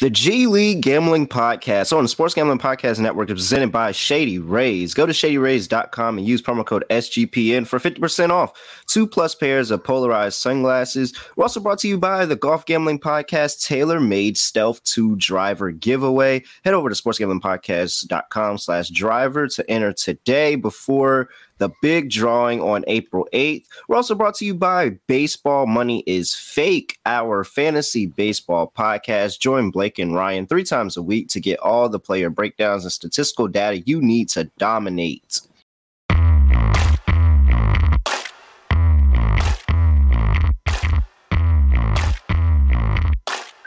The 0.00 0.08
G 0.08 0.46
League 0.46 0.80
Gambling 0.80 1.26
Podcast 1.26 1.94
on 1.94 2.02
the 2.02 2.08
Sports 2.08 2.32
Gambling 2.32 2.58
Podcast 2.58 3.00
Network 3.00 3.28
is 3.28 3.34
presented 3.34 3.70
by 3.70 3.92
Shady 3.92 4.38
Rays. 4.38 4.94
Go 4.94 5.04
to 5.04 5.12
shadyrays.com 5.12 6.16
and 6.16 6.26
use 6.26 6.40
promo 6.40 6.64
code 6.64 6.86
SGPN 6.88 7.66
for 7.66 7.78
50% 7.78 8.30
off 8.30 8.58
two 8.86 9.06
plus 9.06 9.34
pairs 9.34 9.70
of 9.70 9.84
polarized 9.84 10.38
sunglasses. 10.38 11.12
We're 11.36 11.44
also 11.44 11.60
brought 11.60 11.80
to 11.80 11.88
you 11.88 11.98
by 11.98 12.24
the 12.24 12.34
Golf 12.34 12.64
Gambling 12.64 12.98
Podcast 12.98 13.58
TaylorMade 13.66 14.38
Stealth 14.38 14.82
2 14.84 15.16
Driver 15.16 15.70
Giveaway. 15.70 16.44
Head 16.64 16.72
over 16.72 16.88
to 16.88 16.94
sportsgamblingpodcast.com 16.94 18.56
slash 18.56 18.88
driver 18.88 19.48
to 19.48 19.70
enter 19.70 19.92
today 19.92 20.54
before 20.54 21.28
the 21.60 21.70
big 21.82 22.10
drawing 22.10 22.60
on 22.60 22.82
April 22.88 23.28
8th. 23.32 23.66
We're 23.86 23.96
also 23.96 24.14
brought 24.14 24.34
to 24.36 24.46
you 24.46 24.54
by 24.54 24.98
Baseball 25.06 25.66
Money 25.66 26.02
is 26.06 26.34
Fake, 26.34 26.98
our 27.04 27.44
fantasy 27.44 28.06
baseball 28.06 28.72
podcast. 28.76 29.38
Join 29.40 29.70
Blake 29.70 29.98
and 29.98 30.14
Ryan 30.14 30.46
three 30.46 30.64
times 30.64 30.96
a 30.96 31.02
week 31.02 31.28
to 31.28 31.38
get 31.38 31.60
all 31.60 31.88
the 31.88 32.00
player 32.00 32.30
breakdowns 32.30 32.84
and 32.84 32.92
statistical 32.92 33.46
data 33.46 33.80
you 33.80 34.00
need 34.00 34.30
to 34.30 34.44
dominate. 34.58 35.40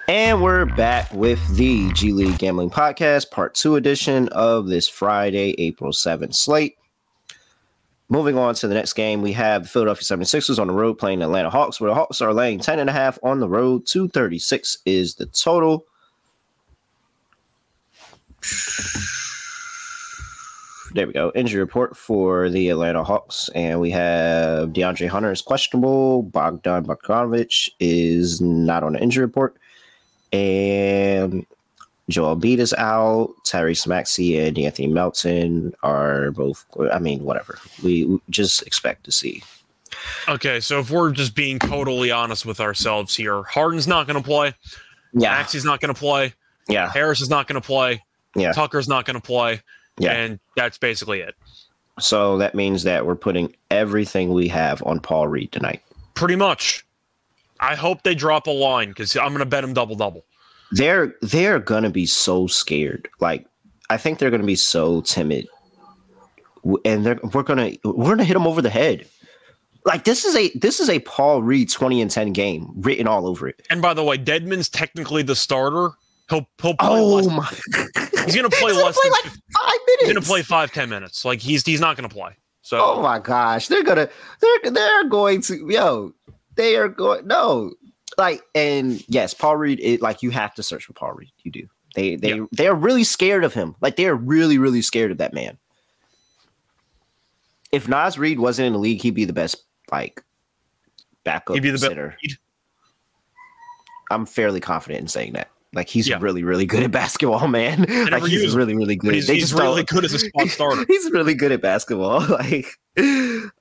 And 0.08 0.42
we're 0.42 0.66
back 0.66 1.14
with 1.14 1.40
the 1.56 1.92
G 1.94 2.12
League 2.12 2.40
Gambling 2.40 2.72
Podcast, 2.72 3.30
part 3.30 3.54
two 3.54 3.76
edition 3.76 4.30
of 4.30 4.68
this 4.68 4.88
Friday, 4.90 5.56
April 5.60 5.92
7th 5.92 6.34
slate. 6.36 6.76
Moving 8.14 8.38
on 8.38 8.54
to 8.54 8.68
the 8.68 8.76
next 8.76 8.94
game, 8.94 9.24
we 9.24 9.32
have 9.32 9.64
the 9.64 9.70
Philadelphia 9.70 10.04
76ers 10.04 10.60
on 10.60 10.68
the 10.68 10.74
road 10.74 11.00
playing 11.00 11.18
the 11.18 11.26
Atlanta 11.26 11.50
Hawks, 11.50 11.82
where 11.82 11.90
the 11.90 11.96
Hawks 11.96 12.22
are 12.22 12.32
laying 12.32 12.60
10 12.60 12.78
and 12.78 12.88
a 12.88 12.94
half 12.94 13.18
on 13.24 13.40
the 13.40 13.50
road. 13.50 13.88
236 13.88 14.78
is 14.86 15.16
the 15.16 15.26
total. 15.26 15.88
There 20.94 21.08
we 21.08 21.14
go. 21.14 21.32
Injury 21.34 21.60
report 21.60 21.98
for 21.98 22.52
the 22.52 22.70
Atlanta 22.70 23.04
Hawks. 23.04 23.50
And 23.56 23.82
we 23.82 23.90
have 23.90 24.70
DeAndre 24.70 25.08
Hunter 25.08 25.32
is 25.32 25.42
questionable. 25.42 26.22
Bogdan 26.22 26.86
Bogdanovic 26.86 27.72
is 27.80 28.40
not 28.40 28.84
on 28.84 28.94
the 28.94 29.02
injury 29.02 29.26
report. 29.26 29.58
And 30.32 31.48
Joel 32.10 32.36
Embiid 32.36 32.58
is 32.58 32.74
out. 32.74 33.34
Tyrese 33.46 33.88
Maxey 33.88 34.38
and 34.38 34.58
Anthony 34.60 34.88
Melton 34.88 35.74
are 35.84 36.32
both. 36.32 36.66
I 36.92 37.00
mean, 37.00 37.24
whatever. 37.24 37.60
We, 37.84 38.06
we 38.06 38.20
just 38.30 38.62
expect 38.68 39.06
to 39.06 39.12
see. 39.12 39.44
Okay, 40.28 40.60
so 40.60 40.80
if 40.80 40.90
we're 40.90 41.12
just 41.12 41.36
being 41.36 41.60
totally 41.60 42.12
honest 42.12 42.46
with 42.46 42.60
ourselves 42.60 43.16
here, 43.16 43.44
Harden's 43.44 43.88
not 43.88 44.08
going 44.08 44.22
to 44.22 44.28
play. 44.28 44.54
Yeah. 45.14 45.30
Maxey's 45.30 45.66
not 45.66 45.80
going 45.80 45.94
to 45.94 46.00
play. 46.00 46.34
Yeah. 46.68 46.90
Harris 46.92 47.22
is 47.22 47.30
not 47.30 47.48
going 47.48 47.62
to 47.62 47.66
play. 47.66 48.04
Yeah. 48.36 48.52
Tucker's 48.52 48.88
not 48.88 49.06
going 49.06 49.16
to 49.16 49.22
play. 49.22 49.62
Yeah. 50.00 50.12
And 50.14 50.40
that's 50.58 50.78
basically 50.78 51.22
it. 51.22 51.36
So 52.00 52.38
that 52.40 52.56
means 52.56 52.84
that 52.84 53.06
we're 53.06 53.16
putting 53.16 53.56
everything 53.70 54.34
we 54.34 54.48
have 54.48 54.82
on 54.84 55.00
Paul 55.00 55.28
Reed 55.28 55.52
tonight. 55.52 55.84
Pretty 56.16 56.36
much. 56.36 56.86
I 57.60 57.76
hope 57.76 58.02
they 58.04 58.16
drop 58.16 58.48
a 58.48 58.52
line 58.52 58.90
because 58.90 59.16
I'm 59.16 59.30
going 59.30 59.40
to 59.40 59.46
bet 59.46 59.64
him 59.64 59.74
double 59.74 59.96
double. 59.96 60.26
They're 60.74 61.14
they're 61.22 61.60
gonna 61.60 61.90
be 61.90 62.06
so 62.06 62.48
scared. 62.48 63.08
Like 63.20 63.46
I 63.90 63.98
think 63.98 64.20
they're 64.20 64.32
gonna 64.32 64.44
be 64.44 64.56
so 64.56 65.02
timid, 65.02 65.48
and 66.86 67.06
they're 67.06 67.20
we're 67.34 67.44
gonna 67.44 67.72
we're 67.84 68.10
gonna 68.10 68.24
hit 68.24 68.34
them 68.34 68.48
over 68.48 68.62
the 68.62 68.70
head. 68.70 69.08
Like 69.86 70.04
this 70.06 70.24
is 70.26 70.36
a 70.36 70.50
this 70.58 70.80
is 70.80 70.90
a 70.90 71.00
Paul 71.00 71.44
Reed 71.44 71.70
twenty 71.70 72.02
and 72.02 72.10
ten 72.10 72.32
game 72.34 72.72
written 72.78 73.08
all 73.08 73.28
over 73.28 73.48
it. 73.48 73.66
And 73.70 73.82
by 73.82 73.94
the 73.94 74.04
way, 74.04 74.18
Dedmon's 74.18 74.70
technically 74.70 75.24
the 75.24 75.36
starter. 75.36 75.92
He'll 76.30 76.48
he'll 76.62 76.76
play 76.76 76.88
Oh 76.90 77.16
less. 77.18 77.28
my! 77.28 77.46
He's 78.26 78.36
to 78.36 78.50
play 78.50 78.72
He's 78.72 78.78
gonna 78.78 78.86
less 78.86 78.98
play 78.98 79.10
than 79.10 79.12
like 79.12 79.24
five 79.24 79.80
minutes. 79.88 80.06
he's 80.06 80.14
to 80.14 80.22
play 80.22 80.42
five 80.42 80.72
ten 80.72 80.90
minutes. 80.90 81.26
Like 81.26 81.42
he's 81.42 81.66
he's 81.66 81.82
not 81.82 81.98
going 81.98 82.10
to 82.10 82.16
play. 82.16 82.32
So 82.62 82.78
Oh 82.82 83.02
my 83.02 83.20
gosh, 83.20 83.68
they're 83.68 83.84
gonna 83.84 84.08
they're 84.40 84.72
they're 84.72 85.04
going 85.10 85.42
to 85.44 85.68
yo, 85.70 86.14
they 86.56 86.78
are 86.78 86.88
going 86.88 87.28
no 87.28 87.74
like 88.18 88.42
and 88.56 89.04
yes, 89.10 89.34
Paul 89.34 89.58
Reed. 89.58 89.80
It, 89.82 90.02
like 90.02 90.22
you 90.24 90.30
have 90.32 90.54
to 90.56 90.64
search 90.64 90.86
for 90.86 90.94
Paul 90.94 91.14
Reed. 91.14 91.32
You 91.44 91.52
do. 91.52 91.68
They 91.96 92.16
they 92.16 92.36
Yeah. 92.36 92.46
they 92.52 92.68
are 92.68 92.76
really 92.76 93.04
scared 93.04 93.44
of 93.44 93.54
him. 93.54 93.76
Like 93.82 93.96
they 93.96 94.08
are 94.08 94.16
really 94.16 94.58
really 94.58 94.82
scared 94.82 95.12
of 95.12 95.18
that 95.20 95.34
man. 95.34 95.58
If 97.72 97.88
Nas 97.88 98.18
Reed 98.18 98.40
wasn't 98.40 98.68
in 98.68 98.74
the 98.74 98.80
league, 98.80 99.02
he'd 99.02 99.12
be 99.16 99.26
the 99.26 99.34
best 99.34 99.64
like 99.92 100.24
backup 101.24 101.56
he'd 101.56 101.64
be 101.64 101.70
the 101.70 101.74
best. 101.76 101.86
center. 101.86 102.18
I'm 104.12 104.26
fairly 104.26 104.60
confident 104.60 105.02
in 105.02 105.08
saying 105.08 105.34
that. 105.34 105.50
Like 105.74 105.90
he's 105.90 106.08
Yeah. 106.08 106.20
really 106.22 106.44
really 106.44 106.66
good 106.68 106.84
at 106.84 106.92
basketball, 106.92 107.48
man. 107.48 107.86
Like 108.12 108.22
he's 108.24 108.34
use 108.44 108.54
him, 108.54 108.60
really 108.60 108.76
really 108.76 108.96
good. 108.96 109.16
He's, 109.16 109.26
They 109.28 109.36
he's 109.36 109.50
just 109.50 109.60
really 109.60 109.84
good 109.84 110.06
as 110.06 110.14
a 110.14 110.20
spot 110.20 110.48
starter. 110.50 110.86
He's 110.88 111.10
really 111.12 111.34
good 111.34 111.52
at 111.52 111.62
basketball. 111.62 112.22
Like, 112.28 112.68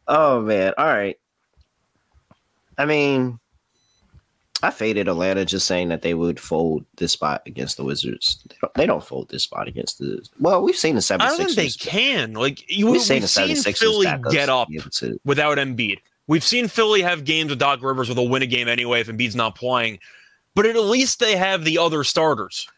oh 0.09 0.43
man. 0.43 0.75
All 0.77 0.87
right. 0.87 1.17
I 2.77 2.85
mean, 2.85 3.39
I 4.63 4.71
faded 4.71 5.09
Atlanta 5.09 5.45
just 5.45 5.67
saying 5.67 5.89
that 5.89 6.03
they 6.03 6.15
would 6.15 6.39
fold 6.39 6.85
this 6.97 7.13
spot 7.13 7.43
against 7.47 7.77
the 7.77 7.85
Wizards. 7.85 8.43
They 8.49 8.57
don't, 8.61 8.75
they 8.75 8.87
don't 8.87 9.05
fold 9.05 9.29
this 9.29 9.43
spot 9.43 9.67
against 9.67 9.99
the. 9.99 10.25
Well, 10.39 10.63
we've 10.63 10.77
seen 10.77 10.95
the 10.95 11.01
76ers. 11.01 11.21
I 11.21 11.29
don't 11.29 11.37
think 11.39 11.53
they 11.53 11.69
can. 11.71 12.33
Like 12.35 12.71
you, 12.71 12.87
We've 12.87 12.93
we've 12.93 13.03
seen 13.03 13.23
seen, 13.27 13.49
the 13.49 13.55
76ers 13.55 13.79
Philly 13.79 14.07
get 14.31 14.49
up 14.49 14.69
to- 14.93 15.21
without 15.25 15.59
Embiid. 15.59 15.99
We've 16.29 16.45
seen 16.45 16.69
Philly 16.69 17.03
have 17.03 17.25
games 17.25 17.51
with 17.51 17.59
Doc 17.59 17.83
Rivers 17.83 18.09
where 18.09 18.15
they'll 18.15 18.29
win 18.29 18.43
a 18.43 18.47
game 18.47 18.69
anyway 18.69 19.01
if 19.01 19.09
Embiid's 19.09 19.35
not 19.35 19.57
playing. 19.57 19.99
But 20.55 20.67
at 20.67 20.77
least 20.77 21.19
they 21.19 21.35
have 21.37 21.65
the 21.65 21.79
other 21.79 22.05
starters. 22.05 22.69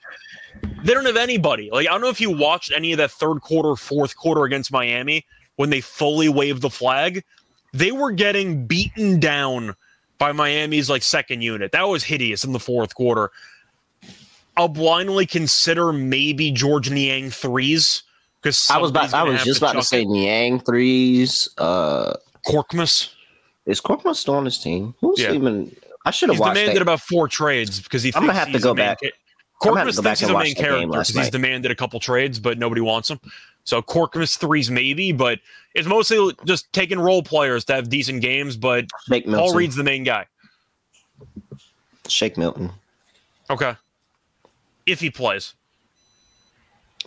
They 0.84 0.94
don't 0.94 1.05
have 1.05 1.17
anybody. 1.17 1.69
Like 1.71 1.87
I 1.89 1.91
don't 1.91 2.00
know 2.00 2.09
if 2.09 2.21
you 2.21 2.31
watched 2.31 2.73
any 2.75 2.93
of 2.93 2.99
that 2.99 3.11
third 3.11 3.41
quarter, 3.41 3.77
fourth 3.77 4.17
quarter 4.17 4.44
against 4.44 4.73
Miami 4.73 5.27
when 5.56 5.71
they 5.71 5.81
fully 5.81 6.28
waved 6.28 6.62
the 6.62 6.71
flag. 6.71 7.25
They 7.73 7.93
were 7.93 8.12
getting 8.12 8.67
beaten 8.67 9.19
down 9.21 9.75
by 10.19 10.33
Miami's 10.33 10.89
like 10.91 11.03
second 11.03 11.43
unit. 11.43 11.73
That 11.73 11.83
was 11.89 12.05
hideous 12.05 12.45
in 12.45 12.53
the 12.53 12.61
fourth 12.61 12.95
quarter. 12.95 13.31
I'll 14.57 14.69
blindly 14.69 15.27
consider 15.27 15.93
maybe 15.93 16.53
Georges 16.53 16.93
Niang 16.93 17.31
threes 17.31 18.05
because 18.41 18.71
I 18.71 18.79
was 18.79 18.91
about, 18.91 19.13
I 19.13 19.25
was 19.25 19.43
just 19.43 19.59
about 19.59 19.73
to 19.73 19.83
say 19.83 20.05
Niang 20.05 20.61
threes. 20.61 21.49
Uh, 21.59 22.15
Korkmaz 22.47 23.11
is 23.67 23.81
Korkmaz 23.81 24.17
still 24.17 24.35
on 24.35 24.45
his 24.45 24.59
team? 24.59 24.95
Who's 25.01 25.19
Yeah. 25.21 25.33
even? 25.33 25.75
I 26.07 26.11
should 26.11 26.29
have 26.29 26.39
watched 26.39 26.55
demanded 26.55 26.77
that. 26.77 26.83
about 26.83 27.01
four 27.01 27.27
trades 27.29 27.81
because 27.81 28.03
he. 28.03 28.13
I'm 28.15 28.23
gonna 28.27 28.35
have 28.39 28.53
to 28.53 28.59
go 28.61 28.75
back. 28.75 28.99
ca- 29.01 29.11
I'm 29.63 29.69
gonna 29.75 29.81
have 29.81 29.89
to 29.91 29.97
go 29.97 30.03
back 30.03 30.19
thinks 30.19 30.21
he's 30.21 30.29
the 30.29 30.39
main 30.39 30.55
character 30.55 30.87
because 30.89 31.09
he's 31.09 31.31
demanded 31.31 31.71
a 31.71 31.75
couple 31.75 31.99
trades, 31.99 32.39
but 32.39 32.59
nobody 32.59 32.83
wants 32.83 33.11
him. 33.11 33.19
So 33.65 33.81
Korkmaz 33.81 34.39
threes 34.39 34.71
maybe, 34.71 35.13
but 35.13 35.41
it's 35.75 35.89
mostly 35.89 36.35
just 36.45 36.73
taking 36.73 36.99
role 36.99 37.23
players 37.23 37.65
to 37.67 37.75
have 37.75 37.89
decent 37.89 38.21
games. 38.21 38.57
But 38.57 38.87
Shake 39.09 39.27
Milton. 39.27 39.47
Paul 39.47 39.55
Reed's 39.55 39.75
the 39.75 39.85
main 39.85 40.05
guy. 40.05 40.27
Shake 42.09 42.37
Milton. 42.37 42.71
Okay, 43.51 43.75
if 44.87 45.01
he 45.01 45.11
plays, 45.11 45.55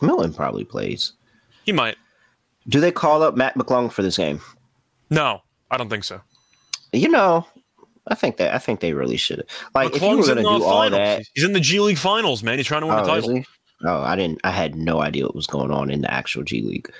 Milton 0.02 0.34
probably 0.34 0.66
plays. 0.66 1.14
he 1.64 1.72
might. 1.72 1.98
Do 2.70 2.80
they 2.80 2.92
call 2.92 3.24
up 3.24 3.36
Mac 3.36 3.56
McClung 3.56 3.92
for 3.92 4.02
this 4.02 4.18
game? 4.18 4.42
No, 5.10 5.42
I 5.72 5.78
don't 5.78 5.90
think 5.90 6.04
so. 6.04 6.22
You 6.92 7.10
know, 7.10 7.46
I 8.08 8.16
think 8.16 8.38
that 8.38 8.54
I 8.54 8.58
think 8.58 8.80
they 8.80 8.94
really 8.94 9.18
should. 9.18 9.46
Like, 9.74 9.96
if 9.96 10.02
you 10.02 10.08
were 10.08 10.16
McClung's 10.16 10.28
going 10.28 10.38
in 10.40 10.44
to 10.44 10.50
the 10.50 10.58
do 10.58 10.64
all 10.64 10.82
finals. 10.84 10.92
that, 10.92 11.24
He's 11.34 11.44
in 11.44 11.54
the 11.54 11.60
G 11.60 11.80
League 11.80 11.98
finals, 11.98 12.44
man. 12.44 12.58
He's 12.58 12.68
trying 12.68 12.82
to 12.82 12.88
win 12.88 12.98
oh, 13.00 13.06
the 13.06 13.14
is 13.14 13.26
title. 13.26 13.44
Oh, 13.84 14.02
I 14.02 14.16
didn't. 14.16 14.40
I 14.44 14.52
had 14.52 14.76
no 14.76 15.02
idea 15.02 15.26
what 15.26 15.36
was 15.36 15.48
going 15.48 15.72
on 15.72 15.92
in 15.92 16.02
the 16.02 16.12
actual 16.12 16.44
G 16.44 16.62
League. 16.62 16.92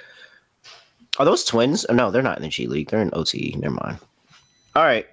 Are 1.20 1.26
those 1.26 1.44
twins? 1.44 1.86
Oh, 1.90 1.94
no, 1.94 2.12
they're 2.12 2.22
not 2.22 2.38
in 2.38 2.44
the 2.44 2.50
G 2.50 2.68
League. 2.68 2.90
They're 2.90 3.02
in 3.02 3.10
OTE. 3.14 3.56
Never 3.58 3.76
mind. 3.76 3.98
All 4.76 4.84
right. 4.84 5.08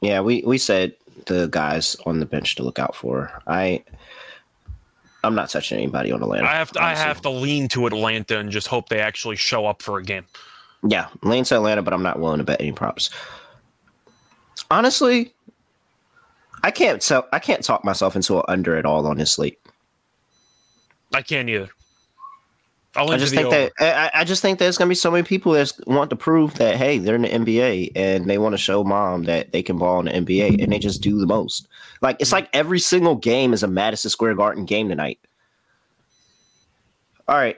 Yeah, 0.00 0.20
we 0.20 0.42
we 0.44 0.58
said 0.58 0.94
the 1.26 1.46
guys 1.46 1.96
on 2.06 2.20
the 2.20 2.26
bench 2.26 2.56
to 2.56 2.62
look 2.62 2.78
out 2.78 2.94
for. 2.94 3.30
I 3.46 3.84
I'm 5.24 5.34
not 5.34 5.48
touching 5.48 5.78
anybody 5.78 6.12
on 6.12 6.22
Atlanta. 6.22 6.46
I 6.46 6.54
have 6.54 6.72
to. 6.72 6.82
I 6.82 6.94
have 6.94 7.22
to 7.22 7.30
lean 7.30 7.68
to 7.68 7.86
Atlanta 7.86 8.38
and 8.38 8.50
just 8.50 8.66
hope 8.66 8.88
they 8.88 9.00
actually 9.00 9.36
show 9.36 9.66
up 9.66 9.82
for 9.82 9.98
a 9.98 10.02
game. 10.02 10.26
Yeah, 10.86 11.08
lean 11.22 11.44
to 11.44 11.54
Atlanta, 11.56 11.82
but 11.82 11.94
I'm 11.94 12.02
not 12.02 12.20
willing 12.20 12.38
to 12.38 12.44
bet 12.44 12.60
any 12.60 12.72
props. 12.72 13.10
Honestly, 14.70 15.32
I 16.62 16.70
can't 16.70 17.00
tell. 17.00 17.26
I 17.32 17.38
can't 17.38 17.64
talk 17.64 17.84
myself 17.84 18.16
into 18.16 18.38
an 18.38 18.44
under 18.48 18.76
at 18.76 18.84
all 18.84 19.06
on 19.06 19.16
this 19.16 19.32
slate. 19.32 19.58
I 21.14 21.22
can't 21.22 21.48
either. 21.48 21.70
I'll 22.96 23.10
I 23.10 23.16
just 23.16 23.34
think 23.34 23.46
over. 23.46 23.70
that 23.78 24.12
I, 24.14 24.20
I 24.20 24.24
just 24.24 24.40
think 24.40 24.58
there's 24.58 24.78
gonna 24.78 24.88
be 24.88 24.94
so 24.94 25.10
many 25.10 25.24
people 25.24 25.52
that 25.52 25.72
want 25.86 26.10
to 26.10 26.16
prove 26.16 26.54
that 26.54 26.76
hey, 26.76 26.98
they're 26.98 27.16
in 27.16 27.22
the 27.22 27.28
NBA 27.28 27.92
and 27.96 28.30
they 28.30 28.38
want 28.38 28.52
to 28.52 28.58
show 28.58 28.84
mom 28.84 29.24
that 29.24 29.52
they 29.52 29.62
can 29.62 29.78
ball 29.78 29.98
in 30.00 30.06
the 30.06 30.12
NBA 30.12 30.62
and 30.62 30.72
they 30.72 30.78
just 30.78 31.02
do 31.02 31.18
the 31.18 31.26
most. 31.26 31.66
Like 32.02 32.16
it's 32.20 32.32
like 32.32 32.48
every 32.52 32.78
single 32.78 33.16
game 33.16 33.52
is 33.52 33.62
a 33.62 33.68
Madison 33.68 34.10
Square 34.10 34.36
Garden 34.36 34.64
game 34.64 34.88
tonight. 34.88 35.18
All 37.26 37.36
right. 37.36 37.56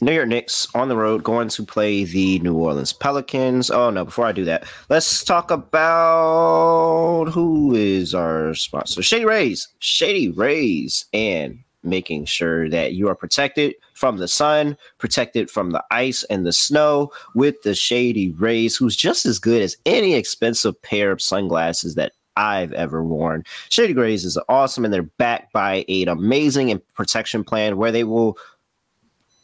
New 0.00 0.12
York 0.12 0.26
Knicks 0.26 0.66
on 0.74 0.88
the 0.88 0.96
road 0.96 1.22
going 1.22 1.48
to 1.48 1.64
play 1.64 2.02
the 2.02 2.38
New 2.40 2.56
Orleans 2.56 2.92
Pelicans. 2.92 3.70
Oh 3.70 3.90
no, 3.90 4.04
before 4.04 4.26
I 4.26 4.32
do 4.32 4.44
that, 4.46 4.64
let's 4.88 5.22
talk 5.22 5.50
about 5.50 7.26
who 7.26 7.74
is 7.74 8.14
our 8.14 8.54
sponsor. 8.54 9.02
Shady 9.02 9.24
Rays. 9.24 9.68
Shady 9.78 10.28
Rays 10.30 11.04
and 11.12 11.60
making 11.82 12.24
sure 12.24 12.68
that 12.68 12.94
you 12.94 13.08
are 13.08 13.14
protected 13.14 13.74
from 13.94 14.18
the 14.18 14.28
sun, 14.28 14.76
protected 14.98 15.50
from 15.50 15.70
the 15.70 15.84
ice 15.90 16.24
and 16.24 16.46
the 16.46 16.52
snow 16.52 17.12
with 17.34 17.60
the 17.62 17.74
Shady 17.74 18.30
Rays, 18.30 18.76
who's 18.76 18.96
just 18.96 19.26
as 19.26 19.38
good 19.38 19.62
as 19.62 19.76
any 19.86 20.14
expensive 20.14 20.80
pair 20.82 21.10
of 21.10 21.22
sunglasses 21.22 21.94
that 21.94 22.12
I've 22.36 22.72
ever 22.72 23.04
worn. 23.04 23.44
Shady 23.68 23.94
Rays 23.94 24.24
is 24.24 24.38
awesome 24.48 24.84
and 24.84 24.92
they're 24.92 25.02
backed 25.02 25.52
by 25.52 25.84
an 25.88 26.08
amazing 26.08 26.80
protection 26.94 27.44
plan 27.44 27.76
where 27.76 27.92
they 27.92 28.04
will 28.04 28.38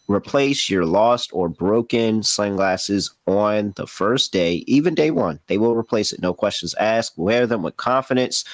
replace 0.09 0.71
your 0.71 0.87
lost 0.87 1.31
or 1.33 1.49
broken 1.49 2.23
sunglasses 2.23 3.13
on 3.27 3.75
the 3.77 3.87
first 3.87 4.33
day, 4.33 4.65
even 4.67 4.95
day 4.95 5.11
one. 5.11 5.39
They 5.47 5.59
will 5.59 5.77
replace 5.77 6.13
it, 6.13 6.23
no 6.23 6.33
questions 6.33 6.75
asked. 6.75 7.19
Wear 7.19 7.47
them 7.47 7.63
with 7.63 7.77
confidence, 7.77 8.45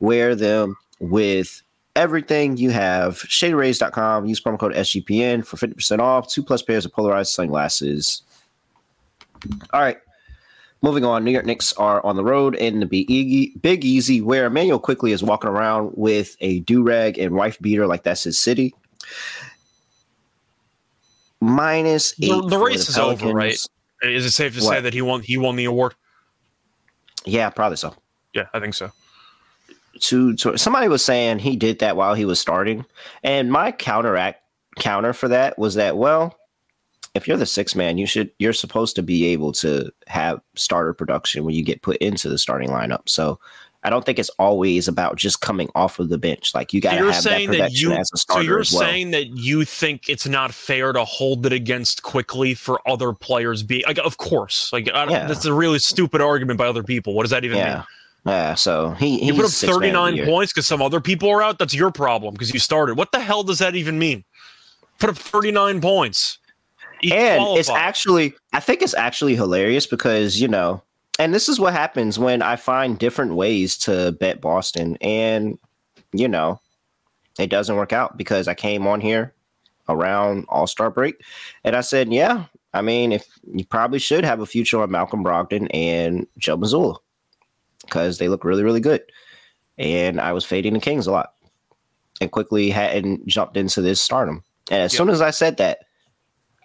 wear 0.00 0.34
them 0.34 0.76
with 1.00 1.62
everything 1.96 2.56
you 2.56 2.70
have. 2.70 3.18
ShadyRays.com. 3.18 4.26
Use 4.26 4.40
promo 4.40 4.58
code 4.58 4.74
SGPN 4.74 5.46
for 5.46 5.56
50% 5.56 5.98
off. 6.00 6.28
Two 6.28 6.42
plus 6.42 6.62
pairs 6.62 6.84
of 6.84 6.92
polarized 6.92 7.32
sunglasses. 7.32 8.22
All 9.72 9.80
right. 9.80 9.98
Moving 10.82 11.04
on, 11.04 11.24
New 11.24 11.30
York 11.30 11.46
Knicks 11.46 11.72
are 11.74 12.04
on 12.04 12.16
the 12.16 12.24
road 12.24 12.54
in 12.56 12.80
the 12.80 12.86
Big 12.86 13.84
Easy, 13.84 14.20
where 14.20 14.46
Immanuel 14.46 14.78
Quickley 14.78 15.12
is 15.12 15.22
walking 15.22 15.48
around 15.48 15.92
with 15.94 16.36
a 16.40 16.60
do 16.60 16.82
rag 16.82 17.18
and 17.18 17.34
wife 17.34 17.58
beater 17.60 17.86
like 17.86 18.02
that's 18.02 18.24
his 18.24 18.38
city. 18.38 18.74
Minus 21.40 22.12
eight. 22.20 22.28
The, 22.28 22.48
the 22.48 22.58
race 22.58 22.86
the 22.86 22.90
is 22.90 22.98
over, 22.98 23.32
right? 23.32 23.58
Is 24.02 24.26
it 24.26 24.32
safe 24.32 24.58
to 24.58 24.62
what? 24.62 24.74
say 24.74 24.80
that 24.82 24.92
he 24.92 25.00
won? 25.00 25.22
He 25.22 25.38
won 25.38 25.56
the 25.56 25.64
award. 25.64 25.94
Yeah, 27.24 27.48
probably 27.48 27.76
so. 27.76 27.94
Yeah, 28.34 28.48
I 28.52 28.60
think 28.60 28.74
so 28.74 28.92
to, 30.00 30.34
to 30.34 30.56
somebody 30.58 30.88
was 30.88 31.04
saying 31.04 31.38
he 31.38 31.56
did 31.56 31.78
that 31.80 31.96
while 31.96 32.14
he 32.14 32.24
was 32.24 32.40
starting, 32.40 32.84
and 33.22 33.50
my 33.50 33.72
counteract 33.72 34.42
counter 34.76 35.12
for 35.12 35.28
that 35.28 35.58
was 35.58 35.74
that 35.74 35.96
well, 35.96 36.38
if 37.14 37.28
you're 37.28 37.36
the 37.36 37.46
six 37.46 37.74
man, 37.74 37.98
you 37.98 38.06
should 38.06 38.30
you're 38.38 38.52
supposed 38.52 38.96
to 38.96 39.02
be 39.02 39.26
able 39.26 39.52
to 39.52 39.90
have 40.06 40.40
starter 40.54 40.92
production 40.92 41.44
when 41.44 41.54
you 41.54 41.62
get 41.62 41.82
put 41.82 41.96
into 41.98 42.28
the 42.28 42.38
starting 42.38 42.68
lineup. 42.68 43.08
So 43.08 43.38
I 43.84 43.90
don't 43.90 44.04
think 44.04 44.18
it's 44.18 44.30
always 44.38 44.88
about 44.88 45.16
just 45.16 45.42
coming 45.42 45.68
off 45.74 45.98
of 45.98 46.08
the 46.08 46.16
bench. 46.16 46.54
Like 46.54 46.72
you 46.72 46.80
got 46.80 46.92
to 46.92 46.98
so 47.00 47.04
have 47.12 47.24
that 47.24 47.46
production 47.46 47.60
that 47.60 47.72
you, 47.72 47.92
as 47.92 48.10
a 48.14 48.16
starter. 48.16 48.42
So 48.42 48.46
you're 48.46 48.56
well. 48.56 48.64
saying 48.64 49.10
that 49.10 49.26
you 49.36 49.64
think 49.64 50.08
it's 50.08 50.26
not 50.26 50.54
fair 50.54 50.92
to 50.94 51.04
hold 51.04 51.44
it 51.44 51.52
against 51.52 52.02
Quickley 52.02 52.54
for 52.54 52.80
other 52.88 53.12
players 53.12 53.62
Be 53.62 53.84
like, 53.86 53.98
of 53.98 54.16
course, 54.16 54.72
like 54.72 54.86
yeah. 54.86 55.26
that's 55.26 55.44
a 55.44 55.52
really 55.52 55.78
stupid 55.78 56.22
argument 56.22 56.58
by 56.58 56.66
other 56.66 56.82
people. 56.82 57.14
What 57.14 57.24
does 57.24 57.30
that 57.30 57.44
even 57.44 57.58
yeah. 57.58 57.74
mean? 57.74 57.84
Yeah, 58.26 58.54
so 58.54 58.90
he 58.92 59.18
he 59.18 59.32
put 59.32 59.44
up 59.44 59.50
39 59.50 60.24
points 60.24 60.52
because 60.52 60.66
some 60.66 60.80
other 60.80 61.00
people 61.00 61.28
are 61.30 61.42
out. 61.42 61.58
That's 61.58 61.74
your 61.74 61.90
problem 61.90 62.32
because 62.32 62.54
you 62.54 62.58
started. 62.58 62.96
What 62.96 63.12
the 63.12 63.20
hell 63.20 63.42
does 63.42 63.58
that 63.58 63.74
even 63.74 63.98
mean? 63.98 64.24
Put 64.98 65.10
up 65.10 65.16
39 65.16 65.80
points. 65.82 66.38
He 67.00 67.12
and 67.12 67.38
qualified. 67.38 67.60
it's 67.60 67.68
actually, 67.68 68.34
I 68.54 68.60
think 68.60 68.80
it's 68.80 68.94
actually 68.94 69.34
hilarious 69.34 69.86
because 69.86 70.40
you 70.40 70.48
know, 70.48 70.82
and 71.18 71.34
this 71.34 71.50
is 71.50 71.60
what 71.60 71.74
happens 71.74 72.18
when 72.18 72.40
I 72.40 72.56
find 72.56 72.98
different 72.98 73.34
ways 73.34 73.76
to 73.78 74.12
bet 74.12 74.40
Boston, 74.40 74.96
and 75.02 75.58
you 76.12 76.28
know, 76.28 76.60
it 77.38 77.50
doesn't 77.50 77.76
work 77.76 77.92
out 77.92 78.16
because 78.16 78.48
I 78.48 78.54
came 78.54 78.86
on 78.86 79.02
here 79.02 79.34
around 79.86 80.46
All 80.48 80.66
Star 80.66 80.90
break, 80.90 81.20
and 81.62 81.76
I 81.76 81.82
said, 81.82 82.10
yeah, 82.10 82.46
I 82.72 82.80
mean, 82.80 83.12
if 83.12 83.26
you 83.52 83.66
probably 83.66 83.98
should 83.98 84.24
have 84.24 84.40
a 84.40 84.46
future 84.46 84.80
on 84.80 84.90
Malcolm 84.90 85.22
Brogdon 85.22 85.68
and 85.74 86.26
Joe 86.38 86.56
Mazzulla 86.56 86.96
because 87.82 88.18
they 88.18 88.28
look 88.28 88.44
really, 88.44 88.62
really 88.62 88.80
good. 88.80 89.02
And 89.78 90.20
I 90.20 90.32
was 90.32 90.44
fading 90.44 90.74
the 90.74 90.80
Kings 90.80 91.06
a 91.06 91.12
lot 91.12 91.34
and 92.20 92.30
Quickley 92.30 92.70
hadn't 92.70 93.26
jumped 93.26 93.56
into 93.56 93.80
this 93.80 94.00
stardom. 94.00 94.42
And 94.70 94.82
as 94.82 94.92
yep. 94.92 94.98
soon 94.98 95.10
as 95.10 95.20
I 95.20 95.30
said 95.30 95.56
that, 95.58 95.80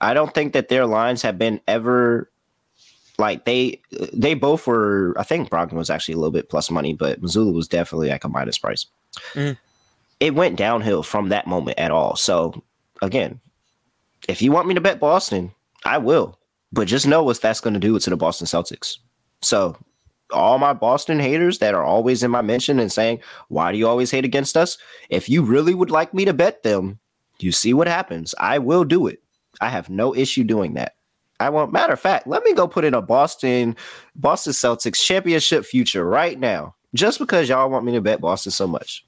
I 0.02 0.14
don't 0.14 0.34
think 0.34 0.54
that 0.54 0.70
their 0.70 0.86
lines 0.86 1.22
have 1.22 1.38
been 1.38 1.60
ever 1.68 2.32
like 3.18 3.44
they 3.44 3.82
they 4.14 4.34
both 4.34 4.66
were. 4.66 5.14
I 5.18 5.24
think 5.24 5.50
Brogdon 5.50 5.74
was 5.74 5.90
actually 5.90 6.14
a 6.14 6.18
little 6.18 6.32
bit 6.32 6.50
plus 6.50 6.72
money, 6.72 6.94
but 6.94 7.22
Mazzulla 7.22 7.54
was 7.54 7.68
definitely 7.68 8.10
like 8.10 8.24
a 8.24 8.30
minus 8.30 8.58
price. 8.58 8.86
Mm. 9.34 9.58
It 10.22 10.36
went 10.36 10.56
downhill 10.56 11.04
from 11.04 11.30
that 11.30 11.48
moment 11.48 11.78
at 11.80 11.92
all. 11.92 12.16
So 12.16 12.64
again, 13.02 13.42
if 14.30 14.42
you 14.42 14.52
want 14.52 14.68
me 14.68 14.74
to 14.74 14.82
bet 14.82 15.00
Boston, 15.00 15.52
I 15.84 15.98
will. 15.98 16.38
But 16.72 16.88
just 16.88 17.08
know 17.08 17.24
what 17.24 17.42
that's 17.42 17.62
going 17.62 17.74
to 17.74 17.80
do 17.80 17.98
to 17.98 18.10
the 18.10 18.16
Boston 18.16 18.46
Celtics. 18.48 18.98
So 19.42 19.76
all 20.32 20.58
my 20.58 20.74
Boston 20.74 21.20
haters 21.20 21.60
that 21.60 21.74
are 21.74 21.84
always 21.84 22.24
in 22.24 22.32
my 22.32 22.42
mention 22.42 22.80
and 22.80 22.92
saying, 22.92 23.20
Why 23.48 23.72
do 23.72 23.78
you 23.78 23.88
always 23.88 24.12
hate 24.12 24.26
against 24.26 24.58
us? 24.58 24.78
If 25.10 25.30
you 25.30 25.44
really 25.44 25.74
would 25.74 25.92
like 25.92 26.14
me 26.14 26.26
to 26.26 26.34
bet 26.34 26.64
them, 26.64 27.00
you 27.40 27.52
see 27.52 27.74
what 27.74 27.88
happens. 27.88 28.36
I 28.40 28.60
will 28.60 28.84
do 28.84 29.08
it. 29.08 29.22
I 29.62 29.70
have 29.70 29.90
no 29.90 30.16
issue 30.16 30.44
doing 30.44 30.74
that. 30.76 30.96
I 31.40 31.50
won't. 31.50 31.72
Matter 31.72 31.94
of 31.94 32.00
fact, 32.00 32.28
let 32.28 32.44
me 32.44 32.54
go 32.54 32.68
put 32.68 32.84
in 32.84 32.94
a 32.94 33.02
Boston 33.02 33.76
Boston 34.16 34.54
Celtics 34.54 35.04
championship 35.04 35.66
future 35.66 36.06
right 36.06 36.38
now, 36.38 36.76
just 36.94 37.20
because 37.20 37.48
y'all 37.48 37.70
want 37.70 37.86
me 37.86 37.94
to 37.94 38.02
bet 38.02 38.22
Boston 38.22 38.52
so 38.52 38.68
much. 38.68 39.06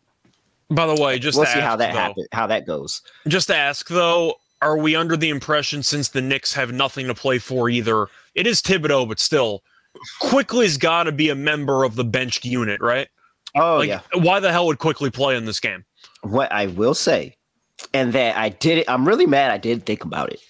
By 0.70 0.86
the 0.86 1.02
way, 1.02 1.20
just 1.20 1.38
we'll 1.38 1.48
see 1.48 1.60
ask, 1.60 1.62
how 1.62 1.76
that 1.76 1.94
happens, 1.94 2.28
how 2.32 2.48
that 2.48 2.66
goes. 2.66 3.02
Just 3.28 3.48
to 3.48 3.56
ask 3.56 3.90
though, 3.90 4.36
are 4.62 4.78
we 4.78 4.96
under 4.96 5.18
the 5.18 5.30
impression 5.30 5.84
since 5.84 6.10
the 6.10 6.22
Knicks 6.22 6.54
have 6.54 6.72
nothing 6.72 7.08
to 7.08 7.16
play 7.16 7.40
for 7.40 7.70
either? 7.70 8.08
It 8.36 8.48
is 8.48 8.62
Thibodeau, 8.62 9.08
but 9.08 9.20
still, 9.20 9.64
Quickley's 10.20 10.78
got 10.78 11.04
to 11.04 11.12
be 11.12 11.30
a 11.30 11.36
member 11.36 11.84
of 11.84 11.96
the 11.96 12.04
benched 12.04 12.46
unit, 12.46 12.82
right? 12.82 13.08
Oh 13.56 13.78
like, 13.78 13.90
yeah. 13.90 14.02
Why 14.14 14.40
the 14.40 14.52
hell 14.52 14.68
would 14.68 14.80
Quickley 14.80 15.12
play 15.12 15.36
in 15.36 15.46
this 15.46 15.60
game? 15.60 15.86
What 16.24 16.52
I 16.52 16.68
will 16.68 16.94
say, 16.94 17.36
and 17.94 18.14
that 18.14 18.38
I 18.38 18.50
did 18.50 18.80
it. 18.80 18.90
I'm 18.90 19.08
really 19.08 19.26
mad. 19.26 19.52
I 19.52 19.58
did 19.58 19.86
think 19.86 20.04
about 20.04 20.32
it 20.32 20.42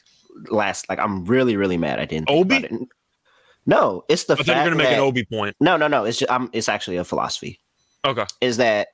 last. 0.50 0.88
Like 0.90 1.00
I'm 1.00 1.26
really, 1.26 1.56
really 1.56 1.78
mad. 1.78 2.00
I 2.00 2.06
didn't. 2.06 2.30
Obi. 2.30 2.68
No, 3.66 4.04
it's 4.10 4.26
the. 4.26 4.34
I 4.34 4.38
thought 4.38 4.48
you 4.48 4.54
were 4.54 4.64
gonna 4.64 4.76
make 4.76 4.88
that, 4.88 4.96
an 4.96 5.00
Obi 5.00 5.26
point. 5.26 5.56
No, 5.60 5.78
no, 5.78 5.88
no. 5.88 6.06
It's 6.06 6.20
just. 6.20 6.32
I'm, 6.32 6.50
it's 6.54 6.70
actually 6.70 6.98
a 6.98 7.04
philosophy. 7.04 7.60
Okay. 8.06 8.26
Is 8.42 8.58
that 8.58 8.90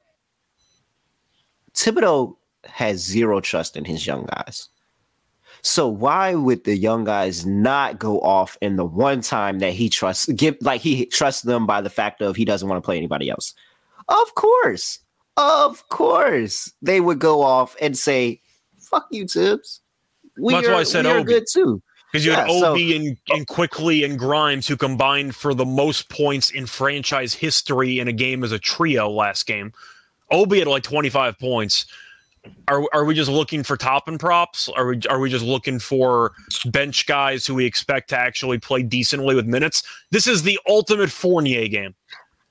Thibodeau 1.74 2.36
has 2.65 3.04
zero 3.04 3.39
trust 3.39 3.77
in 3.77 3.86
his 3.86 4.06
young 4.06 4.25
guys. 4.25 4.69
So 5.68 5.86
why 5.86 6.34
would 6.34 6.64
the 6.64 6.78
young 6.78 7.04
guys 7.04 7.46
not 7.46 8.00
go 8.00 8.22
off 8.22 8.58
in 8.62 8.78
the 8.78 8.86
one 8.86 9.19
time 9.19 9.60
that 9.60 9.74
he 9.74 9.90
trusts 9.90 10.25
give 10.28 10.56
like 10.62 10.80
he 10.80 11.08
trusts 11.08 11.42
them 11.42 11.66
by 11.66 11.81
the 11.81 11.90
fact 11.90 12.22
of 12.22 12.38
he 12.38 12.46
doesn't 12.46 12.69
want 12.69 12.81
to 12.81 12.86
play 12.86 12.96
anybody 12.96 13.30
else? 13.30 13.54
Of 14.08 14.34
course. 14.36 15.00
Of 15.36 15.90
course. 15.90 16.72
They 16.81 17.02
would 17.02 17.19
go 17.19 17.42
off 17.42 17.75
and 17.81 17.98
say, 17.98 18.40
fuck 18.80 19.07
you, 19.12 19.28
Thibs. 19.28 19.81
We 20.40 20.54
That's 20.54 20.69
are, 20.69 20.71
why 20.71 20.80
I 20.80 20.83
said 20.83 21.06
Obi. 21.06 21.26
good 21.26 21.44
too. 21.52 21.81
Because 22.14 22.26
you 22.26 22.31
yeah, 22.31 22.47
had 22.47 22.50
Obi 22.50 22.92
so, 22.92 22.95
and, 22.95 23.18
and 23.28 23.47
Quickley 23.47 24.06
and 24.06 24.18
Grimes 24.18 24.69
who 24.69 24.78
combined 24.78 25.36
for 25.36 25.54
the 25.54 25.66
most 25.66 26.09
points 26.09 26.50
in 26.50 26.66
franchise 26.66 27.33
history 27.33 28.00
in 28.00 28.07
a 28.07 28.14
game 28.14 28.45
as 28.45 28.54
a 28.54 28.59
trio 28.59 29.09
last 29.09 29.45
game. 29.45 29.74
Obi 30.31 30.59
had 30.59 30.69
like 30.69 30.83
25 30.83 31.38
points 31.38 31.88
are 32.68 32.83
are 32.94 33.06
we 33.06 33.13
just 33.13 33.30
looking 33.30 33.63
for 33.63 33.77
top 33.77 34.07
and 34.07 34.19
props? 34.19 34.69
Are 34.69 34.87
we 34.87 35.01
are 35.09 35.19
we 35.19 35.30
just 35.30 35.45
looking 35.45 35.80
for 35.80 36.33
bench 36.66 37.06
guys 37.07 37.45
who 37.45 37.56
we 37.56 37.66
expect 37.66 38.09
to 38.09 38.18
actually 38.18 38.59
play 38.59 38.83
decently 38.83 39.35
with 39.35 39.45
minutes? 39.45 39.83
This 40.11 40.27
is 40.27 40.44
the 40.44 40.59
ultimate 40.68 41.11
Fournier 41.11 41.68
game. 41.68 41.95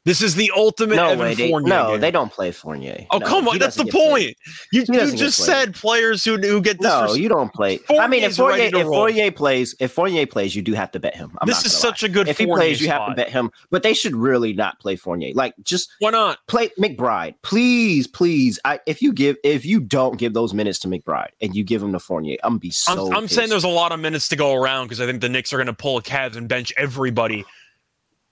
This 0.07 0.23
is 0.23 0.37
the 0.37 0.53
ultimate 0.55 0.95
no 0.95 1.09
Evan 1.09 1.19
way, 1.19 1.35
they, 1.35 1.51
Fournier. 1.51 1.69
No, 1.69 1.91
game. 1.91 2.01
they 2.01 2.13
don't 2.13 2.31
play 2.31 2.53
Fournier. 2.53 3.09
Oh 3.11 3.19
no, 3.19 3.27
come 3.27 3.49
on, 3.49 3.59
that's 3.59 3.75
the 3.75 3.87
point. 3.87 4.37
You, 4.73 4.85
you 4.89 5.17
just 5.17 5.45
said 5.45 5.75
players 5.75 6.25
who 6.25 6.37
who 6.37 6.63
get 6.63 6.79
this. 6.79 6.89
No, 6.89 7.15
you 7.15 7.29
don't 7.29 7.53
play. 7.53 7.79
Fournier's 7.79 8.05
I 8.05 8.07
mean, 8.07 8.23
if 8.23 8.37
Fournier 8.37 8.71
if 8.73 8.87
Fournier 8.87 9.33
plays, 9.33 9.75
if 9.81 9.91
Fournier 9.91 10.25
plays, 10.25 10.55
you 10.55 10.63
do 10.63 10.75
have 10.75 10.93
to 10.93 11.01
bet 11.01 11.17
him. 11.17 11.37
I'm 11.41 11.49
this 11.49 11.67
is 11.67 11.77
such 11.77 12.05
lie. 12.05 12.09
a 12.09 12.13
good. 12.13 12.29
If 12.29 12.37
Fournier 12.37 12.55
he 12.55 12.57
plays, 12.57 12.81
you 12.81 12.89
have 12.89 13.09
to 13.09 13.15
bet 13.17 13.31
him. 13.31 13.51
But 13.71 13.83
they 13.83 13.95
should 13.95 14.15
really 14.15 14.53
not 14.53 14.79
play 14.79 14.95
Fournier. 14.95 15.35
Like 15.35 15.55
just 15.65 15.91
why 15.99 16.11
not 16.11 16.39
play 16.47 16.69
McBride? 16.79 17.35
Please, 17.43 18.07
please. 18.07 18.61
I, 18.65 18.79
if 18.87 19.03
you 19.03 19.13
give 19.13 19.37
if 19.43 19.67
you 19.67 19.81
don't 19.81 20.19
give 20.19 20.35
those 20.35 20.55
minutes 20.55 20.79
to 20.81 20.89
McBride 20.89 21.31
and 21.41 21.57
you 21.57 21.65
give 21.65 21.83
him 21.83 21.91
to 21.91 21.99
Fournier, 21.99 22.37
I'm 22.45 22.53
gonna 22.53 22.61
be 22.61 22.71
so. 22.71 23.09
I'm, 23.09 23.17
I'm 23.17 23.29
saying 23.29 23.49
there's 23.49 23.65
a 23.65 23.69
lot 23.69 23.91
of 23.91 23.99
minutes 23.99 24.29
to 24.29 24.37
go 24.37 24.55
around 24.55 24.87
because 24.87 25.01
I 25.01 25.07
think 25.07 25.21
the 25.21 25.29
Knicks 25.29 25.53
are 25.53 25.57
going 25.57 25.67
to 25.67 25.73
pull 25.73 25.97
a 25.97 26.03
Cavs 26.03 26.37
and 26.37 26.49
bench 26.49 26.73
everybody. 26.77 27.45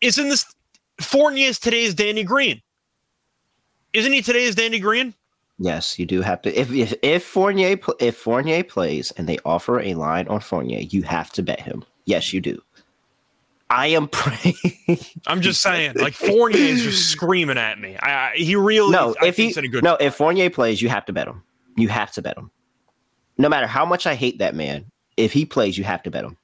Isn't 0.00 0.28
this 0.28 0.53
Fournier 1.00 1.48
is 1.48 1.58
today's 1.58 1.94
Danny 1.94 2.24
Green. 2.24 2.60
Isn't 3.92 4.12
he 4.12 4.22
today's 4.22 4.54
Danny 4.54 4.78
Green? 4.78 5.14
Yes, 5.58 5.98
you 5.98 6.06
do 6.06 6.20
have 6.20 6.42
to. 6.42 6.52
If 6.58 6.72
if, 6.72 6.94
if 7.02 7.24
Fournier 7.24 7.78
if 8.00 8.16
Fournier 8.16 8.64
plays 8.64 9.12
and 9.12 9.28
they 9.28 9.38
offer 9.44 9.80
a 9.80 9.94
line 9.94 10.26
on 10.28 10.40
Fournier, 10.40 10.80
you 10.80 11.02
have 11.02 11.30
to 11.32 11.42
bet 11.42 11.60
him. 11.60 11.84
Yes, 12.06 12.32
you 12.32 12.40
do. 12.40 12.60
I 13.70 13.88
am 13.88 14.08
praying. 14.12 14.56
I'm 15.26 15.40
just 15.40 15.62
saying, 15.62 15.94
like 15.96 16.14
Fournier 16.14 16.58
is 16.58 16.82
just 16.82 17.10
screaming 17.10 17.58
at 17.58 17.78
me. 17.78 17.96
I, 17.96 18.30
I 18.30 18.32
he 18.34 18.56
really 18.56 18.90
no. 18.90 19.14
I 19.22 19.26
if 19.26 19.36
he 19.36 19.54
no, 19.82 19.94
if 20.00 20.16
Fournier 20.16 20.50
plays, 20.50 20.82
you 20.82 20.88
have 20.88 21.04
to 21.06 21.12
bet 21.12 21.28
him. 21.28 21.42
You 21.76 21.88
have 21.88 22.10
to 22.12 22.22
bet 22.22 22.36
him. 22.36 22.50
No 23.38 23.48
matter 23.48 23.66
how 23.66 23.84
much 23.84 24.06
I 24.06 24.14
hate 24.14 24.38
that 24.38 24.54
man, 24.54 24.90
if 25.16 25.32
he 25.32 25.44
plays, 25.44 25.76
you 25.78 25.84
have 25.84 26.02
to 26.04 26.10
bet 26.10 26.24
him. 26.24 26.36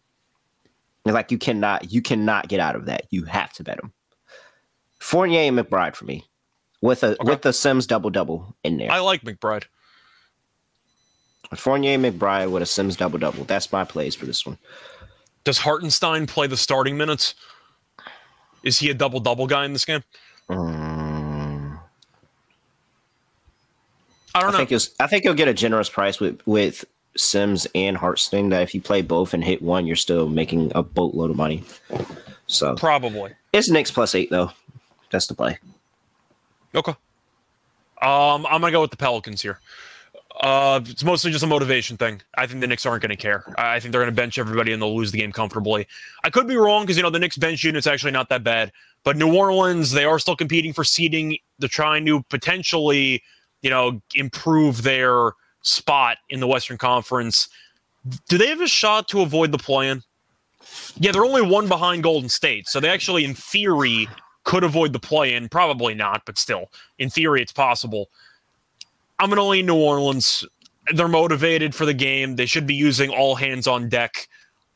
Like 1.05 1.31
you 1.31 1.39
cannot, 1.39 1.93
you 1.93 2.03
cannot 2.03 2.49
get 2.49 2.61
out 2.61 2.77
of 2.77 2.87
that. 2.87 3.07
You 3.11 3.25
have 3.25 3.53
to 3.55 3.65
bet 3.65 3.79
him. 3.79 3.93
Fournier 5.01 5.41
and 5.41 5.59
McBride 5.59 5.97
for 5.97 6.05
me, 6.05 6.25
with 6.81 7.03
a 7.03 7.13
Okay. 7.21 7.25
with 7.31 7.43
the 7.43 7.53
Sims 7.53 7.87
double 7.87 8.11
double 8.11 8.55
in 8.63 8.77
there. 8.79 8.91
I 8.93 9.01
like 9.01 9.23
McBride. 9.23 9.65
Fournier 11.57 11.95
and 11.95 12.05
McBride 12.05 12.51
with 12.51 12.63
a 12.63 12.67
Sims 12.67 12.97
double 12.97 13.19
double. 13.19 13.45
That's 13.45 13.73
my 13.73 13.85
plays 13.85 14.15
for 14.15 14.27
this 14.27 14.47
one. 14.47 14.59
Does 15.43 15.59
Hartenstein 15.59 16.27
play 16.27 16.47
the 16.47 16.57
starting 16.57 16.97
minutes? 16.97 17.35
Is 18.63 18.79
he 18.79 18.91
a 18.91 18.95
double 18.95 19.21
double 19.21 19.47
guy 19.47 19.65
in 19.65 19.73
this 19.73 19.85
game? 19.87 20.03
Mm, 20.51 21.81
I 24.35 24.39
I 24.39 24.43
don't 24.43 24.53
know. 24.53 24.65
think 24.65 24.83
I 25.01 25.07
think 25.07 25.25
you'll 25.25 25.35
get 25.35 25.49
a 25.49 25.55
generous 25.55 25.89
price 25.89 26.21
with 26.21 26.41
with 26.47 26.85
Sims 27.17 27.67
and 27.75 27.97
Hartenstein. 27.97 28.51
That 28.51 28.63
if 28.63 28.75
you 28.75 28.81
play 28.83 29.01
both 29.03 29.33
and 29.35 29.43
hit 29.43 29.63
one, 29.63 29.87
you're 29.87 29.97
still 29.97 30.29
making 30.29 30.73
a 30.75 30.83
boatload 30.83 31.31
of 31.31 31.37
money. 31.37 31.65
So 32.47 32.75
Probably. 32.77 33.33
it's 33.53 33.69
Knicks 33.71 33.91
plus 33.91 34.15
eight 34.15 34.29
though. 34.31 34.51
That's 35.11 35.27
the 35.27 35.35
play. 35.35 35.59
Okay. 36.75 36.93
Um, 38.03 38.47
I'm 38.47 38.61
gonna 38.61 38.71
go 38.71 38.81
with 38.81 38.91
the 38.91 38.97
Pelicans 38.97 39.43
here. 39.43 39.61
Uh, 40.41 40.81
it's 40.85 41.05
mostly 41.05 41.31
just 41.31 41.45
a 41.45 41.47
motivation 41.47 41.99
thing. 41.99 42.23
I 42.37 42.47
think 42.47 42.61
the 42.61 42.67
Knicks 42.67 42.87
aren't 42.87 43.03
going 43.03 43.11
to 43.11 43.17
care. 43.17 43.45
I 43.59 43.75
I 43.75 43.81
think 43.81 43.93
they're 43.93 44.01
going 44.01 44.15
to 44.15 44.17
bench 44.17 44.39
everybody 44.39 44.73
and 44.73 44.81
they'll 44.81 44.97
lose 44.97 45.13
the 45.13 45.19
game 45.19 45.33
comfortably. 45.33 45.87
I 46.25 46.31
could 46.31 46.49
be 46.49 46.57
wrong 46.57 46.85
because 46.85 46.97
you 46.97 47.03
know 47.03 47.11
the 47.11 47.19
Knicks 47.19 47.37
bench 47.37 47.63
unit's 47.63 47.87
actually 47.87 48.13
not 48.13 48.31
that 48.31 48.43
bad. 48.43 48.73
But 49.05 49.17
New 49.17 49.35
Orleans, 49.35 49.93
they 49.93 50.05
are 50.05 50.19
still 50.19 50.37
competing 50.37 50.73
for 50.73 50.85
seeding. 50.85 51.39
They're 51.59 51.69
trying 51.69 52.05
to 52.07 52.23
potentially, 52.25 53.23
you 53.63 53.71
know, 53.71 54.01
improve 54.15 54.83
their 54.83 55.33
spot 55.63 56.19
in 56.29 56.41
the 56.41 56.47
Western 56.47 56.79
Conference. 56.79 57.49
Do 58.29 58.39
they 58.39 58.49
have 58.49 58.61
a 58.61 58.69
shot 58.69 59.09
to 59.09 59.23
avoid 59.23 59.53
the 59.53 59.59
play-in? 59.59 60.03
Yeah, 60.97 61.13
they're 61.13 61.25
only 61.25 61.43
one 61.43 61.67
behind 61.67 62.03
Golden 62.03 62.29
State, 62.29 62.69
so 62.69 62.79
they 62.79 62.91
actually, 62.91 63.25
in 63.25 63.35
theory, 63.35 64.09
could 64.51 64.65
avoid 64.65 64.93
the 64.93 64.99
play-in. 64.99 65.49
Probably 65.49 65.95
not, 65.95 66.23
but 66.27 66.37
still, 66.37 66.73
in 66.99 67.09
theory, 67.09 67.41
it's 67.41 67.53
possible. 67.53 68.11
I'm 69.21 69.29
going 69.29 69.37
to 69.37 69.45
lean 69.45 69.67
New 69.67 69.77
Orleans. 69.77 70.45
They're 70.93 71.07
motivated 71.07 71.73
for 71.73 71.87
the 71.87 71.95
game. 71.95 72.35
They 72.35 72.47
should 72.47 72.67
be 72.67 72.75
using 72.75 73.11
all 73.11 73.37
hands 73.37 73.69
on 73.69 73.89
deck. 73.89 74.27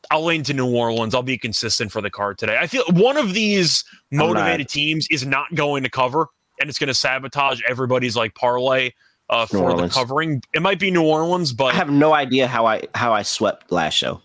I'll 0.09 0.23
lean 0.23 0.43
to 0.43 0.53
New 0.53 0.73
Orleans. 0.73 1.13
I'll 1.13 1.23
be 1.23 1.37
consistent 1.37 1.91
for 1.91 1.99
the 1.99 2.09
card 2.09 2.37
today. 2.37 2.57
I 2.57 2.67
feel 2.67 2.85
one 2.91 3.17
of 3.17 3.33
these 3.33 3.83
motivated 4.11 4.69
teams 4.69 5.07
is 5.11 5.25
not 5.25 5.53
going 5.55 5.83
to 5.83 5.89
cover, 5.89 6.27
and 6.61 6.69
it's 6.69 6.79
going 6.79 6.87
to 6.87 6.93
sabotage 6.93 7.59
everybody's 7.67 8.15
like 8.15 8.33
parlay 8.33 8.91
uh, 9.29 9.45
for 9.45 9.75
the 9.75 9.89
covering. 9.89 10.41
It 10.53 10.61
might 10.61 10.79
be 10.79 10.89
New 10.89 11.03
Orleans, 11.03 11.51
but 11.51 11.73
I 11.73 11.77
have 11.77 11.89
no 11.89 12.13
idea 12.13 12.47
how 12.47 12.65
I 12.65 12.83
how 12.93 13.11
I 13.11 13.23
swept 13.23 13.73
last 13.73 13.95
show. 13.95 14.21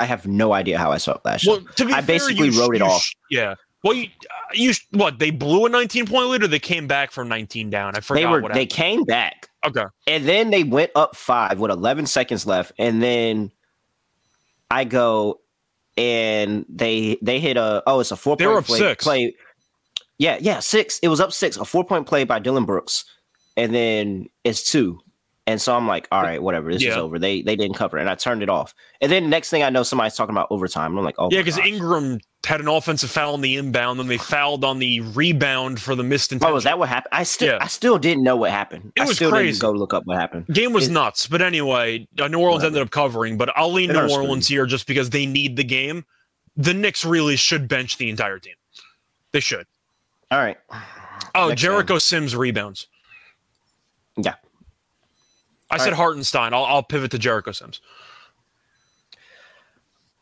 I 0.00 0.06
have 0.06 0.26
no 0.26 0.52
idea 0.52 0.76
how 0.76 0.90
I 0.90 0.96
swept 0.98 1.24
last 1.24 1.42
show. 1.42 1.52
well, 1.52 1.66
to 1.76 1.84
be 1.84 1.92
I 1.92 1.96
fair, 1.96 2.16
basically 2.16 2.50
sh- 2.50 2.58
wrote 2.58 2.74
it 2.74 2.82
off. 2.82 3.08
yeah. 3.30 3.54
Well, 3.86 3.94
you, 3.96 4.04
uh, 4.30 4.34
you 4.54 4.72
what? 4.90 5.18
They 5.18 5.30
blew 5.30 5.66
a 5.66 5.68
19 5.68 6.06
point 6.06 6.28
lead, 6.28 6.42
or 6.42 6.48
they 6.48 6.58
came 6.58 6.86
back 6.86 7.12
from 7.12 7.28
19 7.28 7.70
down. 7.70 7.94
I 7.96 8.00
forgot 8.00 8.20
they 8.20 8.26
were 8.26 8.40
what 8.40 8.52
they 8.52 8.60
happened. 8.60 8.70
came 8.72 9.04
back 9.04 9.48
Okay. 9.66 9.84
and 10.06 10.24
then 10.24 10.50
they 10.50 10.62
went 10.64 10.90
up 10.94 11.16
five 11.16 11.58
with 11.58 11.70
11 11.70 12.06
seconds 12.06 12.46
left 12.46 12.70
and 12.78 13.02
then 13.02 13.50
i 14.70 14.84
go 14.84 15.40
and 15.96 16.64
they 16.68 17.18
they 17.22 17.40
hit 17.40 17.56
a 17.56 17.82
oh 17.86 17.98
it's 18.00 18.12
a 18.12 18.16
four 18.16 18.36
They 18.36 18.46
were 18.46 18.54
point 18.54 18.62
up 18.62 18.66
play, 18.66 18.78
six. 18.78 19.04
play 19.04 19.34
yeah 20.18 20.38
yeah 20.40 20.60
six 20.60 20.98
it 21.00 21.08
was 21.08 21.20
up 21.20 21.32
six 21.32 21.56
a 21.56 21.64
four 21.64 21.84
point 21.84 22.06
play 22.06 22.22
by 22.24 22.38
dillon 22.38 22.64
brooks 22.64 23.04
and 23.56 23.74
then 23.74 24.28
it's 24.44 24.70
two 24.70 25.00
and 25.46 25.60
so 25.60 25.74
i'm 25.76 25.86
like 25.86 26.08
all 26.10 26.22
right 26.22 26.42
whatever 26.42 26.72
this 26.72 26.82
is 26.82 26.96
over 26.96 27.18
they 27.18 27.42
they 27.42 27.54
didn't 27.56 27.76
cover 27.76 27.98
it 27.98 28.00
and 28.00 28.10
i 28.10 28.14
turned 28.14 28.42
it 28.42 28.48
off 28.48 28.74
and 29.00 29.10
then 29.12 29.28
next 29.30 29.48
thing 29.50 29.62
i 29.62 29.70
know 29.70 29.82
somebody's 29.82 30.14
talking 30.14 30.34
about 30.34 30.48
overtime 30.50 30.90
and 30.92 30.98
i'm 30.98 31.04
like 31.04 31.14
oh 31.18 31.28
Yeah, 31.30 31.40
because. 31.40 31.58
Ingram 31.58 32.20
had 32.44 32.60
an 32.60 32.68
offensive 32.68 33.10
foul 33.10 33.34
on 33.34 33.40
the 33.40 33.56
inbound, 33.56 33.98
then 33.98 34.06
they 34.06 34.18
fouled 34.18 34.64
on 34.64 34.78
the 34.78 35.00
rebound 35.00 35.80
for 35.82 35.96
the 35.96 36.04
missed 36.04 36.32
oh 36.32 36.34
intention. 36.36 36.54
was 36.54 36.62
that 36.64 36.78
what 36.78 36.88
happened 36.88 37.10
i 37.12 37.22
still 37.24 37.48
Yeah. 37.54 37.58
i 37.60 37.66
still 37.66 37.98
didn't 37.98 38.22
know 38.22 38.36
what 38.36 38.50
happened 38.52 38.92
It 38.96 39.02
i 39.02 39.04
was 39.06 39.16
still 39.16 39.30
crazy. 39.30 39.52
didn't 39.52 39.62
go 39.62 39.70
look 39.72 39.92
up 39.94 40.04
what 40.06 40.16
happened 40.16 40.46
Game 40.52 40.72
was 40.72 40.86
It- 40.88 40.92
nuts, 40.92 41.26
but 41.26 41.42
anyway, 41.42 42.06
uh, 42.20 42.28
New 42.28 42.38
Orleans 42.38 42.62
Whatever. 42.62 42.66
ended 42.66 42.82
up 42.82 42.90
covering. 42.90 43.36
But 43.36 43.50
I'll 43.56 43.72
lean 43.72 43.92
New 43.92 44.08
Orleans 44.08 44.46
here 44.46 44.64
just 44.66 44.86
because 44.86 45.10
they 45.10 45.26
need 45.26 45.56
the 45.56 45.64
game. 45.64 46.04
The 46.56 46.72
Knicks 46.72 47.04
really 47.04 47.36
should 47.36 47.66
bench 47.68 47.96
the 47.98 48.08
entire 48.10 48.38
team. 48.38 48.54
They 49.32 49.40
should. 49.40 49.66
all 50.30 50.38
right 50.38 50.56
Oh, 51.34 51.48
Next 51.48 51.60
Jericho 51.60 51.98
Sims 51.98 52.34
rebounds. 52.36 52.86
Yeah. 54.16 54.34
I 55.70 55.74
All 55.74 55.78
said 55.80 55.90
right. 55.90 55.96
Hartenstein. 55.96 56.54
I'll, 56.54 56.64
I'll 56.64 56.82
pivot 56.82 57.10
to 57.12 57.18
Jericho 57.18 57.52
Sims. 57.52 57.80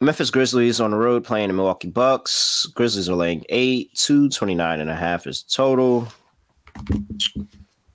Memphis 0.00 0.30
Grizzlies 0.30 0.80
on 0.80 0.90
the 0.90 0.96
road 0.96 1.24
playing 1.24 1.48
the 1.48 1.54
Milwaukee 1.54 1.88
Bucks. 1.88 2.66
Grizzlies 2.74 3.08
are 3.08 3.14
laying 3.14 3.44
eight, 3.48 3.94
229 3.94 4.80
and 4.80 4.90
a 4.90 4.94
half 4.94 5.26
is 5.26 5.42
total. 5.42 6.08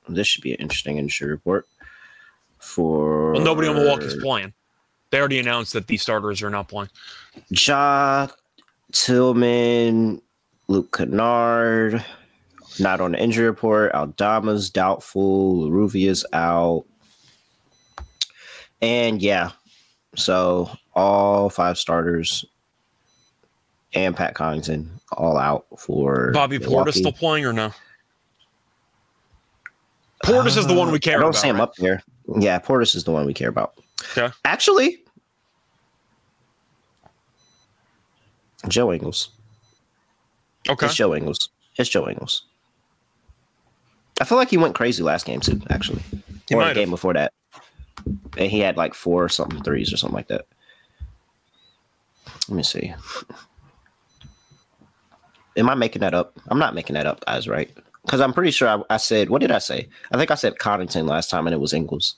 This 0.07 0.27
should 0.27 0.41
be 0.41 0.53
an 0.53 0.59
interesting 0.59 0.97
injury 0.97 1.29
report 1.29 1.67
for 2.57 3.33
Well, 3.33 3.41
nobody 3.43 3.67
on 3.67 3.75
Milwaukee's 3.75 4.15
playing. 4.15 4.53
They 5.11 5.19
already 5.19 5.39
announced 5.39 5.73
that 5.73 5.87
these 5.87 6.01
starters 6.01 6.41
are 6.41 6.49
not 6.49 6.67
playing. 6.67 6.89
Ja 7.49 8.27
Tillman, 8.91 10.21
Luke 10.67 10.95
Kennard, 10.97 12.03
not 12.79 13.01
on 13.01 13.11
the 13.11 13.21
injury 13.21 13.45
report. 13.45 13.91
Aldama's 13.93 14.69
doubtful. 14.69 15.69
LaRavia's 15.69 16.25
out. 16.33 16.85
And 18.81 19.21
yeah, 19.21 19.51
so 20.15 20.69
all 20.95 21.49
five 21.49 21.77
starters 21.77 22.45
and 23.93 24.15
Pat 24.15 24.35
Connaughton 24.35 24.87
all 25.13 25.37
out 25.37 25.65
for 25.77 26.31
Bobby 26.31 26.59
Portis 26.59 26.93
still 26.93 27.11
playing 27.11 27.45
or 27.45 27.53
no? 27.53 27.71
Portis 30.23 30.57
is 30.57 30.67
the 30.67 30.73
one 30.73 30.91
we 30.91 30.97
uh, 30.97 30.99
care 30.99 31.17
I 31.17 31.21
don't 31.21 31.29
about. 31.29 31.41
see 31.41 31.47
him 31.47 31.55
right? 31.57 31.63
up 31.63 31.75
there. 31.75 32.03
Yeah, 32.37 32.59
Portis 32.59 32.95
is 32.95 33.03
the 33.03 33.11
one 33.11 33.25
we 33.25 33.33
care 33.33 33.49
about. 33.49 33.73
Okay. 34.17 34.33
Actually, 34.45 34.99
Joe 38.67 38.91
Ingles. 38.93 39.29
Okay. 40.67 40.85
It's 40.85 40.95
Joe 40.95 41.15
Ingles. 41.15 41.49
It's 41.77 41.89
Joe 41.89 42.07
Ingles. 42.07 42.43
I 44.21 44.25
feel 44.25 44.37
like 44.37 44.49
he 44.49 44.57
went 44.57 44.75
crazy 44.75 45.01
last 45.01 45.25
game 45.25 45.39
too. 45.39 45.61
Actually, 45.69 46.01
He 46.47 46.55
or 46.55 46.65
the 46.67 46.73
game 46.73 46.89
before 46.89 47.13
that, 47.13 47.31
and 48.37 48.51
he 48.51 48.59
had 48.59 48.77
like 48.77 48.93
four 48.93 49.23
or 49.23 49.29
something 49.29 49.61
threes 49.63 49.93
or 49.93 49.97
something 49.97 50.15
like 50.15 50.27
that. 50.27 50.45
Let 52.47 52.55
me 52.55 52.63
see. 52.63 52.93
Am 55.57 55.69
I 55.69 55.75
making 55.75 56.01
that 56.01 56.13
up? 56.13 56.39
I'm 56.47 56.59
not 56.59 56.75
making 56.75 56.93
that 56.93 57.05
up, 57.05 57.25
guys. 57.25 57.47
Right? 57.47 57.71
Because 58.03 58.21
I'm 58.21 58.33
pretty 58.33 58.51
sure 58.51 58.67
I, 58.67 58.81
I 58.89 58.97
said. 58.97 59.29
What 59.29 59.41
did 59.41 59.51
I 59.51 59.59
say? 59.59 59.87
I 60.11 60.17
think 60.17 60.31
I 60.31 60.35
said 60.35 60.55
Connaughton 60.57 61.07
last 61.07 61.29
time, 61.29 61.47
and 61.47 61.53
it 61.53 61.59
was 61.59 61.73
Ingles. 61.73 62.15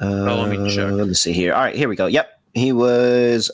Uh, 0.00 0.46
let 0.46 0.50
me 0.50 0.74
check. 0.74 0.90
Let 0.90 1.08
me 1.08 1.14
see 1.14 1.32
here. 1.32 1.52
All 1.52 1.62
right, 1.62 1.74
here 1.74 1.88
we 1.88 1.96
go. 1.96 2.06
Yep, 2.06 2.40
he 2.54 2.72
was. 2.72 3.50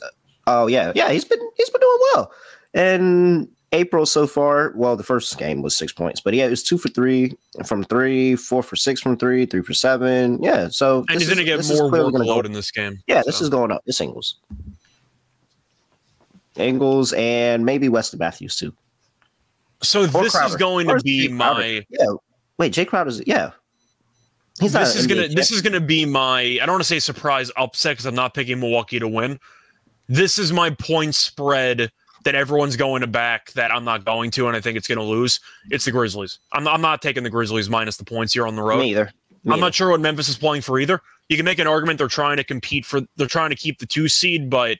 Oh 0.47 0.67
yeah, 0.67 0.91
yeah. 0.95 1.11
He's 1.11 1.25
been 1.25 1.39
he's 1.57 1.69
been 1.69 1.81
doing 1.81 1.99
well. 2.13 2.31
And 2.73 3.47
April 3.71 4.05
so 4.05 4.25
far, 4.27 4.71
well, 4.75 4.95
the 4.95 5.03
first 5.03 5.37
game 5.37 5.61
was 5.61 5.75
six 5.75 5.91
points, 5.91 6.21
but 6.21 6.33
yeah, 6.33 6.45
it 6.45 6.49
was 6.49 6.63
two 6.63 6.77
for 6.77 6.87
three 6.89 7.35
from 7.65 7.83
three, 7.83 8.35
four 8.35 8.63
for 8.63 8.75
six 8.75 9.01
from 9.01 9.17
three, 9.17 9.45
three 9.45 9.61
for 9.61 9.73
seven. 9.73 10.41
Yeah, 10.41 10.69
so 10.69 11.03
And 11.09 11.19
he's 11.19 11.27
going 11.27 11.39
to 11.39 11.43
get 11.43 11.57
more 11.67 11.89
workload 11.91 12.25
go- 12.25 12.39
in 12.41 12.53
this 12.53 12.71
game. 12.71 12.99
Yeah, 13.07 13.21
this 13.25 13.41
is 13.41 13.49
going 13.49 13.71
up. 13.71 13.81
It's 13.85 13.99
Ingles, 13.99 14.37
Ingles, 16.55 17.13
and 17.13 17.65
maybe 17.65 17.89
Wesley 17.89 18.19
Matthews 18.19 18.55
too. 18.55 18.73
So 19.81 20.03
Or 20.03 20.07
this 20.23 20.35
is 20.35 20.55
going 20.55 20.89
Or 20.89 20.97
to 20.97 21.03
be 21.03 21.27
my. 21.27 21.85
Yeah. 21.89 22.05
Wait, 22.57 22.73
Jae 22.73 22.85
Crowder's 22.87 23.21
yeah. 23.27 23.51
He's. 24.59 24.71
This 24.71 24.95
is 24.95 25.05
gonna. 25.05 25.27
This 25.27 25.51
is 25.51 25.61
gonna 25.61 25.81
be 25.81 26.05
my. 26.05 26.39
I 26.39 26.57
don't 26.59 26.71
want 26.71 26.83
to 26.83 26.87
say 26.87 26.99
surprise 26.99 27.51
upset 27.57 27.93
because 27.93 28.05
I'm 28.05 28.15
not 28.15 28.33
picking 28.33 28.59
Milwaukee 28.59 28.99
to 28.99 29.07
win. 29.07 29.37
This 30.07 30.39
is 30.39 30.53
my 30.53 30.69
point 30.69 31.13
spread 31.15 31.91
that 32.25 32.35
everyone's 32.35 32.75
going 32.75 33.01
to 33.01 33.07
back 33.07 33.51
that 33.53 33.71
I'm 33.71 33.85
not 33.85 34.03
going 34.03 34.31
to, 34.31 34.47
and 34.47 34.57
I 34.57 34.61
think 34.61 34.77
it's 34.77 34.87
going 34.87 34.97
to 34.97 35.03
lose. 35.03 35.39
It's 35.69 35.85
the 35.85 35.91
Grizzlies. 35.91 36.39
I'm, 36.51 36.67
I'm 36.67 36.81
not 36.81 37.01
taking 37.01 37.23
the 37.23 37.29
Grizzlies 37.29 37.69
minus 37.69 37.97
the 37.97 38.03
points 38.03 38.33
here 38.33 38.45
on 38.45 38.55
the 38.55 38.63
road. 38.63 38.79
Me 38.79 38.91
either. 38.91 39.11
Me 39.43 39.53
I'm 39.53 39.59
not 39.59 39.73
sure 39.73 39.91
what 39.91 40.01
Memphis 40.01 40.27
is 40.27 40.37
playing 40.37 40.63
for 40.63 40.79
either. 40.79 40.99
You 41.29 41.37
can 41.37 41.45
make 41.45 41.59
an 41.59 41.67
argument 41.67 41.99
they're 41.99 42.07
trying 42.07 42.37
to 42.37 42.43
compete 42.43 42.85
for. 42.85 43.01
They're 43.15 43.27
trying 43.27 43.51
to 43.51 43.55
keep 43.55 43.79
the 43.79 43.85
two 43.85 44.07
seed, 44.07 44.49
but 44.49 44.79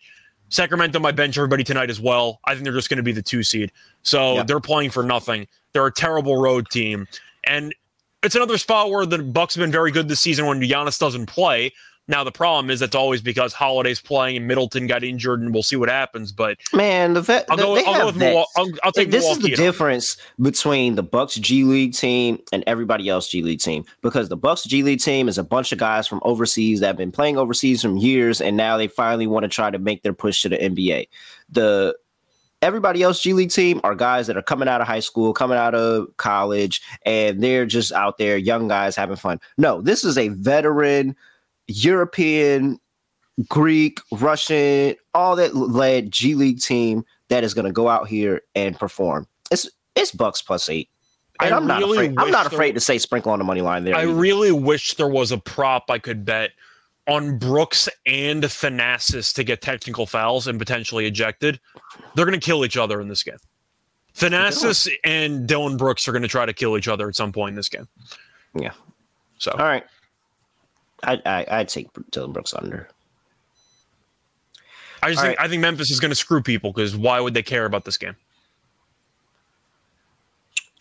Sacramento 0.50 1.00
might 1.00 1.16
bench 1.16 1.38
everybody 1.38 1.64
tonight 1.64 1.90
as 1.90 2.02
well. 2.02 2.40
I 2.46 2.54
think 2.54 2.64
they're 2.64 2.74
just 2.74 2.90
going 2.90 2.98
to 2.98 3.04
be 3.04 3.12
the 3.12 3.22
two 3.22 3.44
seed. 3.44 3.72
So 4.02 4.44
they're 4.44 4.60
playing 4.60 4.90
for 4.90 5.04
nothing. 5.04 5.48
They're 5.74 5.86
a 5.86 5.94
terrible 5.94 6.42
road 6.42 6.68
team, 6.70 7.08
and 7.44 7.76
it's 8.24 8.36
another 8.36 8.58
spot 8.58 8.90
where 8.90 9.06
the 9.06 9.20
Bucks 9.20 9.54
have 9.54 9.62
been 9.62 9.72
very 9.72 9.92
good 9.92 10.08
this 10.08 10.20
season 10.20 10.48
when 10.48 10.60
Giannis 10.62 11.00
doesn't 11.00 11.28
play. 11.28 11.72
Now 12.08 12.24
the 12.24 12.32
problem 12.32 12.70
is 12.70 12.80
that's 12.80 12.96
always 12.96 13.22
because 13.22 13.52
Holiday's 13.52 14.00
playing 14.00 14.38
and 14.38 14.48
Middleton 14.48 14.86
got 14.86 15.04
injured, 15.04 15.42
and 15.42 15.54
we'll 15.54 15.64
see 15.64 15.76
what 15.76 15.90
happens. 15.90 16.32
But 16.32 16.58
Man, 16.72 17.14
the 17.14 17.22
vet. 17.22 17.46
I'll 17.50 17.58
go. 17.58 17.76
they 17.76 17.84
I'll 17.84 18.00
go 18.00 18.06
with. 18.08 18.18
Milwaukee. 18.18 18.50
I'll, 18.56 18.70
I'll 18.84 18.92
take 18.92 19.10
this 19.10 19.26
is 19.26 19.40
the 19.40 19.56
difference 19.56 20.18
between 20.40 20.96
the 20.96 21.04
Bucks 21.04 21.36
G 21.36 21.64
League 21.64 21.94
team 21.94 22.40
and 22.54 22.64
everybody 22.68 23.10
else 23.10 23.28
G 23.28 23.42
League 23.42 23.60
team 23.60 23.86
because 24.02 24.30
the 24.30 24.38
Bucks 24.38 24.64
G 24.64 24.84
League 24.84 25.00
team 25.00 25.28
is 25.28 25.38
a 25.38 25.44
bunch 25.44 25.72
of 25.72 25.80
guys 25.80 26.08
from 26.08 26.20
overseas 26.24 26.80
that 26.80 26.88
have 26.88 26.98
been 26.98 27.12
playing 27.12 27.38
overseas 27.38 27.82
from 27.82 27.98
years 27.98 28.40
and 28.40 28.56
now 28.56 28.78
they 28.78 28.88
finally 28.88 29.28
want 29.28 29.44
to 29.44 29.50
try 29.50 29.72
to 29.72 29.80
make 29.80 30.04
their 30.04 30.14
push 30.14 30.44
to 30.44 30.50
the 30.50 30.58
NBA. 30.58 31.08
The 31.50 31.96
everybody 32.62 33.02
else 33.02 33.22
G 33.22 33.34
League 33.34 33.52
team 33.52 33.82
are 33.84 33.96
guys 33.96 34.28
that 34.28 34.38
are 34.38 34.44
coming 34.44 34.68
out 34.68 34.82
of 34.82 34.88
high 34.88 35.00
school, 35.00 35.34
coming 35.34 35.58
out 35.58 35.74
of 35.74 36.16
college, 36.18 36.82
and 37.04 37.42
they're 37.42 37.66
just 37.66 37.92
out 37.92 38.18
there, 38.18 38.38
young 38.38 38.68
guys 38.68 38.96
having 38.96 39.16
fun. 39.16 39.40
No, 39.58 39.82
this 39.82 40.04
is 40.04 40.18
a 40.18 40.30
veteran 40.30 41.16
European, 41.68 42.80
Greek, 43.50 44.00
Russian, 44.12 44.96
all 45.14 45.36
that 45.36 45.56
led 45.56 46.12
G 46.12 46.36
League 46.36 46.62
team 46.62 47.04
that 47.30 47.44
is 47.44 47.54
going 47.54 47.66
to 47.66 47.72
go 47.72 47.88
out 47.90 48.08
here 48.08 48.42
and 48.56 48.78
perform. 48.78 49.28
It's 49.52 49.70
it's 49.96 50.12
Bucks 50.12 50.42
plus 50.42 50.70
eight. 50.70 50.90
And 51.42 51.54
I 51.54 51.58
I'm 51.58 51.68
not 51.68 51.84
afraid. 51.84 52.16
I'm 52.18 52.32
not 52.32 52.50
there- 52.50 52.58
afraid 52.58 52.74
to 52.74 52.80
say 52.80 52.98
sprinkle 52.98 53.32
on 53.32 53.40
the 53.40 53.46
money 53.46 53.62
line 53.62 53.84
there. 53.84 53.96
I 53.96 54.04
either. 54.04 54.14
really 54.14 54.52
wish 54.52 54.94
there 54.96 55.10
was 55.10 55.32
a 55.32 55.38
prop 55.38 55.90
I 55.90 56.00
could 56.00 56.24
bet 56.24 56.52
on 57.08 57.38
Brooks 57.38 57.88
and 58.06 58.44
Thanasis 58.44 59.34
to 59.36 59.44
get 59.44 59.62
technical 59.62 60.06
fouls 60.06 60.48
and 60.48 60.58
potentially 60.58 61.06
ejected. 61.06 61.60
They're 62.16 62.26
going 62.26 62.40
to 62.40 62.44
kill 62.44 62.66
each 62.66 62.78
other 62.78 63.02
in 63.02 63.10
this 63.10 63.22
game. 63.22 63.38
Thanasis 64.16 64.90
and 65.04 65.46
Dillon 65.46 65.78
Brooks 65.78 66.08
are 66.08 66.14
going 66.14 66.22
to 66.22 66.28
try 66.28 66.46
to 66.46 66.54
kill 66.54 66.78
each 66.78 66.88
other 66.88 67.10
at 67.10 67.16
some 67.16 67.32
point 67.34 67.50
in 67.50 67.56
this 67.56 67.70
game. 67.70 67.88
Yeah. 68.58 68.72
So 69.38 69.52
all 69.52 69.66
right. 69.66 69.84
I 71.06 71.22
I 71.26 71.46
I'd 71.50 71.70
take 71.70 71.88
Dillon 72.12 72.32
Brooks 72.32 72.54
under. 72.54 72.90
I 75.02 75.10
just 75.10 75.20
all 75.20 75.28
think 75.28 75.40
I 75.40 75.48
think 75.48 75.62
Memphis 75.62 75.92
is 75.92 76.00
going 76.00 76.12
to 76.12 76.16
screw 76.16 76.42
people 76.42 76.72
because 76.72 76.96
why 76.96 77.20
would 77.20 77.34
they 77.34 77.44
care 77.44 77.66
about 77.66 77.86
this 77.86 77.98
game? 77.98 78.16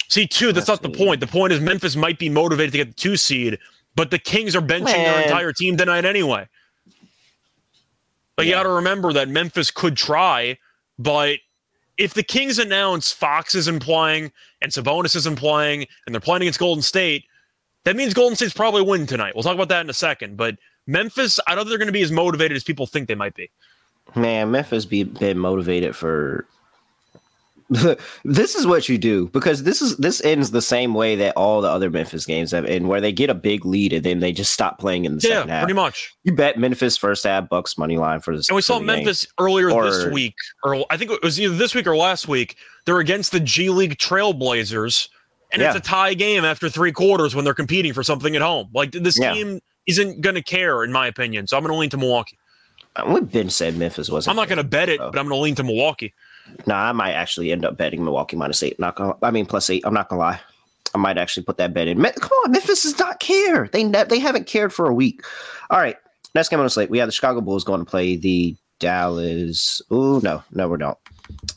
See, 0.08 0.26
two, 0.26 0.52
that's 0.52 0.68
not 0.68 0.82
the 0.82 0.88
That's 0.88 0.98
point. 0.98 1.20
The 1.20 1.26
point 1.26 1.52
is 1.52 1.60
Memphis 1.60 1.96
might 1.96 2.18
be 2.18 2.28
motivated 2.28 2.72
to 2.72 2.78
get 2.78 2.88
the 2.88 2.94
two 2.94 3.16
seed, 3.16 3.58
but 3.96 4.10
the 4.10 4.18
Kings 4.18 4.54
are 4.54 4.60
benching 4.60 4.86
their 4.86 5.22
entire 5.22 5.52
team 5.52 5.76
tonight 5.76 6.04
anyway. 6.04 6.46
But 8.36 8.46
you 8.46 8.52
got 8.52 8.64
to 8.64 8.70
remember 8.70 9.12
that 9.12 9.28
Memphis 9.28 9.70
could 9.70 9.96
try, 9.96 10.58
but 10.98 11.38
if 11.96 12.14
the 12.14 12.22
Kings 12.22 12.58
announce 12.58 13.12
Fox 13.12 13.54
isn't 13.54 13.80
playing 13.80 14.32
and 14.60 14.72
Sabonis 14.72 15.14
isn't 15.16 15.36
playing 15.36 15.86
and 16.06 16.14
they're 16.14 16.20
playing 16.20 16.42
against 16.42 16.58
Golden 16.58 16.82
State, 16.82 17.24
that 17.84 17.96
means 17.96 18.14
Golden 18.14 18.36
State's 18.36 18.52
probably 18.54 18.82
win 18.82 19.06
tonight. 19.06 19.34
We'll 19.34 19.42
talk 19.44 19.54
about 19.54 19.68
that 19.68 19.80
in 19.82 19.90
a 19.90 19.94
second. 19.94 20.36
But 20.36 20.56
Memphis, 20.86 21.38
I 21.46 21.54
don't 21.54 21.64
think 21.64 21.70
they're 21.70 21.78
going 21.78 21.86
to 21.86 21.92
be 21.92 22.02
as 22.02 22.12
motivated 22.12 22.56
as 22.56 22.64
people 22.64 22.86
think 22.86 23.08
they 23.08 23.14
might 23.14 23.34
be. 23.34 23.50
Man, 24.14 24.50
Memphis 24.50 24.84
be 24.84 25.04
been 25.04 25.38
motivated 25.38 25.96
for. 25.96 26.46
this 28.24 28.54
is 28.54 28.66
what 28.66 28.90
you 28.90 28.98
do 28.98 29.26
because 29.28 29.62
this 29.62 29.80
is 29.80 29.96
this 29.96 30.22
ends 30.22 30.50
the 30.50 30.60
same 30.60 30.92
way 30.92 31.16
that 31.16 31.34
all 31.34 31.62
the 31.62 31.68
other 31.68 31.88
Memphis 31.88 32.26
games 32.26 32.50
have, 32.50 32.66
and 32.66 32.88
where 32.88 33.00
they 33.00 33.10
get 33.10 33.30
a 33.30 33.34
big 33.34 33.64
lead 33.64 33.94
and 33.94 34.04
then 34.04 34.20
they 34.20 34.32
just 34.32 34.52
stop 34.52 34.78
playing 34.78 35.06
in 35.06 35.16
the 35.16 35.26
Yeah, 35.26 35.36
second 35.36 35.48
half. 35.48 35.62
pretty 35.62 35.74
much. 35.74 36.12
You 36.24 36.34
bet 36.34 36.58
Memphis 36.58 36.98
first 36.98 37.24
half 37.24 37.48
Bucks 37.48 37.78
money 37.78 37.96
line 37.96 38.20
for 38.20 38.36
this. 38.36 38.50
And 38.50 38.54
we 38.56 38.60
saw 38.62 38.74
the 38.74 38.80
game. 38.80 38.96
Memphis 38.96 39.26
earlier 39.40 39.70
this 39.82 40.06
week, 40.12 40.34
or 40.62 40.84
I 40.90 40.98
think 40.98 41.10
it 41.10 41.22
was 41.22 41.40
either 41.40 41.56
this 41.56 41.74
week 41.74 41.86
or 41.86 41.96
last 41.96 42.28
week. 42.28 42.56
They're 42.84 43.00
against 43.00 43.32
the 43.32 43.40
G 43.40 43.70
League 43.70 43.96
Trailblazers, 43.96 45.08
and 45.54 45.62
it's 45.62 45.76
a 45.76 45.80
tie 45.80 46.14
game 46.14 46.44
after 46.44 46.68
three 46.68 46.92
quarters 46.92 47.34
when 47.34 47.44
they're 47.44 47.54
competing 47.54 47.92
for 47.92 48.02
something 48.02 48.34
at 48.37 48.42
home. 48.42 48.68
Like 48.75 48.92
this 48.92 49.18
Yeah. 49.18 49.32
team 49.34 49.61
isn't 49.87 50.20
going 50.20 50.34
to 50.37 50.42
care, 50.42 50.84
in 50.84 50.92
my 50.92 51.06
opinion. 51.06 51.46
So 51.46 51.56
I'm 51.56 51.62
going 51.62 51.73
to 51.75 51.78
lean 51.78 51.90
to 51.90 51.96
Milwaukee. 51.96 52.38
Uh, 52.96 53.04
What 53.04 53.30
Ben 53.32 53.50
said 53.50 53.76
Memphis 53.76 54.08
wasn't. 54.11 54.30
I'm 54.32 54.37
not 54.37 54.49
going 54.49 54.58
to 54.58 54.64
bet 54.64 54.88
it, 54.88 55.00
Oh. 55.00 55.11
but 55.11 55.18
I'm 55.18 55.26
going 55.28 55.38
to 55.38 55.42
lean 55.42 55.54
to 55.56 55.64
Milwaukee. 55.64 56.12
No, 56.66 56.75
I 56.75 56.92
might 56.92 57.12
actually 57.12 57.52
end 57.52 57.64
up 57.64 57.76
betting 57.76 58.04
Milwaukee 58.04 58.37
minus 58.37 58.62
eight. 58.62 58.78
Not 58.78 58.96
gonna. 58.96 59.14
I 59.23 59.30
mean 59.30 59.46
plus 59.46 59.70
eight. 59.70 59.82
I'm 59.87 59.94
not 59.94 60.11
gonna 60.11 60.20
lie. 60.20 60.40
I 60.94 60.99
might 60.99 61.16
actually 61.16 61.42
put 61.44 61.56
that 61.56 61.73
bet 61.73 61.88
in. 61.88 61.99
Me- 62.00 62.11
Come 62.20 62.30
on, 62.44 62.52
Memphis 62.52 62.82
does 62.82 62.99
not 62.99 63.18
care. 63.18 63.66
They 63.73 63.82
ne- 63.82 64.04
they 64.04 64.18
haven't 64.18 64.46
cared 64.46 64.70
for 64.70 64.87
a 64.87 64.92
week. 64.94 65.23
All 65.70 65.78
right, 65.78 65.96
next 66.34 66.50
game 66.50 66.58
on 66.61 66.66
the 66.66 66.70
slate, 66.70 66.90
we 66.90 66.99
have 66.99 67.08
the 67.08 67.12
Chicago 67.12 67.40
Bulls 67.40 67.64
going 67.64 67.80
to 67.80 67.87
play 67.90 68.16
the 68.16 68.54
Dallas. 68.78 69.80
Oh 69.90 70.20
no, 70.23 70.42
no, 70.52 70.68
we 70.68 70.76
don't. 70.76 70.99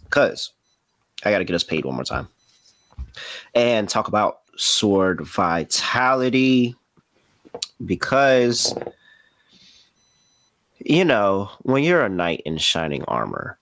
Cause 0.09 0.51
I 1.25 1.31
got 1.31 1.39
to 1.39 1.43
get 1.43 1.53
us 1.55 1.63
paid 1.65 1.83
one 1.83 1.95
more 1.95 2.05
time 2.05 2.29
and 3.55 3.87
talk 3.89 4.07
about 4.07 4.39
sword 4.55 5.21
vitality 5.21 6.75
because 7.85 8.73
you 10.79 11.05
know 11.05 11.49
when 11.61 11.83
you're 11.83 12.03
a 12.03 12.09
knight 12.09 12.41
in 12.45 12.57
shining 12.57 13.03
armor 13.05 13.57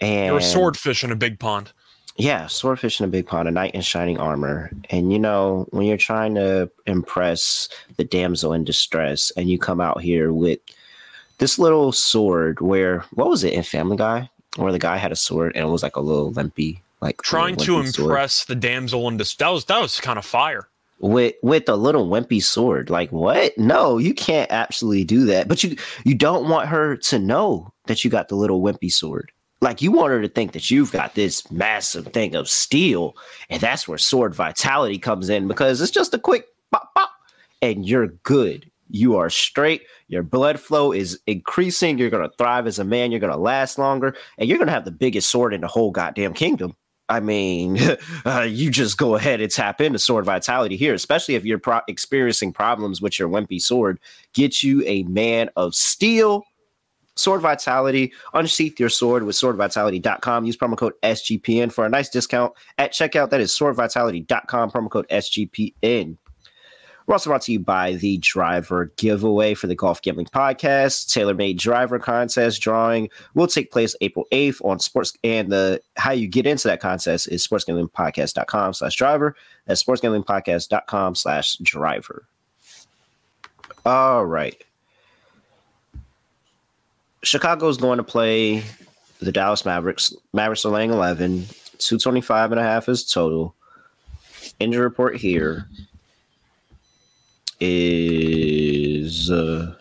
and 0.00 0.26
You're 0.26 0.38
a 0.38 0.42
swordfish 0.42 1.04
in 1.04 1.12
a 1.12 1.16
big 1.16 1.38
pond. 1.38 1.72
yeah, 2.16 2.46
swordfish 2.46 3.00
in 3.00 3.04
a 3.04 3.08
big 3.08 3.26
pond, 3.26 3.48
a 3.48 3.50
knight 3.50 3.74
in 3.74 3.82
shining 3.82 4.18
armor. 4.18 4.70
And 4.90 5.12
you 5.12 5.18
know, 5.18 5.66
when 5.70 5.86
you're 5.86 5.96
trying 5.98 6.34
to 6.36 6.70
impress 6.86 7.68
the 7.96 8.04
damsel 8.04 8.52
in 8.54 8.64
distress, 8.64 9.30
and 9.36 9.48
you 9.50 9.58
come 9.58 9.80
out 9.80 10.00
here 10.00 10.32
with 10.32 10.58
this 11.38 11.58
little 11.58 11.92
sword 11.92 12.60
where 12.60 13.04
what 13.14 13.28
was 13.28 13.44
it 13.44 13.52
in 13.52 13.62
Family 13.62 13.96
Guy? 13.96 14.28
Where 14.56 14.72
the 14.72 14.78
guy 14.78 14.96
had 14.96 15.12
a 15.12 15.16
sword 15.16 15.52
and 15.54 15.64
it 15.66 15.70
was 15.70 15.82
like 15.82 15.96
a 15.96 16.00
little 16.00 16.32
limpy, 16.32 16.82
like 17.00 17.22
Trying 17.22 17.56
to 17.56 17.72
wimpy 17.76 17.94
sword. 17.94 18.10
impress 18.10 18.44
the 18.44 18.54
damsel 18.54 19.08
in 19.08 19.16
distress. 19.16 19.38
That 19.46 19.52
was, 19.52 19.64
that 19.66 19.80
was 19.80 20.00
kind 20.00 20.18
of 20.18 20.24
fire. 20.24 20.68
with 20.98 21.34
with 21.42 21.68
a 21.68 21.76
little 21.76 22.08
wimpy 22.08 22.42
sword. 22.42 22.90
Like 22.90 23.10
what? 23.10 23.56
No, 23.56 23.98
you 23.98 24.12
can't 24.14 24.50
actually 24.50 25.04
do 25.04 25.24
that. 25.26 25.48
But 25.48 25.64
you 25.64 25.76
you 26.04 26.14
don't 26.14 26.48
want 26.48 26.68
her 26.68 26.96
to 26.96 27.18
know 27.18 27.72
that 27.86 28.04
you 28.04 28.10
got 28.10 28.28
the 28.28 28.34
little 28.36 28.60
wimpy 28.62 28.92
sword. 28.92 29.32
Like 29.62 29.82
you 29.82 29.92
want 29.92 30.10
her 30.12 30.22
to 30.22 30.28
think 30.28 30.52
that 30.52 30.70
you've 30.70 30.92
got 30.92 31.14
this 31.14 31.50
massive 31.50 32.06
thing 32.08 32.34
of 32.34 32.48
steel, 32.48 33.14
and 33.50 33.60
that's 33.60 33.86
where 33.86 33.98
sword 33.98 34.34
vitality 34.34 34.98
comes 34.98 35.28
in 35.28 35.48
because 35.48 35.80
it's 35.82 35.90
just 35.90 36.14
a 36.14 36.18
quick 36.18 36.46
pop 36.70 36.94
pop, 36.94 37.10
and 37.62 37.86
you're 37.86 38.08
good. 38.24 38.70
You 38.88 39.16
are 39.16 39.30
straight. 39.30 39.82
Your 40.08 40.22
blood 40.22 40.58
flow 40.58 40.92
is 40.92 41.18
increasing. 41.26 41.98
You're 41.98 42.10
gonna 42.10 42.30
thrive 42.38 42.66
as 42.66 42.78
a 42.78 42.84
man. 42.84 43.10
You're 43.10 43.20
gonna 43.20 43.36
last 43.36 43.78
longer, 43.78 44.14
and 44.38 44.48
you're 44.48 44.58
gonna 44.58 44.70
have 44.72 44.84
the 44.86 44.90
biggest 44.90 45.28
sword 45.30 45.54
in 45.54 45.60
the 45.60 45.68
whole 45.68 45.90
goddamn 45.90 46.32
kingdom. 46.34 46.74
I 47.10 47.20
mean, 47.20 47.78
uh, 48.24 48.42
you 48.42 48.70
just 48.70 48.96
go 48.96 49.16
ahead 49.16 49.40
and 49.40 49.50
tap 49.50 49.80
into 49.80 49.98
sword 49.98 50.24
vitality 50.24 50.76
here, 50.76 50.94
especially 50.94 51.34
if 51.34 51.44
you're 51.44 51.58
pro- 51.58 51.80
experiencing 51.88 52.52
problems 52.52 53.02
with 53.02 53.18
your 53.18 53.28
wimpy 53.28 53.60
sword. 53.60 53.98
Get 54.32 54.62
you 54.62 54.82
a 54.86 55.02
man 55.02 55.50
of 55.56 55.74
steel. 55.74 56.44
Sword 57.16 57.42
Vitality. 57.42 58.12
Unsheath 58.32 58.80
your 58.80 58.88
sword 58.88 59.24
with 59.24 59.36
swordvitality.com. 59.36 60.46
Use 60.46 60.56
promo 60.56 60.76
code 60.76 60.94
SGPN 61.02 61.70
for 61.70 61.84
a 61.84 61.88
nice 61.88 62.08
discount 62.08 62.54
at 62.78 62.92
checkout. 62.92 63.28
That 63.28 63.40
is 63.40 63.52
swordvitality.com, 63.52 64.70
promo 64.70 64.88
code 64.88 65.06
SGPN. 65.08 66.16
We're 67.10 67.14
also 67.14 67.30
brought 67.30 67.42
to 67.42 67.52
you 67.52 67.58
by 67.58 67.94
the 67.94 68.18
driver 68.18 68.92
giveaway 68.94 69.54
for 69.54 69.66
the 69.66 69.74
Golf 69.74 70.00
Gambling 70.00 70.28
Podcast. 70.28 71.08
TaylorMade 71.08 71.58
driver 71.58 71.98
contest 71.98 72.62
drawing 72.62 73.08
will 73.34 73.48
take 73.48 73.72
place 73.72 73.96
April 74.00 74.28
8th 74.30 74.64
on 74.64 74.78
sports. 74.78 75.12
And 75.24 75.50
the 75.50 75.80
how 75.96 76.12
you 76.12 76.28
get 76.28 76.46
into 76.46 76.68
that 76.68 76.78
contest 76.78 77.26
is 77.26 77.44
sportsgamblingpodcast.com 77.44 78.74
slash 78.74 78.94
driver. 78.94 79.34
That's 79.66 79.82
sportsgamblingpodcast.com 79.82 81.16
slash 81.16 81.56
driver. 81.56 82.28
All 83.84 84.24
right. 84.24 84.62
Chicago's 87.24 87.76
going 87.76 87.96
to 87.96 88.04
play 88.04 88.62
the 89.18 89.32
Dallas 89.32 89.64
Mavericks. 89.64 90.14
Mavericks 90.32 90.64
are 90.64 90.70
laying 90.70 90.92
11. 90.92 91.46
225 91.78 92.52
and 92.52 92.60
a 92.60 92.62
half 92.62 92.88
is 92.88 93.04
total. 93.04 93.56
Injury 94.60 94.84
report 94.84 95.16
here 95.16 95.66
is 97.60 99.30
uh, 99.30 99.74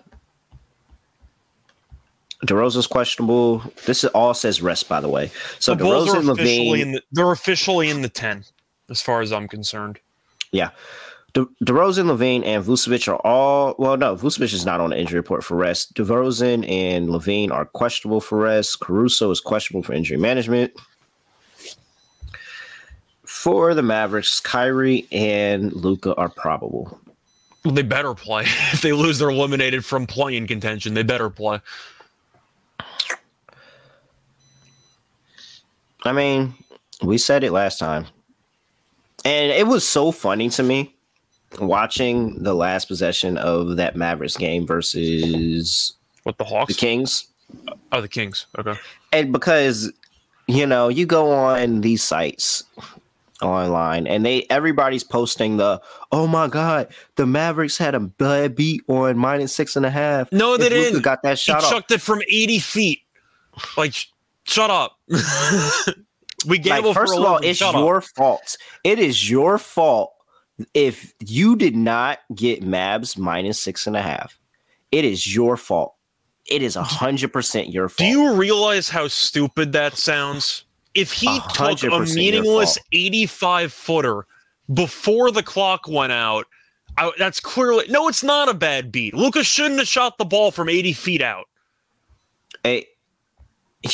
DeRozan's 2.45 2.87
questionable. 2.87 3.59
This 3.85 4.03
is, 4.03 4.09
all 4.11 4.33
says 4.33 4.61
rest, 4.61 4.87
by 4.89 5.01
the 5.01 5.09
way. 5.09 5.31
So 5.59 5.75
the 5.75 5.83
DeRozan, 5.83 6.27
are 6.27 6.31
officially 6.31 6.79
LaVine, 6.79 6.81
in 6.81 6.91
the, 6.93 7.01
they're 7.11 7.31
officially 7.31 7.89
in 7.89 8.01
the 8.01 8.09
10, 8.09 8.43
as 8.89 9.01
far 9.01 9.21
as 9.21 9.31
I'm 9.33 9.47
concerned. 9.47 9.99
yeah. 10.51 10.69
De- 11.33 11.45
DeRozan, 11.63 12.05
LaVine, 12.05 12.43
and 12.43 12.65
Vucevic 12.65 13.07
are 13.07 13.17
all 13.23 13.75
well. 13.77 13.95
No, 13.97 14.15
Vucevic 14.15 14.51
is 14.51 14.65
not 14.65 14.79
on 14.81 14.89
the 14.89 14.99
injury 14.99 15.19
report 15.19 15.43
for 15.43 15.55
rest. 15.55 15.93
DeRozan 15.93 16.67
and 16.67 17.09
LaVine 17.09 17.51
are 17.51 17.65
questionable 17.65 18.19
for 18.19 18.39
rest. 18.39 18.79
Caruso 18.79 19.29
is 19.29 19.39
questionable 19.39 19.83
for 19.83 19.93
injury 19.93 20.17
management. 20.17 20.73
For 23.25 23.75
the 23.75 23.83
Mavericks, 23.83 24.39
Kyrie 24.39 25.07
and 25.11 25.71
Luka 25.71 26.15
are 26.15 26.29
probable. 26.29 26.99
Well, 27.65 27.73
they 27.73 27.81
better 27.83 28.13
play. 28.13 28.43
if 28.73 28.81
they 28.81 28.93
lose, 28.93 29.19
they're 29.19 29.29
eliminated 29.29 29.85
from 29.85 30.07
playing 30.07 30.47
contention. 30.47 30.93
They 30.93 31.03
better 31.03 31.29
play. 31.29 31.59
I 36.03 36.13
mean, 36.13 36.53
we 37.03 37.17
said 37.17 37.43
it 37.43 37.51
last 37.51 37.79
time. 37.79 38.05
And 39.25 39.51
it 39.51 39.67
was 39.67 39.85
so 39.85 40.11
funny 40.11 40.49
to 40.51 40.63
me 40.63 40.95
watching 41.59 42.41
the 42.41 42.53
last 42.53 42.85
possession 42.85 43.37
of 43.37 43.75
that 43.75 43.95
Mavericks 43.95 44.37
game 44.37 44.65
versus 44.65 45.93
What 46.23 46.37
the 46.37 46.45
Hawks? 46.45 46.73
the 46.73 46.79
Kings, 46.79 47.27
Oh, 47.91 47.99
the 47.99 48.07
Kings. 48.07 48.45
Okay. 48.57 48.75
and 49.11 49.33
because 49.33 49.91
you 50.47 50.65
know 50.65 50.87
you 50.87 51.05
go 51.05 51.31
on 51.31 51.81
these 51.81 52.01
sites 52.03 52.63
online 53.41 54.05
and 54.07 54.25
they 54.25 54.45
everybody's 54.49 55.03
posting 55.03 55.57
the 55.57 55.81
oh 56.11 56.27
my 56.27 56.47
god 56.47 56.87
the 57.15 57.25
Mavericks 57.25 57.77
had 57.77 57.95
a 57.95 57.99
bad 57.99 58.55
beat 58.55 58.81
on 58.87 59.17
minus 59.17 59.55
six 59.55 59.75
and 59.75 59.85
a 59.85 59.89
half. 59.89 60.31
No, 60.31 60.57
they 60.57 60.69
didn't. 60.69 61.01
Got 61.01 61.23
that 61.23 61.37
He 61.37 61.43
shot 61.43 61.63
off. 61.63 61.69
chucked 61.69 61.91
it 61.91 62.01
from 62.01 62.21
80 62.27 62.59
feet. 62.59 62.99
Like, 63.77 63.93
shut 64.43 64.69
up. 64.69 64.97
we 66.47 66.59
Like, 66.59 66.83
first 66.93 67.13
for 67.13 67.19
of 67.19 67.25
all, 67.25 67.37
it's 67.37 67.59
Shut 67.59 67.75
up. 67.75 67.81
your 67.81 68.01
fault. 68.01 68.57
It 68.83 68.99
is 68.99 69.29
your 69.29 69.57
fault 69.57 70.13
if 70.73 71.13
you 71.25 71.55
did 71.55 71.75
not 71.75 72.19
get 72.35 72.61
Mavs 72.63 73.17
minus 73.17 73.59
six 73.61 73.87
and 73.87 73.95
a 73.95 74.01
half. 74.01 74.37
It 74.91 75.05
is 75.05 75.33
your 75.33 75.57
fault. 75.57 75.95
It 76.45 76.63
is 76.63 76.75
a 76.75 76.83
hundred 76.83 77.31
percent 77.33 77.69
your 77.69 77.89
fault. 77.89 77.97
Do 77.97 78.05
you 78.07 78.33
realize 78.33 78.89
how 78.89 79.07
stupid 79.07 79.71
that 79.73 79.97
sounds? 79.97 80.63
If 80.95 81.11
he 81.11 81.39
took 81.53 81.83
a 81.83 81.99
meaningless 81.99 82.77
85 82.91 83.71
footer 83.71 84.25
before 84.73 85.31
the 85.31 85.43
clock 85.43 85.87
went 85.87 86.11
out, 86.11 86.45
I, 86.97 87.11
that's 87.17 87.39
clearly 87.39 87.85
no, 87.89 88.07
it's 88.07 88.23
not 88.23 88.49
a 88.49 88.53
bad 88.53 88.91
beat. 88.91 89.13
Luka's 89.13 89.47
shouldn't 89.47 89.79
have 89.79 89.87
shot 89.87 90.17
the 90.17 90.25
ball 90.25 90.51
from 90.51 90.67
80 90.67 90.93
feet 90.93 91.21
out. 91.21 91.45
Hey, 92.63 92.87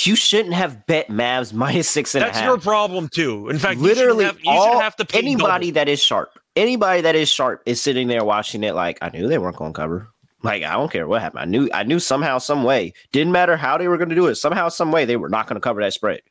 you 0.06 0.16
shouldn't 0.16 0.56
have 0.56 0.88
bet 0.88 1.10
Mavs 1.10 1.54
minus 1.54 1.90
six 1.90 2.16
and 2.16 2.24
a 2.24 2.28
half. 2.28 2.36
That's 2.36 2.46
your 2.46 2.58
problem 2.58 3.10
too. 3.10 3.50
In 3.50 3.60
fact, 3.60 3.80
Literally, 3.80 4.26
you 4.26 4.32
should 4.32 4.38
have, 4.38 4.44
you 4.46 4.52
all 4.52 4.74
should 4.74 4.82
have 4.82 4.96
to 4.96 5.08
anybody 5.16 5.68
double. 5.68 5.76
that 5.76 5.90
is 5.90 6.02
sharp, 6.02 6.40
anybody 6.56 7.02
that 7.02 7.16
is 7.16 7.30
sharp 7.30 7.62
is 7.66 7.82
sitting 7.82 8.08
there 8.08 8.24
watching 8.24 8.64
it. 8.64 8.74
Like 8.74 8.98
I 9.02 9.10
knew 9.10 9.28
they 9.28 9.38
weren't 9.38 9.58
going 9.58 9.74
to 9.74 9.78
cover. 9.78 10.10
Like 10.42 10.64
I 10.64 10.74
don't 10.74 10.92
care 10.92 11.08
what 11.08 11.22
happened. 11.22 11.42
I 11.42 11.46
knew. 11.46 11.70
I 11.74 11.84
knew 11.84 12.00
somehow, 12.00 12.40
some 12.40 12.64
way. 12.64 12.94
Didn't 13.12 13.32
matter 13.32 13.58
how 13.58 13.78
they 13.78 13.88
were 13.88 13.98
going 13.98 14.10
to 14.10 14.16
do 14.16 14.28
it. 14.28 14.36
Somehow, 14.36 14.70
some 14.70 14.92
way, 14.92 15.06
they 15.06 15.18
were 15.18 15.30
not 15.30 15.48
going 15.48 15.56
to 15.56 15.62
cover 15.62 15.82
that 15.82 15.94
spread. 15.94 16.22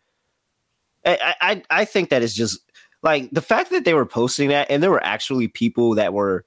I, 1.05 1.35
I 1.41 1.63
I 1.71 1.85
think 1.85 2.11
that 2.11 2.23
is 2.23 2.35
just 2.35 2.61
like 3.03 3.31
the 3.31 3.43
fact 3.43 3.71
that 3.71 3.85
they 3.85 3.95
were 3.95 4.07
posting 4.07 4.49
that, 4.49 4.71
and 4.71 4.83
there 4.83 4.91
were 4.91 5.05
actually 5.05 5.49
people 5.49 5.95
that 5.95 6.13
were. 6.13 6.45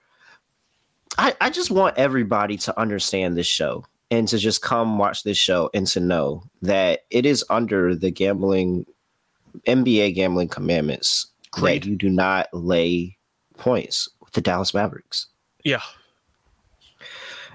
I 1.17 1.35
I 1.41 1.49
just 1.49 1.71
want 1.71 1.97
everybody 1.97 2.57
to 2.57 2.79
understand 2.79 3.37
this 3.37 3.47
show 3.47 3.85
and 4.11 4.27
to 4.27 4.37
just 4.37 4.61
come 4.61 4.97
watch 4.97 5.23
this 5.23 5.37
show 5.37 5.69
and 5.73 5.87
to 5.87 5.99
know 5.99 6.43
that 6.61 7.05
it 7.09 7.25
is 7.25 7.43
under 7.49 7.95
the 7.95 8.11
gambling 8.11 8.85
NBA 9.65 10.15
gambling 10.15 10.47
commandments 10.47 11.27
Agreed. 11.55 11.83
that 11.83 11.89
you 11.89 11.95
do 11.95 12.09
not 12.09 12.47
lay 12.53 13.17
points 13.57 14.09
with 14.21 14.33
the 14.33 14.41
Dallas 14.41 14.73
Mavericks. 14.73 15.27
Yeah. 15.63 15.81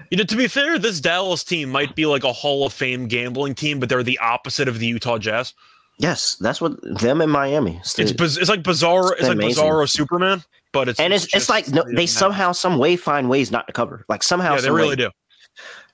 You 0.09 0.17
know, 0.17 0.25
to 0.25 0.35
be 0.35 0.47
fair, 0.47 0.77
this 0.77 0.99
Dallas 0.99 1.43
team 1.43 1.69
might 1.69 1.95
be 1.95 2.05
like 2.05 2.23
a 2.23 2.33
Hall 2.33 2.65
of 2.65 2.73
Fame 2.73 3.07
gambling 3.07 3.55
team, 3.55 3.79
but 3.79 3.89
they're 3.89 4.03
the 4.03 4.19
opposite 4.19 4.67
of 4.67 4.79
the 4.79 4.85
Utah 4.85 5.17
Jazz. 5.17 5.53
Yes, 5.99 6.35
that's 6.35 6.59
what 6.59 6.73
them 6.99 7.21
in 7.21 7.29
Miami. 7.29 7.77
It's 7.77 7.97
It's 7.99 8.11
biz- 8.11 8.37
it's 8.37 8.49
like 8.49 8.63
Bizarro. 8.63 9.11
It's 9.11 9.19
It's 9.21 9.27
like 9.29 9.37
amazing. 9.37 9.63
Bizarro 9.63 9.89
Superman, 9.89 10.43
but 10.71 10.89
it's 10.89 10.99
and 10.99 11.13
it's 11.13 11.25
it's 11.25 11.33
just 11.33 11.49
like 11.49 11.67
no, 11.69 11.83
the- 11.83 11.93
they 11.95 12.05
somehow 12.07 12.51
some 12.51 12.77
way 12.77 12.95
find 12.95 13.29
ways 13.29 13.51
not 13.51 13.67
to 13.67 13.73
cover. 13.73 14.03
Like 14.09 14.23
somehow 14.23 14.51
yeah, 14.55 14.61
they 14.61 14.67
some 14.67 14.75
really 14.75 14.89
way. 14.89 14.95
do. 14.95 15.11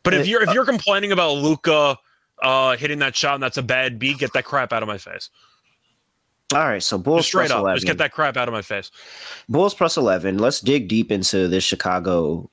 But 0.03 0.13
if 0.13 0.21
Uh, 0.21 0.23
you're 0.23 0.43
if 0.43 0.53
you're 0.53 0.65
complaining 0.65 1.12
about 1.12 1.33
Luka 1.33 1.97
uh, 2.41 2.77
hitting 2.77 2.99
that 2.99 3.15
shot 3.15 3.33
and 3.35 3.43
that's 3.43 3.57
a 3.57 3.62
bad 3.62 3.99
beat, 3.99 4.17
get 4.19 4.31
that 4.33 4.45
crap 4.45 4.71
out 4.71 4.81
of 4.81 4.88
my 4.88 4.97
face. 4.97 5.29
All 6.53 6.59
right, 6.65 6.81
so 6.81 6.97
Bulls 6.97 7.19
Just 7.19 7.27
straight 7.27 7.47
plus 7.49 7.51
up, 7.57 7.59
11. 7.59 7.75
just 7.77 7.85
get 7.88 7.97
that 7.99 8.12
crap 8.12 8.35
out 8.38 8.47
of 8.47 8.53
my 8.53 8.62
face. 8.63 8.89
Bulls 9.49 9.75
plus 9.75 9.97
11. 9.97 10.39
Let's 10.39 10.62
dig 10.62 10.88
deep 10.88 11.12
into 11.12 11.47
this 11.49 11.63
Chicago 11.63 12.49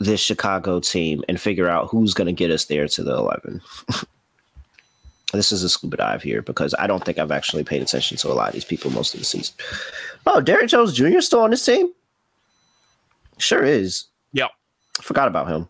this 0.00 0.20
Chicago 0.20 0.80
team 0.80 1.22
and 1.28 1.40
figure 1.40 1.68
out 1.68 1.88
who's 1.88 2.14
going 2.14 2.26
to 2.26 2.32
get 2.32 2.50
us 2.50 2.64
there 2.64 2.88
to 2.88 3.02
the 3.04 3.14
11. 3.14 3.60
this 5.34 5.52
is 5.52 5.62
a 5.62 5.68
scuba 5.68 5.96
dive 5.96 6.22
here 6.22 6.42
because 6.42 6.74
I 6.78 6.86
don't 6.86 7.04
think 7.04 7.18
I've 7.18 7.30
actually 7.30 7.64
paid 7.64 7.82
attention 7.82 8.16
to 8.18 8.28
a 8.28 8.34
lot 8.34 8.48
of 8.48 8.54
these 8.54 8.64
people 8.64 8.90
most 8.90 9.14
of 9.14 9.20
the 9.20 9.26
season. 9.26 9.54
Oh, 10.26 10.40
Derrick 10.40 10.68
Jones 10.68 10.92
Jr. 10.92 11.20
still 11.20 11.40
on 11.40 11.50
this 11.50 11.64
team? 11.64 11.92
Sure 13.38 13.62
is. 13.64 14.04
Yeah. 14.32 14.48
Forgot 15.00 15.28
about 15.28 15.48
him. 15.48 15.68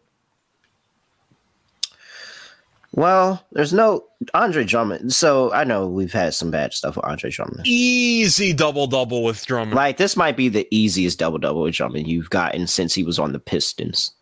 Well, 2.93 3.45
there's 3.53 3.73
no 3.73 4.05
Andre 4.35 4.63
Drummond. 4.65 5.13
So 5.13 5.53
I 5.53 5.65
know 5.65 5.89
we've 5.89 6.13
had 6.13 6.33
some 6.35 6.51
bad 6.53 6.73
stuff 6.73 6.95
with 6.97 7.05
Andre 7.05 7.31
Drummond. 7.31 7.67
Easy 7.67 8.53
double 8.53 8.87
double 8.87 9.25
with 9.25 9.45
Drummond. 9.47 9.75
Like 9.75 9.97
this 9.97 10.17
might 10.17 10.37
be 10.37 10.49
the 10.49 10.69
easiest 10.71 11.19
double 11.19 11.39
double 11.39 11.63
with 11.63 11.75
Drummond 11.75 12.07
you've 12.07 12.31
gotten 12.31 12.67
since 12.69 12.95
he 12.95 13.03
was 13.03 13.19
on 13.19 13.33
the 13.33 13.41
Pistons. 13.41 14.13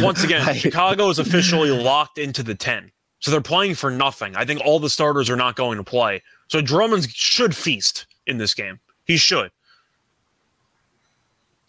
Once 0.00 0.22
again, 0.22 0.46
Like- 0.46 0.56
Chicago 0.60 1.08
is 1.08 1.18
officially 1.18 1.70
locked 1.70 2.18
into 2.18 2.42
the 2.44 2.54
10. 2.54 2.92
So 3.22 3.30
they're 3.30 3.40
playing 3.40 3.76
for 3.76 3.90
nothing. 3.90 4.34
I 4.36 4.44
think 4.44 4.60
all 4.64 4.80
the 4.80 4.90
starters 4.90 5.30
are 5.30 5.36
not 5.36 5.54
going 5.54 5.78
to 5.78 5.84
play. 5.84 6.22
So 6.48 6.60
Drummond 6.60 7.08
should 7.10 7.54
feast 7.54 8.06
in 8.26 8.36
this 8.36 8.52
game. 8.52 8.80
He 9.04 9.16
should. 9.16 9.50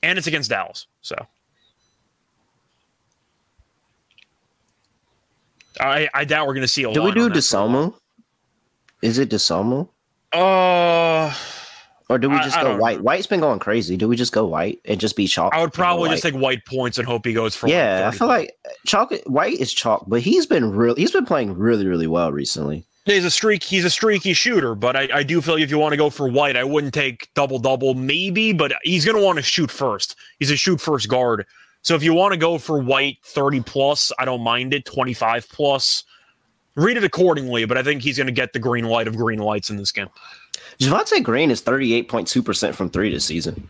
And 0.01 0.17
it's 0.17 0.27
against 0.27 0.49
Dallas. 0.49 0.87
So 1.01 1.15
I, 5.79 6.09
I 6.13 6.25
doubt 6.25 6.47
we're 6.47 6.55
going 6.55 6.63
to 6.63 6.67
see 6.67 6.83
a 6.83 6.89
lot. 6.89 6.95
Do 6.95 7.03
we 7.03 7.11
do 7.11 7.25
on 7.25 7.31
that 7.31 7.43
for 7.43 7.57
a 7.57 7.67
while. 7.67 7.91
Desomu? 7.91 7.93
Is 9.03 9.19
it 9.19 9.29
Desomu? 9.29 9.87
Uh, 10.31 11.33
Or 12.09 12.17
do 12.17 12.29
we 12.29 12.37
just 12.37 12.57
I 12.57 12.63
go 12.63 12.69
don't 12.69 12.79
white? 12.79 12.97
know. 12.97 13.03
White's 13.03 13.27
been 13.27 13.39
going 13.39 13.59
crazy. 13.59 13.95
Do 13.97 14.07
we 14.07 14.15
just 14.15 14.31
go 14.33 14.45
white 14.45 14.79
and 14.85 14.99
just 14.99 15.15
be 15.15 15.25
chalk? 15.27 15.53
I 15.53 15.61
would 15.61 15.73
probably 15.73 16.09
just 16.09 16.23
take 16.23 16.35
white 16.35 16.65
points 16.65 16.97
and 16.97 17.07
hope 17.07 17.25
he 17.25 17.33
goes 17.33 17.55
for 17.55 17.67
like 17.67 17.73
Yeah, 17.73 18.09
I 18.11 18.15
feel 18.15 18.27
like 18.27 18.55
chalk. 18.85 19.13
White 19.25 19.59
is 19.59 19.73
chalk, 19.73 20.05
but 20.07 20.21
he's 20.21 20.45
been 20.45 20.71
real. 20.71 20.95
He's 20.95 21.11
been 21.11 21.25
playing 21.25 21.57
really, 21.57 21.87
really 21.87 22.07
well 22.07 22.31
recently. 22.31 22.83
He's 23.05 23.25
a 23.25 23.31
streak. 23.31 23.63
He's 23.63 23.83
a 23.83 23.89
streaky 23.89 24.33
shooter, 24.33 24.75
but 24.75 24.95
I, 24.95 25.09
I 25.13 25.23
do 25.23 25.41
feel 25.41 25.55
like 25.55 25.63
if 25.63 25.69
you 25.71 25.77
want 25.77 25.91
to 25.93 25.97
go 25.97 26.09
for 26.09 26.29
white, 26.29 26.55
I 26.55 26.63
wouldn't 26.63 26.93
take 26.93 27.29
double 27.33 27.59
double, 27.59 27.93
maybe, 27.95 28.53
but 28.53 28.73
he's 28.83 29.03
going 29.03 29.17
to 29.17 29.23
want 29.23 29.37
to 29.37 29.43
shoot 29.43 29.69
first. 29.69 30.15
He's 30.39 30.51
a 30.51 30.55
shoot 30.55 30.79
first 30.79 31.09
guard. 31.09 31.45
So 31.81 31.95
if 31.95 32.03
you 32.03 32.13
want 32.13 32.31
to 32.31 32.37
go 32.37 32.57
for 32.57 32.79
white 32.79 33.17
30 33.25 33.59
plus, 33.61 34.11
I 34.17 34.23
don't 34.23 34.41
mind 34.41 34.73
it. 34.73 34.85
25 34.85 35.49
plus, 35.49 36.05
read 36.75 36.95
it 36.95 37.03
accordingly, 37.03 37.65
but 37.65 37.77
I 37.77 37.83
think 37.83 38.01
he's 38.01 38.15
going 38.15 38.27
to 38.27 38.33
get 38.33 38.53
the 38.53 38.59
green 38.59 38.85
light 38.85 39.07
of 39.09 39.17
green 39.17 39.39
lights 39.39 39.69
in 39.69 39.75
this 39.75 39.91
game. 39.91 40.07
Javonte 40.79 41.23
Green 41.23 41.51
is 41.51 41.61
thirty 41.61 41.93
eight 41.93 42.09
point 42.09 42.27
two 42.27 42.43
percent 42.43 42.75
from 42.75 42.89
three 42.89 43.11
this 43.11 43.25
season. 43.25 43.67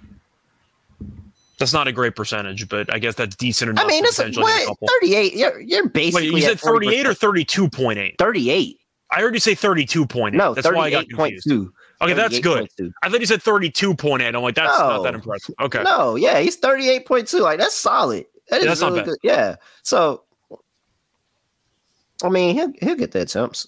That's 1.59 1.73
not 1.73 1.87
a 1.87 1.91
great 1.91 2.15
percentage, 2.15 2.67
but 2.67 2.91
I 2.91 2.99
guess 2.99 3.15
that's 3.15 3.35
decent 3.35 3.69
enough. 3.69 3.85
I 3.85 3.87
mean, 3.87 4.03
it's 4.05 4.17
potentially 4.17 4.43
what 4.65 4.77
thirty 4.89 5.15
eight. 5.15 5.35
You're 5.35 5.59
you're 5.61 5.87
basically 5.89 6.31
Wait, 6.31 6.41
you 6.41 6.47
said 6.47 6.59
38 6.59 7.05
or 7.07 7.11
32.8? 7.13 8.17
thirty 8.17 8.49
eight. 8.49 8.79
I 9.11 9.21
heard 9.21 9.33
you 9.35 9.39
say 9.39 9.53
32.8. 9.53 10.33
No, 10.33 10.55
that's 10.55 10.67
why 10.67 10.87
I 10.87 10.89
got 10.89 11.07
confused. 11.07 11.47
two. 11.47 11.71
Okay, 12.01 12.13
that's 12.13 12.39
good. 12.39 12.67
I 13.03 13.09
thought 13.09 13.19
you 13.19 13.27
said 13.27 13.41
32.8. 13.41 14.35
I'm 14.35 14.41
like, 14.41 14.55
that's 14.55 14.77
not 14.79 15.03
that 15.03 15.13
impressive. 15.13 15.53
Okay. 15.61 15.83
No, 15.83 16.15
yeah, 16.15 16.39
he's 16.39 16.55
thirty 16.55 16.89
eight 16.89 17.05
point 17.05 17.27
two. 17.27 17.39
Like 17.39 17.59
that's 17.59 17.75
solid. 17.75 18.25
That 18.49 18.61
is 18.61 18.65
Yeah, 18.65 18.73
not 18.73 18.93
really 18.93 18.99
bad. 19.01 19.05
good. 19.05 19.17
Yeah. 19.23 19.55
So, 19.83 20.23
I 22.23 22.29
mean, 22.29 22.55
he'll 22.55 22.73
he'll 22.81 22.95
get 22.95 23.11
the 23.11 23.21
attempts 23.21 23.67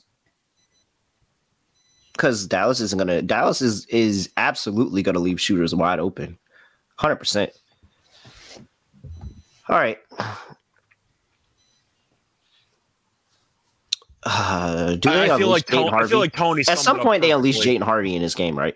because 2.15 2.47
Dallas 2.47 2.80
isn't 2.80 2.97
gonna. 2.97 3.21
Dallas 3.21 3.62
is 3.62 3.86
is 3.88 4.30
absolutely 4.38 5.04
gonna 5.04 5.19
leave 5.19 5.39
shooters 5.39 5.75
wide 5.75 5.99
open, 5.99 6.38
hundred 6.95 7.17
percent. 7.17 7.51
All 9.67 9.75
right. 9.78 9.99
Uh, 14.25 14.95
do 14.95 15.10
they 15.10 15.30
I, 15.30 15.36
I 15.36 15.38
feel 15.38 15.49
like 15.49 15.65
Tony, 15.65 15.89
I 15.91 16.08
feel 16.08 16.19
like 16.19 16.34
Tony 16.34 16.63
At 16.67 16.80
some 16.80 16.99
point, 16.99 17.21
they 17.21 17.32
unleash. 17.32 17.60
Jaden 17.60 17.82
Hardy 17.82 18.15
in 18.15 18.21
this 18.21 18.34
game, 18.34 18.58
right? 18.58 18.75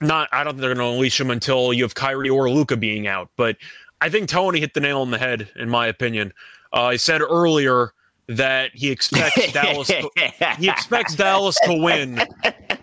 Not, 0.00 0.28
I 0.30 0.44
don't 0.44 0.52
think 0.52 0.60
they're 0.60 0.74
going 0.74 0.86
to 0.86 0.94
unleash 0.94 1.20
him 1.20 1.30
until 1.30 1.72
you 1.72 1.82
have 1.84 1.94
Kyrie 1.94 2.28
or 2.28 2.50
Luka 2.50 2.76
being 2.76 3.06
out. 3.06 3.30
But 3.36 3.56
I 4.00 4.08
think 4.10 4.28
Tony 4.28 4.60
hit 4.60 4.74
the 4.74 4.80
nail 4.80 5.00
on 5.00 5.10
the 5.10 5.18
head, 5.18 5.48
in 5.56 5.68
my 5.68 5.86
opinion. 5.86 6.32
Uh, 6.72 6.90
he 6.90 6.98
said 6.98 7.20
earlier 7.20 7.92
that 8.28 8.70
he 8.74 8.90
expects 8.90 9.52
Dallas. 9.52 9.88
To, 9.88 10.10
he 10.58 10.68
expects 10.68 11.14
Dallas 11.14 11.58
to 11.64 11.74
win, 11.74 12.20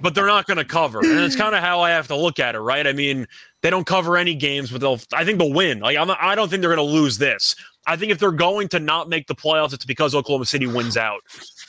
but 0.01 0.15
they're 0.15 0.25
not 0.25 0.47
going 0.47 0.57
to 0.57 0.65
cover. 0.65 0.99
And 0.99 1.19
it's 1.19 1.35
kind 1.35 1.53
of 1.55 1.61
how 1.61 1.81
I 1.81 1.91
have 1.91 2.07
to 2.07 2.15
look 2.15 2.39
at 2.39 2.55
it, 2.55 2.59
right? 2.59 2.85
I 2.85 2.93
mean, 2.93 3.27
they 3.61 3.69
don't 3.69 3.85
cover 3.85 4.17
any 4.17 4.35
games, 4.35 4.71
but 4.71 4.81
they'll. 4.81 4.99
I 5.13 5.23
think 5.23 5.39
they'll 5.39 5.53
win. 5.53 5.79
Like 5.79 5.97
I'm, 5.97 6.07
not, 6.07 6.17
I 6.21 6.35
don't 6.35 6.49
think 6.49 6.61
they're 6.61 6.75
going 6.75 6.87
to 6.87 6.93
lose 6.93 7.17
this. 7.17 7.55
I 7.87 7.95
think 7.95 8.11
if 8.11 8.17
they're 8.17 8.31
going 8.31 8.67
to 8.69 8.79
not 8.79 9.09
make 9.09 9.27
the 9.27 9.35
playoffs, 9.35 9.73
it's 9.73 9.85
because 9.85 10.15
Oklahoma 10.15 10.45
City 10.45 10.65
wins 10.65 10.97
out. 10.97 11.21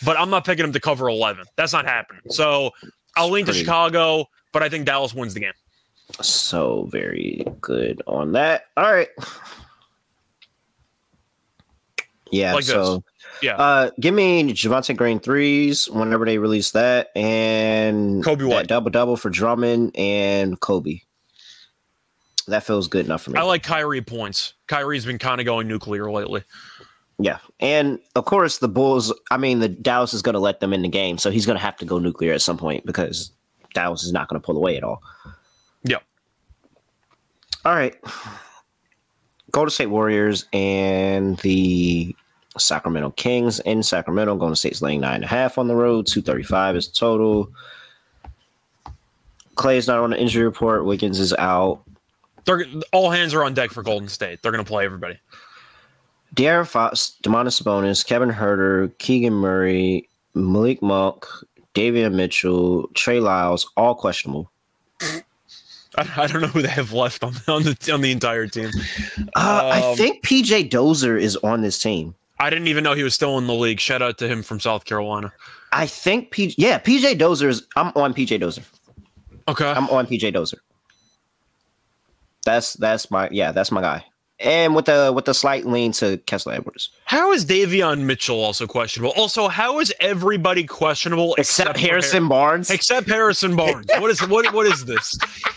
But 0.04 0.18
I'm 0.18 0.30
not 0.30 0.44
picking 0.46 0.64
them 0.64 0.72
to 0.72 0.80
cover 0.80 1.08
11. 1.08 1.44
That's 1.56 1.74
not 1.74 1.84
happening. 1.84 2.22
So 2.30 2.70
I'll 3.16 3.30
lean 3.30 3.44
to 3.46 3.52
Chicago, 3.52 4.26
but 4.52 4.62
I 4.62 4.70
think 4.70 4.86
Dallas 4.86 5.14
wins 5.14 5.34
the 5.34 5.40
game. 5.40 5.52
So 6.22 6.88
very 6.90 7.44
good 7.60 8.02
on 8.06 8.32
that. 8.32 8.64
All 8.76 8.92
right. 8.92 9.08
Yeah. 12.32 12.54
Like 12.54 12.64
this. 12.64 12.98
Yeah. 13.42 13.56
uh, 13.56 13.90
give 14.00 14.14
me 14.14 14.52
Javonte 14.52 14.96
Green 14.96 15.20
threes 15.20 15.88
whenever 15.88 16.24
they 16.24 16.38
release 16.38 16.70
that, 16.72 17.10
and 17.16 18.24
Coby 18.24 18.48
White. 18.48 18.66
double 18.66 18.90
double 18.90 19.16
for 19.16 19.30
Drummond 19.30 19.96
and 19.96 20.58
Kobe. 20.60 21.00
That 22.48 22.62
feels 22.62 22.86
good 22.88 23.04
enough 23.04 23.22
for 23.22 23.32
me. 23.32 23.40
I 23.40 23.42
like 23.42 23.62
Kyrie 23.62 24.00
points. 24.02 24.54
Kyrie's 24.68 25.04
been 25.04 25.18
kind 25.18 25.40
of 25.40 25.44
going 25.44 25.66
nuclear 25.66 26.10
lately. 26.10 26.44
Yeah, 27.18 27.38
and 27.60 27.98
of 28.14 28.24
course 28.26 28.58
the 28.58 28.68
Bulls. 28.68 29.12
I 29.30 29.36
mean, 29.36 29.58
the 29.60 29.68
Dallas 29.68 30.14
is 30.14 30.22
going 30.22 30.34
to 30.34 30.38
let 30.38 30.60
them 30.60 30.72
in 30.72 30.82
the 30.82 30.88
game, 30.88 31.18
so 31.18 31.30
he's 31.30 31.46
going 31.46 31.58
to 31.58 31.64
have 31.64 31.76
to 31.78 31.84
go 31.84 31.98
nuclear 31.98 32.32
at 32.32 32.42
some 32.42 32.58
point 32.58 32.84
because 32.86 33.32
Dallas 33.74 34.04
is 34.04 34.12
not 34.12 34.28
going 34.28 34.40
to 34.40 34.44
pull 34.44 34.56
away 34.56 34.76
at 34.76 34.84
all. 34.84 35.02
Yep. 35.84 36.02
All 37.64 37.74
right. 37.74 37.94
Golden 39.50 39.70
State 39.70 39.86
Warriors 39.86 40.46
and 40.52 41.38
the 41.38 42.14
Sacramento 42.58 43.10
Kings 43.10 43.60
in 43.60 43.82
Sacramento. 43.82 44.36
Golden 44.36 44.56
State's 44.56 44.82
laying 44.82 45.00
nine 45.00 45.16
and 45.16 45.24
a 45.24 45.28
half 45.28 45.58
on 45.58 45.68
the 45.68 45.74
road. 45.74 46.06
Two 46.06 46.22
thirty 46.22 46.42
five 46.42 46.76
is 46.76 46.88
total. 46.88 47.50
Clay 49.54 49.78
is 49.78 49.86
not 49.86 49.98
on 50.00 50.10
the 50.10 50.20
injury 50.20 50.44
report. 50.44 50.84
Wiggins 50.84 51.18
is 51.18 51.32
out. 51.34 51.82
They're 52.44 52.64
all 52.92 53.10
hands 53.10 53.34
are 53.34 53.42
on 53.44 53.54
deck 53.54 53.70
for 53.70 53.82
Golden 53.82 54.08
State. 54.08 54.42
They're 54.42 54.52
going 54.52 54.64
to 54.64 54.68
play 54.68 54.84
everybody. 54.84 55.18
De'Aaron 56.34 56.66
Fox, 56.66 57.16
Domantas 57.22 57.60
Sabonis, 57.62 58.04
Kevin 58.06 58.28
Huerter, 58.30 58.96
Keegan 58.98 59.32
Murray, 59.32 60.08
Malik 60.34 60.82
Monk, 60.82 61.24
Davion 61.74 62.12
Mitchell, 62.14 62.88
Trey 62.94 63.20
Lyles, 63.20 63.70
all 63.76 63.94
questionable. 63.94 64.50
I, 65.00 65.22
I 66.16 66.26
don't 66.26 66.42
know 66.42 66.48
who 66.48 66.60
they 66.62 66.68
have 66.68 66.92
left 66.92 67.24
on, 67.24 67.34
on 67.48 67.62
the 67.62 67.90
on 67.92 68.02
the 68.02 68.12
entire 68.12 68.46
team. 68.46 68.70
Uh, 69.34 69.70
I 69.72 69.80
Um, 69.90 69.96
think 69.96 70.22
PJ 70.22 70.68
Dozier 70.68 71.16
is 71.16 71.36
on 71.36 71.62
this 71.62 71.80
team. 71.80 72.14
I 72.38 72.50
didn't 72.50 72.68
even 72.68 72.84
know 72.84 72.94
he 72.94 73.02
was 73.02 73.14
still 73.14 73.38
in 73.38 73.46
the 73.46 73.54
league. 73.54 73.80
Shout 73.80 74.02
out 74.02 74.18
to 74.18 74.28
him 74.28 74.42
from 74.42 74.60
South 74.60 74.84
Carolina. 74.84 75.32
I 75.72 75.86
think 75.86 76.30
P. 76.30 76.54
Yeah, 76.58 76.78
PJ 76.78 77.18
Dozier 77.18 77.48
is. 77.48 77.66
I'm 77.76 77.92
on 77.96 78.12
PJ 78.14 78.40
Dozier. 78.40 78.64
Okay. 79.48 79.66
I'm 79.66 79.88
on 79.90 80.06
PJ 80.06 80.32
Dozier. 80.32 80.60
That's 82.44 82.74
that's 82.74 83.10
my 83.10 83.28
yeah, 83.32 83.52
that's 83.52 83.72
my 83.72 83.80
guy. 83.80 84.04
And 84.38 84.74
with 84.74 84.84
the 84.84 85.12
with 85.14 85.24
the 85.24 85.32
slight 85.34 85.64
lean 85.66 85.92
to 85.92 86.18
Kessler 86.26 86.52
Edwards, 86.52 86.90
How 87.06 87.32
is 87.32 87.46
Davion 87.46 88.02
Mitchell 88.02 88.38
also 88.38 88.66
questionable? 88.66 89.14
Also, 89.16 89.48
how 89.48 89.80
is 89.80 89.92
everybody 89.98 90.64
questionable 90.64 91.34
except, 91.38 91.72
for 91.72 91.78
Harrison 91.78 92.22
Har- 92.24 92.28
Barnes. 92.28 92.70
except 92.70 93.08
Harrison 93.08 93.56
Barnes? 93.56 93.86
what 93.98 94.10
is 94.10 94.20
what 94.28 94.52
what 94.52 94.66
is 94.66 94.84
this? 94.84 95.18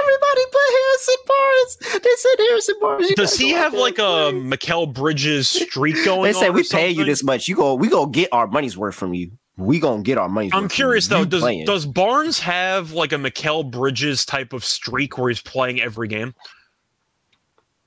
Everybody 0.00 0.42
but 0.52 0.60
Harrison 0.70 1.14
Barnes. 1.26 2.02
They 2.02 2.10
said 2.16 2.34
Harrison 2.38 2.74
Barnes. 2.80 3.12
Does 3.16 3.36
he 3.36 3.50
have 3.50 3.74
like 3.74 3.98
a. 3.98 4.32
Mikal 4.32 4.92
Bridges 4.92 5.48
streak 5.48 5.96
going 6.04 6.24
They 6.24 6.32
said 6.32 6.50
or 6.50 6.52
we 6.52 6.64
paying 6.64 6.96
you 6.96 7.04
this 7.04 7.22
much. 7.22 7.48
You 7.48 7.56
go. 7.56 7.74
We 7.74 7.88
gonna 7.88 8.10
get 8.10 8.32
our 8.32 8.46
money's 8.46 8.76
worth 8.76 8.94
from 8.94 9.14
you. 9.14 9.30
We 9.56 9.80
gonna 9.80 10.02
get 10.02 10.18
our 10.18 10.28
money's. 10.28 10.52
I'm 10.54 10.68
curious 10.68 11.08
though. 11.08 11.24
Does 11.24 11.42
playing. 11.42 11.64
does 11.66 11.86
Barnes 11.86 12.38
have 12.40 12.92
like 12.92 13.12
a 13.12 13.16
Mikal 13.16 13.68
Bridges 13.68 14.24
type 14.24 14.52
of 14.52 14.64
streak 14.64 15.18
where 15.18 15.28
he's 15.28 15.40
playing 15.42 15.80
every 15.80 16.08
game? 16.08 16.34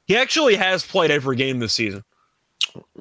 He 0.06 0.17
actually 0.17 0.56
has 0.56 0.86
played 0.86 1.12
every 1.12 1.38
game 1.38 1.60
this 1.60 1.74
season. 1.74 2.04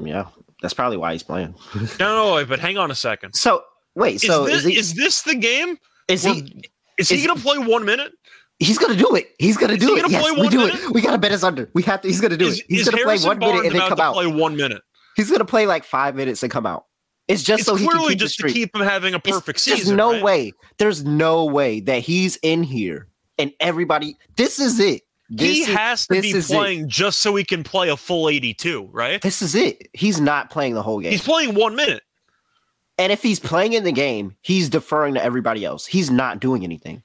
yeah, 0.00 0.26
that's 0.62 0.74
probably 0.74 0.96
why 0.96 1.12
he's 1.12 1.24
playing. 1.24 1.54
No, 1.98 2.26
no, 2.28 2.34
wait, 2.36 2.48
but 2.48 2.60
hang 2.60 2.78
on 2.78 2.90
a 2.90 2.94
second. 2.94 3.34
So 3.34 3.64
wait, 3.94 4.16
Is 4.16 4.22
so 4.22 4.44
this 4.44 4.58
is 4.58 4.64
he? 4.64 4.76
is 4.76 4.94
this 4.94 5.22
the 5.22 5.34
game? 5.34 5.78
Is 6.06 6.22
he? 6.22 6.62
Is 6.98 7.08
he 7.08 7.24
going 7.24 7.34
to 7.34 7.42
play 7.42 7.56
one 7.56 7.84
minute? 7.84 8.12
He's 8.60 8.78
gonna 8.78 8.94
do 8.94 9.14
it. 9.16 9.34
He's 9.38 9.56
gonna 9.56 9.72
Is 9.72 9.80
do 9.80 9.96
it. 9.96 10.02
gonna 10.02 10.12
Yes, 10.12 10.38
we 10.38 10.48
do 10.48 10.58
minute? 10.58 10.74
it. 10.76 10.90
We 10.92 11.00
gotta 11.00 11.18
bet 11.18 11.32
us 11.32 11.42
under. 11.42 11.68
We 11.74 11.82
have 11.82 12.02
to. 12.02 12.08
He's 12.08 12.20
gonna 12.20 12.36
do 12.36 12.46
Is, 12.46 12.60
it. 12.60 12.66
He's 12.68 12.84
gonna 12.88 12.98
Harrison 12.98 13.24
play 13.24 13.28
one 13.28 13.38
Barnes 13.40 13.54
minute 13.62 13.72
and 13.72 13.80
then 13.80 13.88
come 13.88 14.00
out. 14.00 14.14
play 14.14 14.26
one 14.26 14.56
minute? 14.56 14.82
He's 15.16 15.30
gonna 15.30 15.44
play 15.46 15.66
like 15.66 15.82
five 15.82 16.14
minutes 16.14 16.42
and 16.42 16.52
come 16.52 16.66
out. 16.66 16.84
It's 17.26 17.42
just 17.42 17.60
It's 17.60 17.66
so 17.68 17.74
he 17.76 17.86
can 17.86 17.92
clearly 17.96 18.10
keep 18.14 18.18
the 18.18 18.24
just 18.26 18.38
to 18.40 18.48
keep 18.48 18.74
him 18.76 18.82
having 18.82 19.14
a 19.14 19.16
It's- 19.18 19.32
perfect 19.34 19.64
There's 19.64 19.78
season. 19.80 19.96
no 19.96 20.12
right? 20.12 20.22
way. 20.22 20.52
There's 20.78 21.04
no 21.04 21.44
way 21.46 21.80
that 21.80 22.00
he's 22.02 22.36
in 22.42 22.62
here 22.62 23.08
and 23.38 23.52
everybody. 23.60 24.16
This 24.36 24.58
is 24.60 24.78
it. 24.80 25.02
This 25.30 25.48
He 25.56 25.60
is, 25.62 25.68
has 25.68 26.06
to 26.08 26.20
be 26.20 26.30
is 26.30 26.50
it. 26.50 26.54
playing 26.54 26.88
just 26.88 27.20
so 27.20 27.36
he 27.36 27.44
can 27.44 27.62
play 27.62 27.88
a 27.88 27.96
full 27.96 28.28
82, 28.28 28.88
right? 28.92 29.22
This 29.22 29.42
is 29.42 29.54
it. 29.54 29.88
He's 29.92 30.20
not 30.20 30.50
playing 30.50 30.74
the 30.74 30.82
whole 30.82 31.00
game. 31.00 31.12
He's 31.12 31.22
playing 31.22 31.54
one 31.54 31.76
minute. 31.76 32.02
and 32.98 33.12
if 33.12 33.22
he's 33.22 33.38
playing 33.40 33.72
in 33.74 33.84
the 33.84 33.92
game, 33.92 34.34
he's 34.42 34.68
deferring 34.68 35.14
to 35.14 35.24
everybody 35.24 35.64
else. 35.64 35.86
He's 35.86 36.10
not 36.10 36.40
doing 36.40 36.64
anything. 36.64 37.02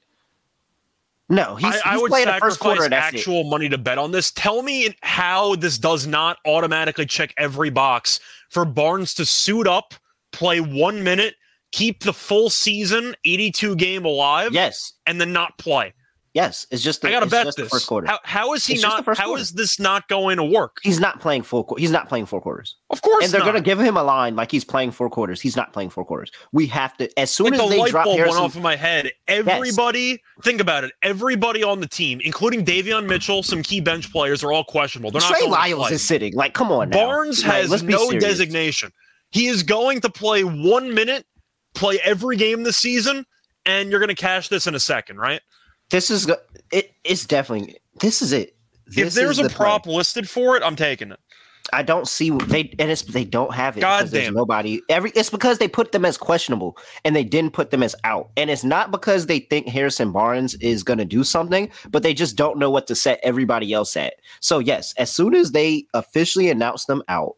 No, 1.28 1.56
he's, 1.56 1.74
I, 1.84 1.94
I 1.94 1.98
would 1.98 2.10
playing 2.10 2.26
sacrifice 2.26 2.50
first 2.50 2.60
quarter. 2.60 2.84
And 2.84 2.92
that's 2.92 3.14
it. 3.14 3.18
actual 3.18 3.44
money 3.44 3.68
to 3.68 3.78
bet 3.78 3.98
on 3.98 4.12
this. 4.12 4.30
Tell 4.30 4.62
me 4.62 4.94
how 5.02 5.56
this 5.56 5.76
does 5.78 6.06
not 6.06 6.38
automatically 6.46 7.06
check 7.06 7.34
every 7.36 7.70
box 7.70 8.20
for 8.50 8.64
Barnes 8.64 9.12
to 9.14 9.26
suit 9.26 9.66
up, 9.66 9.94
play 10.32 10.60
one 10.60 11.02
minute, 11.02 11.34
keep 11.72 12.04
the 12.04 12.12
full 12.12 12.48
season 12.48 13.14
82 13.24 13.76
game 13.76 14.04
alive, 14.04 14.52
Yes, 14.52 14.92
and 15.06 15.20
then 15.20 15.32
not 15.32 15.58
play. 15.58 15.92
Yes. 16.36 16.66
It's 16.70 16.82
just 16.82 17.00
the, 17.00 17.08
I 17.08 17.12
gotta 17.12 17.26
bet 17.26 17.46
this. 17.46 17.54
the 17.56 17.64
first 17.64 17.86
quarter. 17.86 18.06
How, 18.06 18.20
how 18.22 18.52
is 18.52 18.64
he 18.64 18.74
It's 18.74 18.82
not? 18.82 19.04
How 19.16 19.26
quarter. 19.26 19.40
is 19.40 19.52
this 19.52 19.80
not 19.80 20.06
going 20.08 20.36
to 20.36 20.44
work? 20.44 20.78
he's 20.82 21.00
not 21.00 21.20
playing 21.20 21.42
full. 21.42 21.74
He's 21.78 21.90
not 21.90 22.08
playing 22.08 22.26
four 22.26 22.40
quarters. 22.40 22.76
Of 22.90 23.02
course, 23.02 23.24
and 23.24 23.32
they're 23.32 23.40
not. 23.40 23.46
going 23.46 23.56
to 23.56 23.62
give 23.62 23.80
him 23.80 23.96
a 23.96 24.02
line 24.04 24.36
like 24.36 24.52
he's 24.52 24.64
playing 24.64 24.92
four 24.92 25.10
quarters. 25.10 25.40
He's 25.40 25.56
not 25.56 25.72
playing 25.72 25.90
four 25.90 26.04
quarters. 26.04 26.30
We 26.52 26.66
have 26.66 26.96
to 26.98 27.18
as 27.18 27.30
soon 27.30 27.46
like 27.46 27.54
as 27.54 27.60
the 27.60 27.66
they 27.68 27.78
light 27.80 27.90
drop 27.90 28.04
bulb 28.04 28.18
Harrison. 28.18 28.40
went 28.40 28.50
off 28.50 28.56
of 28.56 28.62
my 28.62 28.76
head. 28.76 29.10
Everybody, 29.26 30.22
think 30.42 30.60
about 30.60 30.84
it. 30.84 30.92
Everybody 31.02 31.64
on 31.64 31.80
the 31.80 31.88
team, 31.88 32.20
including 32.22 32.64
Davion 32.64 33.06
Mitchell, 33.06 33.42
some 33.42 33.62
key 33.62 33.80
bench 33.80 34.12
players, 34.12 34.44
are 34.44 34.52
all 34.52 34.64
questionable. 34.64 35.10
They're 35.10 35.22
not 35.22 35.30
Trey 35.30 35.40
to 35.40 35.50
Lyles 35.50 35.90
is 35.90 36.06
sitting. 36.06 36.34
Like, 36.34 36.52
come 36.54 36.70
on, 36.70 36.90
now. 36.90 36.96
Barnes 37.06 37.42
has 37.42 37.70
let's 37.70 37.82
no 37.82 38.06
serious. 38.10 38.22
designation. 38.22 38.92
He 39.30 39.46
is 39.46 39.62
going 39.62 40.00
to 40.02 40.10
play 40.10 40.44
one 40.44 40.94
minute, 40.94 41.24
play 41.74 41.98
every 42.04 42.36
game 42.36 42.62
this 42.62 42.76
season, 42.76 43.24
and 43.64 43.90
you're 43.90 44.00
going 44.00 44.08
to 44.08 44.14
cash 44.14 44.48
this 44.48 44.66
in 44.66 44.74
a 44.74 44.80
second, 44.80 45.18
right? 45.18 45.40
This 45.90 46.10
is 46.10 46.28
it. 46.72 46.92
It's 47.04 47.26
definitely 47.26 47.76
this 48.00 48.22
is 48.22 48.32
it. 48.32 48.56
if 48.96 49.14
there's 49.14 49.38
a 49.38 49.44
the 49.44 49.48
play. 49.48 49.56
prop 49.56 49.86
listed 49.86 50.28
for 50.28 50.56
it, 50.56 50.62
I'm 50.62 50.76
taking 50.76 51.12
it. 51.12 51.20
I 51.72 51.82
don't 51.82 52.06
see 52.06 52.30
they 52.30 52.72
and 52.78 52.90
it's 52.90 53.02
they 53.02 53.24
don't 53.24 53.52
have 53.52 53.76
it. 53.76 53.80
God 53.80 54.10
damn 54.10 54.34
nobody. 54.34 54.80
Every 54.88 55.10
it's 55.10 55.30
because 55.30 55.58
they 55.58 55.68
put 55.68 55.92
them 55.92 56.04
as 56.04 56.16
questionable 56.16 56.76
and 57.04 57.14
they 57.14 57.24
didn't 57.24 57.52
put 57.52 57.70
them 57.70 57.82
as 57.82 57.94
out. 58.04 58.30
And 58.36 58.50
it's 58.50 58.64
not 58.64 58.90
because 58.90 59.26
they 59.26 59.40
think 59.40 59.68
Harrison 59.68 60.12
Barnes 60.12 60.54
is 60.56 60.82
going 60.82 60.98
to 60.98 61.04
do 61.04 61.24
something, 61.24 61.70
but 61.90 62.02
they 62.02 62.14
just 62.14 62.36
don't 62.36 62.58
know 62.58 62.70
what 62.70 62.86
to 62.86 62.94
set 62.94 63.20
everybody 63.22 63.72
else 63.72 63.96
at. 63.96 64.14
So 64.40 64.58
yes, 64.58 64.94
as 64.96 65.12
soon 65.12 65.34
as 65.34 65.52
they 65.52 65.86
officially 65.94 66.50
announce 66.50 66.84
them 66.84 67.02
out, 67.08 67.36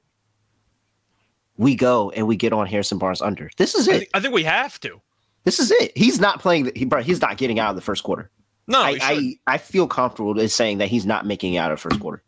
we 1.57 1.75
go 1.75 2.11
and 2.11 2.27
we 2.27 2.37
get 2.37 2.53
on 2.53 2.67
Harrison 2.67 2.99
Barnes 2.99 3.23
under. 3.23 3.51
This 3.57 3.75
is 3.75 3.89
I, 3.89 3.95
it. 3.95 4.09
I 4.15 4.21
think 4.21 4.35
we 4.35 4.45
have 4.45 4.79
to. 4.81 5.01
This 5.45 5.59
is 5.59 5.71
it. 5.71 5.97
He's 5.97 6.21
not 6.21 6.41
playing. 6.41 6.65
The, 6.65 6.73
he, 6.77 6.85
bro, 6.85 7.03
he's 7.03 7.21
not 7.21 7.39
getting 7.39 7.59
out 7.59 7.71
of 7.71 7.77
the 7.77 7.83
first 7.83 8.03
quarter. 8.03 8.31
No, 8.69 8.81
I. 8.81 8.99
I 9.03 9.39
I 9.47 9.59
feel 9.59 9.89
comfortable 9.89 10.39
in 10.39 10.49
saying 10.49 10.79
that 10.79 10.89
he's 10.89 11.07
not 11.07 11.27
making 11.27 11.55
it 11.55 11.59
out 11.59 11.73
of 11.73 11.81
first 11.81 11.99
quarter. 12.01 12.23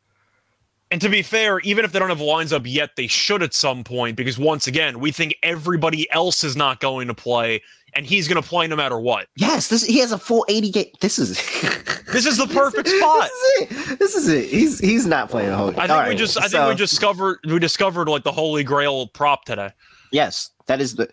And 0.90 1.00
to 1.02 1.08
be 1.08 1.22
fair, 1.22 1.60
even 1.60 1.84
if 1.84 1.92
they 1.92 2.00
don't 2.00 2.08
have 2.08 2.20
lines 2.20 2.52
up 2.52 2.62
yet, 2.66 2.96
they 2.96 3.06
should 3.06 3.44
at 3.44 3.54
some 3.54 3.84
point 3.84 4.16
because 4.16 4.38
once 4.38 4.66
again, 4.66 4.98
we 4.98 5.12
think 5.12 5.36
everybody 5.44 6.10
else 6.10 6.42
is 6.42 6.56
not 6.56 6.80
going 6.80 7.06
to 7.06 7.14
play, 7.14 7.62
and 7.94 8.04
he's 8.04 8.26
going 8.26 8.42
to 8.42 8.48
play 8.48 8.66
no 8.66 8.74
matter 8.74 8.98
what. 8.98 9.28
Yes, 9.36 9.68
this 9.68 9.84
he 9.84 10.00
has 10.00 10.10
a 10.10 10.18
full 10.18 10.44
eighty 10.48 10.70
game. 10.70 10.90
This 11.00 11.18
is 11.20 11.38
This 12.12 12.26
is 12.26 12.38
the 12.38 12.46
perfect 12.48 12.88
spot. 12.88 13.28
This 13.28 13.70
is 13.70 13.90
it. 13.90 13.98
This 13.98 14.14
is 14.16 14.28
it. 14.28 14.48
He's 14.50 14.78
he's 14.80 15.06
not 15.06 15.30
playing 15.30 15.50
a 15.50 15.56
whole. 15.56 15.70
Game. 15.70 15.78
I 15.78 15.82
think 15.86 15.90
All 15.92 16.02
we 16.02 16.08
right, 16.08 16.18
just 16.18 16.38
I 16.38 16.48
think 16.48 16.68
we 16.68 16.74
discovered 16.74 17.38
we 17.44 17.58
discovered 17.58 18.08
like 18.08 18.24
the 18.24 18.32
holy 18.32 18.64
grail 18.64 19.06
prop 19.08 19.44
today. 19.44 19.70
yes. 20.10 20.50
That 20.66 20.80
is 20.80 20.96
the. 20.96 21.08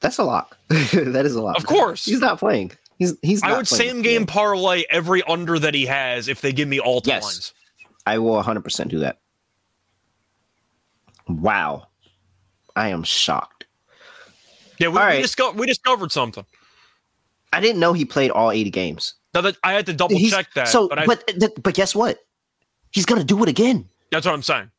That's 0.00 0.18
a 0.18 0.24
lock. 0.24 0.56
that 0.68 1.22
is 1.26 1.34
a 1.34 1.42
lock. 1.42 1.56
Of 1.58 1.66
course. 1.66 2.04
he's 2.04 2.20
not 2.20 2.38
playing. 2.38 2.72
He's 3.00 3.16
he's. 3.22 3.42
I 3.42 3.56
would 3.56 3.66
same 3.66 4.02
game 4.02 4.26
parlay 4.26 4.84
every 4.90 5.22
under 5.22 5.58
that 5.58 5.72
he 5.74 5.86
has 5.86 6.28
if 6.28 6.42
they 6.42 6.52
give 6.52 6.68
me 6.68 6.78
alt 6.78 7.06
Yes. 7.06 7.24
lines. 7.24 7.54
I 8.06 8.18
will 8.18 8.34
100 8.34 8.60
percent 8.62 8.90
do 8.90 8.98
that. 9.00 9.18
Wow, 11.28 11.86
I 12.76 12.88
am 12.88 13.02
shocked. 13.02 13.64
Yeah, 14.78 14.88
we, 14.88 14.98
All 14.98 15.06
we, 15.06 15.12
right. 15.14 15.22
disco- 15.22 15.52
we 15.52 15.66
discovered 15.66 16.12
something. 16.12 16.44
I 17.52 17.60
didn't 17.60 17.80
know 17.80 17.92
he 17.94 18.04
played 18.04 18.30
all 18.30 18.50
80 18.50 18.70
games. 18.70 19.14
Now 19.34 19.40
that 19.42 19.56
I 19.64 19.72
had 19.72 19.86
to 19.86 19.92
double 19.92 20.16
He's- 20.16 20.32
check 20.32 20.52
that, 20.54 20.68
So, 20.68 20.88
but, 20.88 20.98
I, 20.98 21.06
but 21.06 21.24
but 21.62 21.74
guess 21.74 21.94
what? 21.94 22.18
He's 22.90 23.06
gonna 23.06 23.24
do 23.24 23.42
it 23.42 23.48
again. 23.48 23.88
that's 24.10 24.26
what 24.26 24.34
I'm 24.34 24.42
saying. 24.42 24.70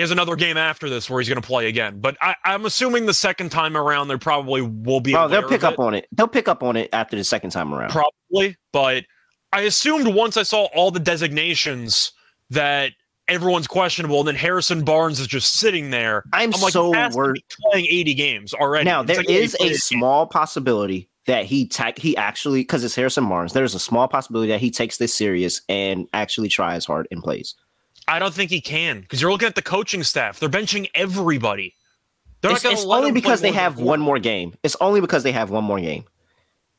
He 0.00 0.02
has 0.02 0.10
another 0.10 0.34
game 0.34 0.56
after 0.56 0.88
this 0.88 1.10
where 1.10 1.20
he's 1.20 1.28
going 1.28 1.42
to 1.42 1.46
play 1.46 1.68
again. 1.68 2.00
But 2.00 2.16
I, 2.22 2.34
I'm 2.46 2.64
assuming 2.64 3.04
the 3.04 3.12
second 3.12 3.50
time 3.50 3.76
around, 3.76 4.08
there 4.08 4.16
probably 4.16 4.62
will 4.62 5.00
be. 5.00 5.14
Oh, 5.14 5.28
they'll 5.28 5.46
pick 5.46 5.62
up 5.62 5.74
it, 5.74 5.78
on 5.78 5.92
it. 5.92 6.08
They'll 6.12 6.26
pick 6.26 6.48
up 6.48 6.62
on 6.62 6.74
it 6.78 6.88
after 6.94 7.18
the 7.18 7.22
second 7.22 7.50
time 7.50 7.74
around. 7.74 7.90
probably. 7.90 8.56
But 8.72 9.04
I 9.52 9.60
assumed 9.60 10.08
once 10.08 10.38
I 10.38 10.42
saw 10.42 10.68
all 10.74 10.90
the 10.90 11.00
designations 11.00 12.12
that 12.48 12.92
everyone's 13.28 13.66
questionable, 13.66 14.20
and 14.20 14.28
then 14.28 14.36
Harrison 14.36 14.86
Barnes 14.86 15.20
is 15.20 15.26
just 15.26 15.56
sitting 15.56 15.90
there. 15.90 16.24
I'm, 16.32 16.54
I'm 16.54 16.62
like, 16.62 16.72
so 16.72 16.92
worried. 17.10 17.44
playing 17.70 17.84
80 17.90 18.14
games 18.14 18.54
already. 18.54 18.86
Now 18.86 19.02
there 19.02 19.18
like, 19.18 19.28
is 19.28 19.54
a 19.60 19.74
small 19.74 20.26
possibility 20.26 21.10
that 21.26 21.44
he 21.44 21.68
ta- 21.68 21.92
he 21.98 22.16
actually 22.16 22.62
because 22.62 22.84
it's 22.84 22.94
Harrison 22.94 23.28
Barnes. 23.28 23.52
There's 23.52 23.74
a 23.74 23.78
small 23.78 24.08
possibility 24.08 24.50
that 24.50 24.60
he 24.60 24.70
takes 24.70 24.96
this 24.96 25.14
serious 25.14 25.60
and 25.68 26.08
actually 26.14 26.48
tries 26.48 26.86
hard 26.86 27.06
and 27.10 27.22
plays. 27.22 27.54
I 28.10 28.18
don't 28.18 28.34
think 28.34 28.50
he 28.50 28.60
can 28.60 29.00
because 29.00 29.20
you're 29.22 29.30
looking 29.30 29.48
at 29.48 29.54
the 29.54 29.62
coaching 29.62 30.02
staff. 30.02 30.40
They're 30.40 30.48
benching 30.48 30.90
everybody. 30.94 31.76
They're 32.40 32.52
It's, 32.52 32.64
it's 32.64 32.84
only 32.84 33.12
because 33.12 33.40
they 33.40 33.52
have 33.52 33.78
one 33.78 34.00
more 34.00 34.18
game. 34.18 34.54
It's 34.62 34.76
only 34.80 35.00
because 35.00 35.22
they 35.22 35.32
have 35.32 35.50
one 35.50 35.64
more 35.64 35.80
game, 35.80 36.04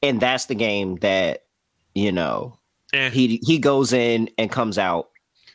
and 0.01 0.19
that's 0.19 0.45
the 0.45 0.55
game 0.55 0.95
that 0.97 1.45
you 1.95 2.11
know. 2.11 2.57
Eh. 2.93 3.09
He 3.09 3.39
he 3.43 3.57
goes 3.59 3.93
in 3.93 4.29
and 4.37 4.51
comes 4.51 4.77
out. 4.77 5.07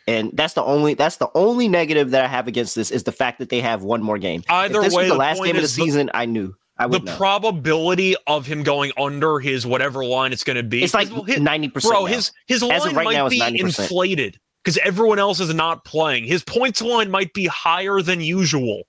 And 0.08 0.30
that's 0.34 0.54
the 0.54 0.62
only 0.62 0.94
that's 0.94 1.16
the 1.16 1.28
only 1.34 1.66
negative 1.68 2.12
that 2.12 2.24
I 2.24 2.28
have 2.28 2.46
against 2.46 2.76
this 2.76 2.92
is 2.92 3.02
the 3.02 3.12
fact 3.12 3.40
that 3.40 3.48
they 3.48 3.60
have 3.60 3.82
one 3.82 4.02
more 4.02 4.18
game. 4.18 4.44
Either 4.48 4.80
way, 4.80 4.88
was 4.88 5.08
the 5.08 5.14
last 5.14 5.42
game 5.42 5.56
of 5.56 5.56
the 5.56 5.62
is 5.64 5.74
the- 5.74 5.82
season, 5.82 6.10
I 6.14 6.26
knew 6.26 6.54
I 6.78 6.86
the 6.86 7.00
know. 7.00 7.16
probability 7.16 8.14
of 8.28 8.46
him 8.46 8.62
going 8.62 8.92
under 8.96 9.40
his 9.40 9.66
whatever 9.66 10.04
line 10.04 10.32
it's 10.32 10.44
going 10.44 10.58
to 10.58 10.62
be. 10.62 10.84
it's 10.84 10.94
like 10.94 11.10
ninety 11.40 11.68
percent. 11.68 11.92
bro, 11.92 12.04
his 12.04 12.30
his 12.46 12.62
line 12.62 12.94
right 12.94 13.04
might 13.04 13.14
now, 13.14 13.28
be 13.28 13.40
90%. 13.40 13.58
inflated 13.60 14.38
because 14.66 14.79
everyone 14.79 15.20
else 15.20 15.38
is 15.38 15.55
not 15.55 15.85
playing. 15.85 16.24
His 16.24 16.42
points 16.42 16.83
line 16.83 17.09
might 17.09 17.33
be 17.33 17.46
higher 17.46 18.02
than 18.02 18.20
usual 18.20 18.83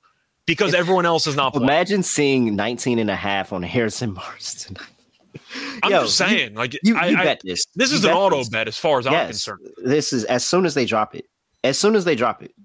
because 0.48 0.74
If- 0.74 0.80
everyone 0.80 1.06
else 1.06 1.28
is 1.28 1.36
not 1.36 1.54
playing. 1.54 1.66
Imagine 1.66 2.02
seeing 2.02 2.56
19 2.56 2.98
and 2.98 3.12
a 3.12 3.16
half 3.16 3.54
on 3.54 3.62
Harrison 3.62 4.14
Marston. 4.14 4.76
I'm 5.84 5.92
Yo, 5.92 6.02
just 6.06 6.18
saying, 6.18 6.56
like 6.56 6.74
You, 6.84 6.98
I, 6.98 7.08
you 7.10 7.18
I- 7.18 7.24
bet 7.24 7.42
this. 7.44 7.68
this 7.76 7.92
You 7.92 7.98
is 7.98 8.06
an 8.06 8.12
auto 8.12 8.40
this. 8.40 8.50
bet 8.50 8.68
as 8.68 8.76
far 8.76 8.98
as 8.98 9.06
I'm 9.06 9.14
Yes, 9.14 9.28
concerned. 9.28 9.68
this 9.78 10.12
is 10.14 10.24
as 10.24 10.44
soon 10.44 10.66
as 10.66 10.74
they 10.74 10.86
drop 10.86 11.14
it. 11.14 11.26
As 11.64 11.78
soon 11.78 11.96
as 11.96 12.06
they 12.06 12.16
drop 12.16 12.42
it. 12.42 12.56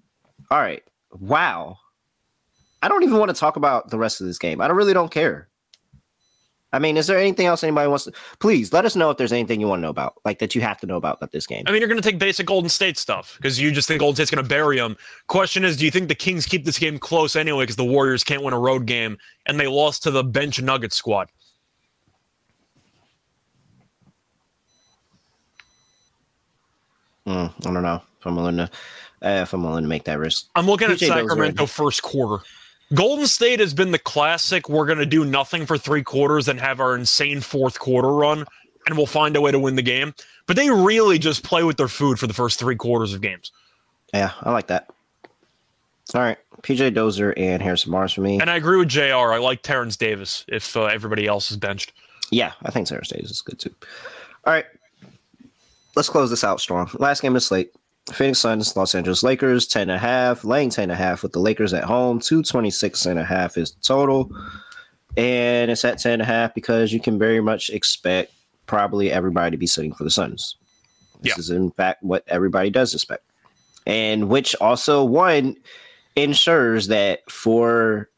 All 0.51 0.59
right. 0.59 0.83
Wow. 1.13 1.77
I 2.83 2.89
don't 2.89 3.03
even 3.03 3.19
want 3.19 3.29
to 3.29 3.35
talk 3.39 3.57
about 3.57 3.91
the 3.91 3.99
rest 3.99 4.23
of 4.23 4.27
this 4.27 4.39
game. 4.39 4.63
I 4.63 4.69
don't 4.69 4.77
really 4.79 4.95
don't 4.95 5.11
care. 5.11 5.49
I 6.73 6.79
mean, 6.79 6.97
is 6.97 7.07
there 7.07 7.19
anything 7.19 7.47
else 7.47 7.63
anybody 7.63 7.89
wants 7.89 8.05
to? 8.05 8.13
Please 8.39 8.73
let 8.73 8.87
us 8.87 8.97
know 8.97 9.11
if 9.11 9.19
there's 9.19 9.33
anything 9.33 9.61
you 9.61 9.69
want 9.69 9.81
to 9.81 9.83
know 9.83 9.91
about, 9.91 10.15
like 10.25 10.39
that 10.39 10.55
you 10.55 10.63
have 10.63 10.81
to 10.81 10.87
know 10.87 10.97
about 10.97 11.19
about 11.19 11.31
this 11.31 11.47
game. 11.47 11.65
I 11.67 11.73
mean, 11.73 11.81
you're 11.81 11.89
going 11.89 12.01
to 12.01 12.09
take 12.09 12.19
basic 12.19 12.47
Golden 12.47 12.71
State 12.71 12.97
stuff 12.97 13.35
because 13.37 13.61
you 13.61 13.71
just 13.73 13.89
think 13.89 14.01
Golden 14.01 14.17
State's 14.17 14.31
going 14.31 14.43
to 14.43 14.49
bury 14.49 14.79
them. 14.79 14.97
Question 15.27 15.65
is, 15.65 15.77
do 15.77 15.85
you 15.85 15.91
think 15.91 16.09
the 16.09 16.15
Kings 16.15 16.47
keep 16.47 16.65
this 16.65 16.79
game 16.79 16.99
close 16.99 17.37
anyway 17.37 17.65
because 17.65 17.77
the 17.77 17.85
Warriors 17.85 18.25
can't 18.25 18.43
win 18.43 18.55
a 18.55 18.59
road 18.59 18.87
game 18.87 19.19
and 19.47 19.61
they 19.61 19.67
lost 19.67 20.03
to 20.05 20.11
the 20.11 20.25
bench 20.25 20.63
Nuggets 20.63 20.97
squad? 20.97 21.29
Mm, 27.27 27.53
I 27.67 27.73
don't 27.73 27.83
know 27.83 28.03
if 28.19 28.27
I'm 28.27 28.35
willing 28.35 28.57
to, 28.57 28.65
uh, 29.23 29.43
if 29.43 29.53
I'm 29.53 29.63
willing 29.63 29.85
to 29.85 29.89
make 29.89 30.05
that 30.05 30.19
risk. 30.19 30.49
I'm 30.57 30.67
looking 30.67 30.91
at 30.91 30.97
PJ 30.97 31.09
Dozier. 31.09 31.29
Sacramento 31.29 31.67
first 31.67 32.03
quarter. 32.03 32.43
Golden 32.95 33.27
State 33.27 33.61
has 33.61 33.73
been 33.73 33.91
the 33.91 33.99
classic. 33.99 34.69
We're 34.69 34.87
going 34.87 34.99
to 34.99 35.07
do 35.07 35.25
nothing 35.25 35.65
for 35.65 35.79
three 35.79 36.03
quarters 36.03 36.49
and 36.49 36.61
have 36.61 36.81
our 36.81 36.95
insane 36.95 37.41
fourth 37.41 37.79
quarter 37.79 38.13
run, 38.13 38.45
and 38.87 38.97
we'll 38.97 39.07
find 39.07 39.35
a 39.37 39.41
way 39.41 39.51
to 39.51 39.59
win 39.59 39.77
the 39.77 39.83
game. 39.83 40.15
But 40.47 40.57
they 40.57 40.69
really 40.71 41.19
just 41.19 41.43
play 41.43 41.65
with 41.65 41.77
their 41.77 41.89
food 41.89 42.19
for 42.19 42.27
the 42.27 42.35
first 42.35 42.59
three 42.59 42.77
quarters 42.77 43.15
of 43.15 43.21
games. 43.21 43.51
Yeah, 44.13 44.33
I 44.43 44.53
like 44.53 44.67
that. 44.67 44.91
All 46.15 46.21
right, 46.21 46.37
PJ 46.63 46.93
Dozier 46.93 47.33
and 47.39 47.63
Harrison 47.63 47.91
Barnes 47.91 48.13
for 48.13 48.21
me. 48.21 48.39
And 48.39 48.51
I 48.51 48.57
agree 48.57 48.77
with 48.77 48.89
JR. 48.89 49.33
I 49.33 49.39
like 49.39 49.63
Terrence 49.63 49.97
Davis 49.97 50.45
if 50.49 50.77
uh, 50.77 50.85
everybody 50.85 51.27
else 51.27 51.51
is 51.51 51.57
benched. 51.57 51.93
Yeah, 52.31 52.53
I 52.65 52.71
think 52.71 52.87
Sarah 52.87 53.03
Davis 53.03 53.31
is 53.31 53.41
good 53.41 53.59
too. 53.59 53.75
All 54.45 54.53
right, 54.53 54.67
let's 55.97 56.11
close 56.11 56.29
this 56.29 56.45
out 56.45 56.61
strong. 56.61 56.91
Last 56.99 57.23
game 57.23 57.33
of 57.33 57.35
the 57.35 57.41
slate. 57.41 57.73
Phoenix 58.13 58.39
Suns, 58.39 58.77
Los 58.77 58.95
Angeles 58.95 59.23
Lakers, 59.23 59.67
10 59.67 59.83
and 59.83 59.91
a 59.93 59.99
half, 59.99 60.45
laying 60.45 60.71
10 60.71 60.85
and 60.85 60.93
a 60.93 60.95
half 60.97 61.23
with 61.23 61.33
the 61.33 61.39
Lakers 61.41 61.73
at 61.73 61.85
home. 61.85 62.21
226 62.21 63.07
and 63.07 63.19
a 63.19 63.25
half 63.25 63.57
is 63.57 63.73
total. 63.83 64.31
And 65.17 65.71
it's 65.71 65.85
at 65.85 65.99
10 65.99 66.13
and 66.15 66.23
a 66.23 66.25
half 66.25 66.55
because 66.55 66.93
you 66.93 67.01
can 67.01 67.19
very 67.19 67.41
much 67.41 67.71
expect 67.71 68.33
probably 68.67 69.11
everybody 69.11 69.51
to 69.51 69.57
be 69.57 69.67
sitting 69.67 69.93
for 69.93 70.05
the 70.05 70.11
Suns. 70.11 70.57
This 71.21 71.35
Yeah. 71.37 71.39
is 71.41 71.51
in 71.51 71.71
fact 71.73 72.03
what 72.03 72.25
everybody 72.29 72.71
does 72.71 72.95
expect. 72.95 73.25
And 73.87 74.29
which 74.29 74.55
also 74.61 75.05
one 75.05 75.57
ensures 76.17 76.89
that 76.89 77.29
for 77.31 78.09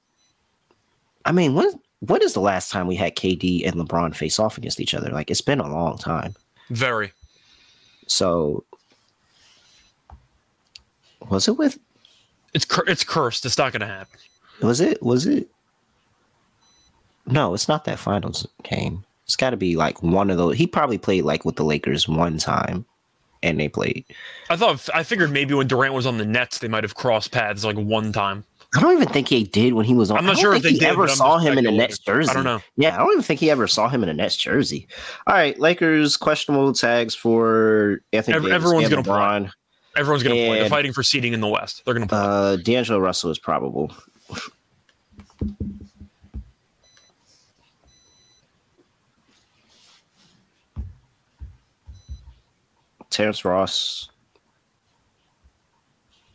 I 1.24 1.32
mean, 1.32 1.54
when 1.54 1.70
when 2.00 2.20
is 2.22 2.34
the 2.34 2.40
last 2.40 2.70
time 2.70 2.86
we 2.86 2.96
had 2.96 3.16
KD 3.16 3.66
and 3.66 3.76
LeBron 3.76 4.14
face 4.14 4.38
off 4.38 4.58
against 4.58 4.78
each 4.78 4.92
other? 4.94 5.10
Like 5.10 5.30
it's 5.30 5.40
been 5.40 5.60
a 5.60 5.66
long 5.72 5.96
time. 5.96 6.34
Very. 6.68 7.12
So 8.06 8.64
was 11.30 11.48
it 11.48 11.56
with 11.56 11.78
It's 12.52 12.64
cur- 12.64 12.84
it's 12.86 13.04
cursed. 13.04 13.44
It's 13.46 13.58
not 13.58 13.72
going 13.72 13.80
to 13.80 13.86
happen. 13.86 14.18
was 14.62 14.80
it 14.80 15.02
was 15.02 15.26
it 15.26 15.48
No, 17.26 17.54
it's 17.54 17.68
not 17.68 17.84
that 17.84 17.98
finals 17.98 18.46
game. 18.62 19.04
It's 19.24 19.36
got 19.36 19.50
to 19.50 19.56
be 19.56 19.76
like 19.76 20.02
one 20.02 20.30
of 20.30 20.36
those. 20.36 20.56
He 20.56 20.66
probably 20.66 20.98
played 20.98 21.24
like 21.24 21.44
with 21.44 21.56
the 21.56 21.64
Lakers 21.64 22.06
one 22.06 22.38
time 22.38 22.84
and 23.42 23.60
they 23.60 23.68
played. 23.68 24.04
I 24.50 24.56
thought 24.56 24.88
I 24.94 25.02
figured 25.02 25.30
maybe 25.30 25.54
when 25.54 25.66
Durant 25.66 25.94
was 25.94 26.06
on 26.06 26.18
the 26.18 26.24
Nets, 26.24 26.58
they 26.58 26.68
might 26.68 26.84
have 26.84 26.94
crossed 26.94 27.30
paths 27.30 27.64
like 27.64 27.76
one 27.76 28.12
time. 28.12 28.44
I 28.76 28.80
don't 28.80 28.92
even 28.94 29.08
think 29.08 29.28
he 29.28 29.44
did 29.44 29.74
when 29.74 29.84
he 29.84 29.94
was 29.94 30.10
on. 30.10 30.18
I'm 30.18 30.26
not 30.26 30.36
sure 30.36 30.54
if 30.54 30.62
they 30.62 30.72
he 30.72 30.78
did, 30.80 30.88
ever 30.88 31.06
saw 31.06 31.38
him 31.38 31.56
in 31.58 31.66
a. 31.66 31.70
Nets 31.70 31.98
jersey. 31.98 32.30
I 32.30 32.34
don't 32.34 32.44
know. 32.44 32.60
Yeah, 32.76 32.96
I 32.96 32.98
don't 32.98 33.12
even 33.12 33.22
think 33.22 33.38
he 33.38 33.50
ever 33.50 33.68
saw 33.68 33.88
him 33.88 34.02
in 34.02 34.08
a 34.08 34.14
Nets 34.14 34.36
jersey. 34.36 34.88
All 35.28 35.34
right, 35.34 35.56
Lakers 35.60 36.16
questionable 36.16 36.72
tags 36.72 37.14
for 37.14 38.00
Anthony 38.12 38.40
Davis 38.40 38.52
everyone's 38.52 38.92
and 38.92 39.04
gonna 39.04 39.42
play. 39.44 39.50
Everyone's 39.96 40.22
going 40.22 40.36
to 40.36 40.46
play. 40.46 40.58
They're 40.60 40.68
fighting 40.68 40.92
for 40.92 41.02
seeding 41.02 41.32
in 41.32 41.40
the 41.40 41.48
West. 41.48 41.84
They're 41.84 41.94
going 41.94 42.06
to 42.06 42.14
play. 42.14 42.18
Uh, 42.18 42.56
D'Angelo 42.56 42.98
Russell 42.98 43.30
is 43.30 43.38
probable. 43.38 43.92
Terrence 53.10 53.44
Ross, 53.44 54.08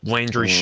Landry 0.04 0.48
mm, 0.48 0.62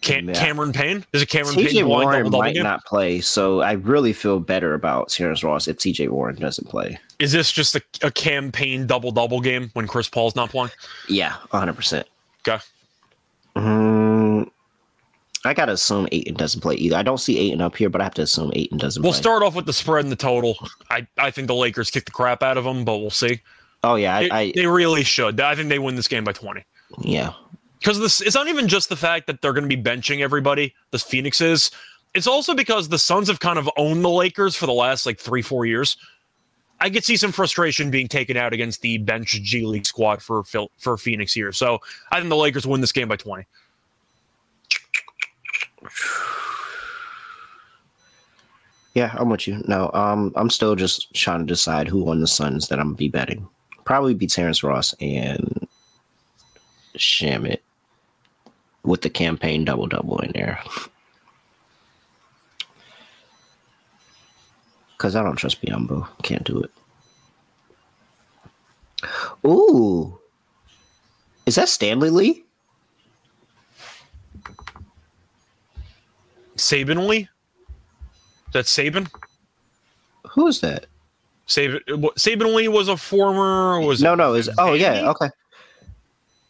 Cam- 0.00 0.28
yeah. 0.28 0.34
Cameron 0.34 0.72
Payne. 0.72 1.04
Is 1.12 1.22
it 1.22 1.28
Cameron 1.28 1.56
TJ 1.56 1.72
Payne 1.72 1.88
Warren 1.88 2.18
double 2.18 2.30
double 2.30 2.38
might 2.38 2.54
game? 2.54 2.62
not 2.62 2.84
play, 2.86 3.20
so 3.20 3.60
I 3.60 3.72
really 3.72 4.12
feel 4.12 4.40
better 4.40 4.74
about 4.74 5.08
Terrence 5.10 5.44
Ross 5.44 5.68
if 5.68 5.76
TJ 5.76 6.08
Warren 6.08 6.36
doesn't 6.36 6.68
play. 6.68 6.98
Is 7.18 7.32
this 7.32 7.52
just 7.52 7.74
a, 7.76 7.82
a 8.02 8.10
Cam 8.10 8.50
Payne 8.50 8.86
double 8.86 9.10
double 9.10 9.40
game 9.40 9.70
when 9.74 9.86
Chris 9.86 10.08
Paul's 10.08 10.34
not 10.34 10.50
playing? 10.50 10.70
Yeah, 11.08 11.36
100%. 11.52 12.04
Okay. 12.48 12.62
Mm, 13.56 14.50
I 15.44 15.54
gotta 15.54 15.72
assume 15.72 16.08
Ayton 16.12 16.34
doesn't 16.34 16.60
play 16.60 16.76
either. 16.76 16.96
I 16.96 17.02
don't 17.02 17.18
see 17.18 17.38
Ayton 17.38 17.60
up 17.60 17.76
here, 17.76 17.90
but 17.90 18.00
I 18.00 18.04
have 18.04 18.14
to 18.14 18.22
assume 18.22 18.52
Ayton 18.54 18.78
doesn't 18.78 19.02
play. 19.02 19.06
We'll 19.08 19.12
play. 19.14 19.20
start 19.20 19.42
off 19.42 19.54
with 19.54 19.66
the 19.66 19.72
spread 19.72 20.04
and 20.04 20.12
the 20.12 20.16
total. 20.16 20.56
I, 20.90 21.06
I 21.18 21.30
think 21.30 21.48
the 21.48 21.54
Lakers 21.54 21.90
kick 21.90 22.04
the 22.04 22.10
crap 22.10 22.42
out 22.42 22.56
of 22.56 22.64
them, 22.64 22.84
but 22.84 22.98
we'll 22.98 23.10
see. 23.10 23.40
oh 23.84 23.96
yeah, 23.96 24.16
I, 24.16 24.22
They, 24.22 24.30
I 24.30 24.52
they 24.54 24.66
really 24.66 25.02
should. 25.04 25.40
I 25.40 25.54
think 25.54 25.68
they 25.68 25.78
win 25.78 25.94
this 25.96 26.08
game 26.08 26.24
by 26.24 26.32
20. 26.32 26.64
yeah. 27.00 27.32
Because 27.80 27.98
this 27.98 28.20
it's 28.20 28.34
not 28.34 28.48
even 28.48 28.68
just 28.68 28.88
the 28.88 28.96
fact 28.96 29.26
that 29.26 29.40
they're 29.40 29.54
going 29.54 29.68
to 29.68 29.74
be 29.74 29.82
benching 29.82 30.20
everybody, 30.20 30.74
the 30.90 30.98
Phoenixes. 30.98 31.70
It's 32.14 32.26
also 32.26 32.54
because 32.54 32.88
the 32.88 32.98
Suns 32.98 33.28
have 33.28 33.40
kind 33.40 33.58
of 33.58 33.70
owned 33.76 34.04
the 34.04 34.10
Lakers 34.10 34.54
for 34.54 34.66
the 34.66 34.72
last 34.72 35.06
like 35.06 35.18
three, 35.18 35.42
four 35.42 35.64
years. 35.64 35.96
I 36.80 36.90
could 36.90 37.04
see 37.04 37.16
some 37.16 37.32
frustration 37.32 37.90
being 37.90 38.08
taken 38.08 38.36
out 38.36 38.52
against 38.52 38.80
the 38.82 38.98
bench 38.98 39.40
G 39.42 39.64
League 39.64 39.86
squad 39.86 40.22
for 40.22 40.44
for 40.44 40.96
Phoenix 40.96 41.32
here. 41.32 41.52
So 41.52 41.78
I 42.10 42.18
think 42.18 42.28
the 42.28 42.36
Lakers 42.36 42.66
win 42.66 42.80
this 42.80 42.92
game 42.92 43.08
by 43.08 43.16
20. 43.16 43.44
Yeah, 48.94 49.14
I'm 49.16 49.30
with 49.30 49.46
you. 49.46 49.62
No, 49.66 49.90
um, 49.94 50.32
I'm 50.34 50.50
still 50.50 50.74
just 50.74 51.14
trying 51.14 51.40
to 51.40 51.46
decide 51.46 51.86
who 51.86 52.02
won 52.02 52.20
the 52.20 52.26
Suns 52.26 52.68
that 52.68 52.78
I'm 52.78 52.88
gonna 52.88 52.96
be 52.96 53.08
betting. 53.08 53.48
Probably 53.84 54.14
be 54.14 54.26
Terrence 54.26 54.62
Ross 54.62 54.94
and 55.00 55.68
Shamet 56.96 57.60
with 58.82 59.02
the 59.02 59.10
Cam 59.10 59.36
Payne 59.36 59.64
double 59.64 59.86
double 59.86 60.18
in 60.20 60.32
there. 60.32 60.60
Cause 64.98 65.16
I 65.16 65.22
don't 65.22 65.36
trust 65.36 65.62
Biyombo. 65.62 66.06
Can't 66.22 66.44
do 66.44 66.60
it. 66.60 66.70
Ooh. 69.46 70.18
Is 71.46 71.54
that 71.54 71.68
Stanley 71.68 72.10
Lee? 72.10 72.44
Saben 76.56 77.08
Lee? 77.08 77.28
Is 78.48 78.52
that 78.52 78.66
Saben? 78.66 79.10
Who 80.32 80.46
is 80.46 80.60
that? 80.60 80.86
Saben, 81.48 81.80
Saben 81.88 82.54
Lee 82.54 82.68
was 82.68 82.88
a 82.88 82.96
former. 82.96 83.80
Was 83.80 84.02
No, 84.02 84.14
no, 84.14 84.34
is 84.34 84.50
oh 84.58 84.74
yeah, 84.74 85.08
okay. 85.10 85.30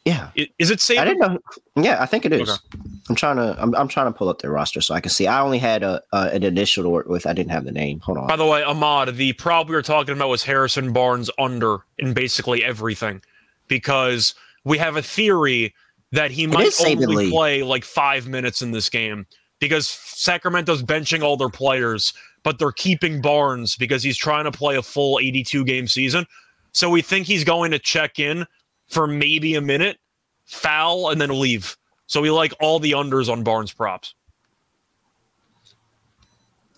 Yeah. 0.04 0.30
Is 0.58 0.70
it 0.70 0.78
Saben? 0.78 0.98
I 0.98 1.04
didn't 1.04 1.20
know. 1.20 1.38
Yeah, 1.76 2.02
I 2.02 2.06
think 2.06 2.24
it 2.24 2.32
is. 2.32 2.48
Okay. 2.48 2.60
I'm 3.08 3.14
trying 3.14 3.36
to. 3.36 3.54
I'm, 3.60 3.74
I'm 3.74 3.88
trying 3.88 4.06
to 4.06 4.16
pull 4.16 4.28
up 4.28 4.40
their 4.40 4.50
roster 4.50 4.80
so 4.80 4.94
I 4.94 5.00
can 5.00 5.10
see. 5.10 5.26
I 5.26 5.40
only 5.40 5.58
had 5.58 5.82
a, 5.82 6.02
a 6.12 6.30
an 6.32 6.42
initial 6.42 6.82
to 6.84 6.88
work 6.88 7.06
with. 7.06 7.26
I 7.26 7.34
didn't 7.34 7.50
have 7.50 7.64
the 7.64 7.72
name. 7.72 8.00
Hold 8.00 8.18
on. 8.18 8.26
By 8.26 8.36
the 8.36 8.46
way, 8.46 8.62
Ahmad, 8.62 9.14
the 9.16 9.34
prop 9.34 9.68
we 9.68 9.74
were 9.74 9.82
talking 9.82 10.14
about 10.14 10.28
was 10.30 10.42
Harrison 10.42 10.92
Barnes 10.92 11.30
under 11.38 11.80
in 11.98 12.14
basically 12.14 12.64
everything 12.64 13.20
because 13.68 14.34
we 14.64 14.78
have 14.78 14.96
a 14.96 15.02
theory 15.02 15.74
that 16.12 16.30
he 16.30 16.46
might 16.46 16.72
only 16.80 17.06
Lee. 17.06 17.30
play 17.30 17.62
like 17.62 17.84
five 17.84 18.26
minutes 18.26 18.62
in 18.62 18.70
this 18.70 18.88
game 18.88 19.26
because 19.60 19.86
Sacramento's 19.86 20.82
benching 20.82 21.22
all 21.22 21.36
their 21.36 21.50
players, 21.50 22.12
but 22.42 22.58
they're 22.58 22.72
keeping 22.72 23.20
Barnes 23.20 23.76
because 23.76 24.02
he's 24.02 24.16
trying 24.16 24.44
to 24.44 24.50
play 24.50 24.76
a 24.76 24.82
full 24.82 25.18
82 25.20 25.64
game 25.64 25.86
season. 25.86 26.26
So 26.72 26.88
we 26.88 27.02
think 27.02 27.26
he's 27.26 27.44
going 27.44 27.70
to 27.72 27.78
check 27.78 28.18
in 28.18 28.46
for 28.90 29.06
maybe 29.06 29.54
a 29.54 29.60
minute, 29.60 29.98
foul, 30.44 31.10
and 31.10 31.20
then 31.20 31.30
leave. 31.40 31.76
So 32.06 32.20
we 32.20 32.30
like 32.30 32.52
all 32.60 32.78
the 32.78 32.92
unders 32.92 33.30
on 33.30 33.42
Barnes 33.44 33.72
props. 33.72 34.14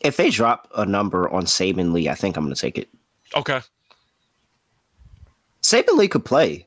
If 0.01 0.17
they 0.17 0.31
drop 0.31 0.69
a 0.77 0.85
number 0.85 1.29
on 1.31 1.45
Saben 1.45 1.93
Lee, 1.93 2.09
I 2.09 2.15
think 2.15 2.37
I'm 2.37 2.45
going 2.45 2.55
to 2.55 2.61
take 2.61 2.77
it. 2.77 2.89
Okay. 3.37 3.61
Saben 5.63 5.97
Lee 5.97 6.09
could 6.09 6.25
play. 6.25 6.67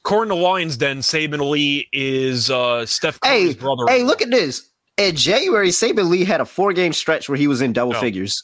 According 0.00 0.30
to 0.30 0.42
Lions 0.42 0.76
Den, 0.76 0.98
Saben 0.98 1.48
Lee 1.50 1.88
is 1.92 2.50
uh, 2.50 2.84
Steph 2.86 3.20
Curry's 3.20 3.54
Hey, 3.54 3.60
brother. 3.60 3.84
hey, 3.88 4.02
look 4.02 4.22
at 4.22 4.30
this. 4.30 4.68
In 4.96 5.14
January, 5.16 5.68
Saben 5.68 6.08
Lee 6.08 6.24
had 6.24 6.40
a 6.40 6.44
four 6.44 6.72
game 6.72 6.92
stretch 6.92 7.28
where 7.28 7.36
he 7.38 7.46
was 7.46 7.60
in 7.60 7.72
double 7.72 7.94
Oh. 7.96 8.00
figures. 8.00 8.42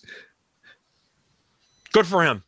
Good 1.92 2.06
for 2.06 2.22
him. 2.22 2.44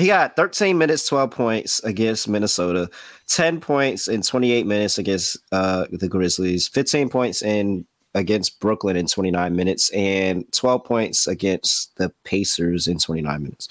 He 0.00 0.06
got 0.06 0.34
13 0.34 0.78
minutes, 0.78 1.06
12 1.06 1.30
points 1.30 1.84
against 1.84 2.26
Minnesota, 2.26 2.88
10 3.26 3.60
points 3.60 4.08
in 4.08 4.22
28 4.22 4.66
minutes 4.66 4.96
against 4.96 5.36
uh, 5.52 5.86
the 5.92 6.08
Grizzlies, 6.08 6.68
15 6.68 7.10
points 7.10 7.42
in 7.42 7.84
against 8.14 8.60
Brooklyn 8.60 8.96
in 8.96 9.06
29 9.06 9.54
minutes, 9.54 9.90
and 9.90 10.50
12 10.52 10.84
points 10.84 11.26
against 11.26 11.94
the 11.96 12.08
Pacers 12.24 12.86
in 12.86 12.98
29 12.98 13.42
minutes. 13.42 13.68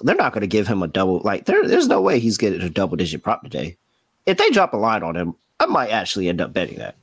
They're 0.00 0.16
not 0.16 0.32
going 0.32 0.40
to 0.40 0.46
give 0.46 0.66
him 0.66 0.82
a 0.82 0.88
double. 0.88 1.20
Like, 1.20 1.44
there, 1.44 1.68
there's 1.68 1.86
no 1.86 2.00
way 2.00 2.18
he's 2.18 2.38
getting 2.38 2.62
a 2.62 2.70
double 2.70 2.96
digit 2.96 3.22
prop 3.22 3.42
today. 3.42 3.76
If 4.24 4.38
they 4.38 4.48
drop 4.48 4.72
a 4.72 4.78
line 4.78 5.02
on 5.02 5.14
him, 5.14 5.34
I 5.60 5.66
might 5.66 5.90
actually 5.90 6.30
end 6.30 6.40
up 6.40 6.54
betting 6.54 6.78
that. 6.78 6.96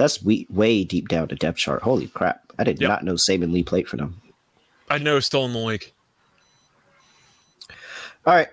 That's 0.00 0.22
we, 0.22 0.46
way 0.48 0.82
deep 0.82 1.08
down 1.08 1.28
the 1.28 1.36
depth 1.36 1.58
chart. 1.58 1.82
Holy 1.82 2.08
crap. 2.08 2.40
I 2.58 2.64
did 2.64 2.80
Yep. 2.80 2.88
not 2.88 3.04
know 3.04 3.14
Saben 3.14 3.52
Lee 3.52 3.62
played 3.62 3.86
for 3.86 3.98
them. 3.98 4.18
I 4.88 4.96
know 4.96 5.16
he's 5.16 5.26
still 5.26 5.44
in 5.44 5.52
the 5.52 5.58
league. 5.58 5.92
All 8.26 8.34
right. 8.34 8.48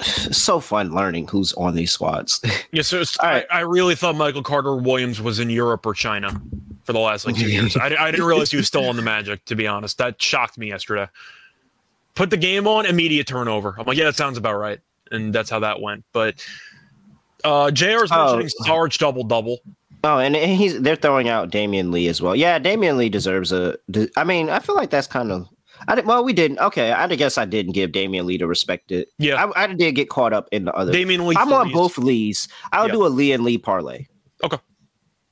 So 0.00 0.60
fun 0.60 0.94
learning 0.94 1.26
who's 1.28 1.52
on 1.54 1.74
these 1.74 1.90
squads. 1.92 2.40
Yeah, 2.72 2.82
so 2.82 3.02
right. 3.22 3.44
I, 3.50 3.58
I 3.58 3.60
really 3.62 3.94
thought 3.94 4.14
Michael 4.16 4.42
Carter 4.42 4.74
Williams 4.76 5.20
was 5.20 5.38
in 5.40 5.50
Europe 5.50 5.84
or 5.84 5.92
China 5.94 6.40
for 6.84 6.92
the 6.94 6.98
last 7.00 7.26
like 7.26 7.34
two 7.36 7.50
years. 7.50 7.76
I, 7.76 7.86
I 7.98 8.10
didn't 8.10 8.24
realize 8.26 8.50
he 8.50 8.56
was 8.56 8.66
still 8.68 8.86
on 8.88 8.96
the 8.96 9.02
Magic. 9.02 9.44
To 9.46 9.54
be 9.56 9.66
honest, 9.66 9.98
that 9.98 10.22
shocked 10.22 10.56
me 10.58 10.68
yesterday. 10.68 11.06
Put 12.14 12.30
the 12.30 12.36
game 12.38 12.66
on, 12.66 12.86
immediate 12.86 13.26
turnover. 13.26 13.74
I'm 13.78 13.84
like, 13.84 13.96
yeah, 13.98 14.04
that 14.04 14.16
sounds 14.16 14.38
about 14.38 14.54
right, 14.54 14.80
and 15.10 15.34
that's 15.34 15.50
how 15.50 15.58
that 15.58 15.80
went. 15.82 16.04
But 16.12 16.46
uh, 17.44 17.70
Jr. 17.72 18.04
is 18.04 18.10
Oh. 18.12 18.36
mentioning 18.36 18.48
Sarge 18.64 18.96
double 18.98 19.24
double. 19.24 19.58
Oh, 20.04 20.18
and 20.18 20.34
and 20.34 20.50
he's 20.52 20.80
they're 20.80 20.96
throwing 20.96 21.28
out 21.28 21.50
Damion 21.50 21.92
Lee 21.92 22.08
as 22.08 22.20
well. 22.20 22.34
Yeah, 22.34 22.58
Damion 22.58 22.96
Lee 22.96 23.08
deserves 23.08 23.52
a. 23.52 23.76
I 24.16 24.24
mean, 24.24 24.50
I 24.50 24.58
feel 24.58 24.74
like 24.74 24.90
that's 24.90 25.06
kind 25.06 25.30
of. 25.30 25.46
I 25.88 25.94
did, 25.96 26.06
well, 26.06 26.22
we 26.24 26.32
didn't. 26.32 26.58
Okay, 26.58 26.92
I 26.92 27.06
guess 27.14 27.38
I 27.38 27.44
didn't 27.44 27.72
give 27.72 27.90
Damion 27.92 28.24
Lee 28.24 28.36
the 28.38 28.46
respect 28.46 28.90
it. 28.92 29.08
Yeah, 29.18 29.44
I, 29.44 29.64
I 29.64 29.66
did 29.68 29.92
get 29.94 30.10
caught 30.10 30.32
up 30.32 30.48
in 30.52 30.64
the 30.64 30.72
other. 30.74 30.92
Damion 30.92 31.26
Lee. 31.26 31.36
I'm 31.38 31.52
on 31.52 31.70
both 31.72 31.98
Lees. 31.98 32.48
I'll 32.72 32.86
Yeah. 32.88 32.92
do 32.92 33.06
a 33.06 33.08
Lee 33.08 33.32
and 33.32 33.44
Lee 33.44 33.58
parlay. 33.58 34.06
Okay. 34.44 34.58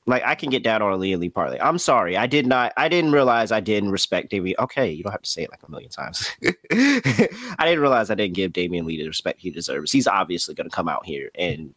Like 0.07 0.23
I 0.25 0.35
can 0.35 0.49
get 0.49 0.63
down 0.63 0.81
on 0.81 0.91
a 0.91 0.97
Lee 0.97 1.13
and 1.13 1.21
Lee 1.21 1.29
parlay. 1.29 1.59
I'm 1.59 1.77
sorry, 1.77 2.17
I 2.17 2.25
did 2.25 2.47
not. 2.47 2.73
I 2.75 2.87
didn't 2.89 3.11
realize 3.11 3.51
I 3.51 3.59
didn't 3.59 3.91
respect 3.91 4.31
Damion. 4.31 4.55
Okay, 4.59 4.89
you 4.89 5.03
don't 5.03 5.11
have 5.11 5.21
to 5.21 5.29
say 5.29 5.43
it 5.43 5.51
like 5.51 5.61
a 5.63 5.69
million 5.71 5.91
times. 5.91 6.27
I 6.71 7.55
didn't 7.59 7.81
realize 7.81 8.09
I 8.09 8.15
didn't 8.15 8.35
give 8.35 8.51
Damion 8.53 8.85
Lee 8.85 8.97
the 8.97 9.07
respect 9.07 9.41
he 9.41 9.51
deserves. 9.51 9.91
He's 9.91 10.07
obviously 10.07 10.55
going 10.55 10.69
to 10.69 10.75
come 10.75 10.87
out 10.89 11.05
here 11.05 11.29
and 11.35 11.73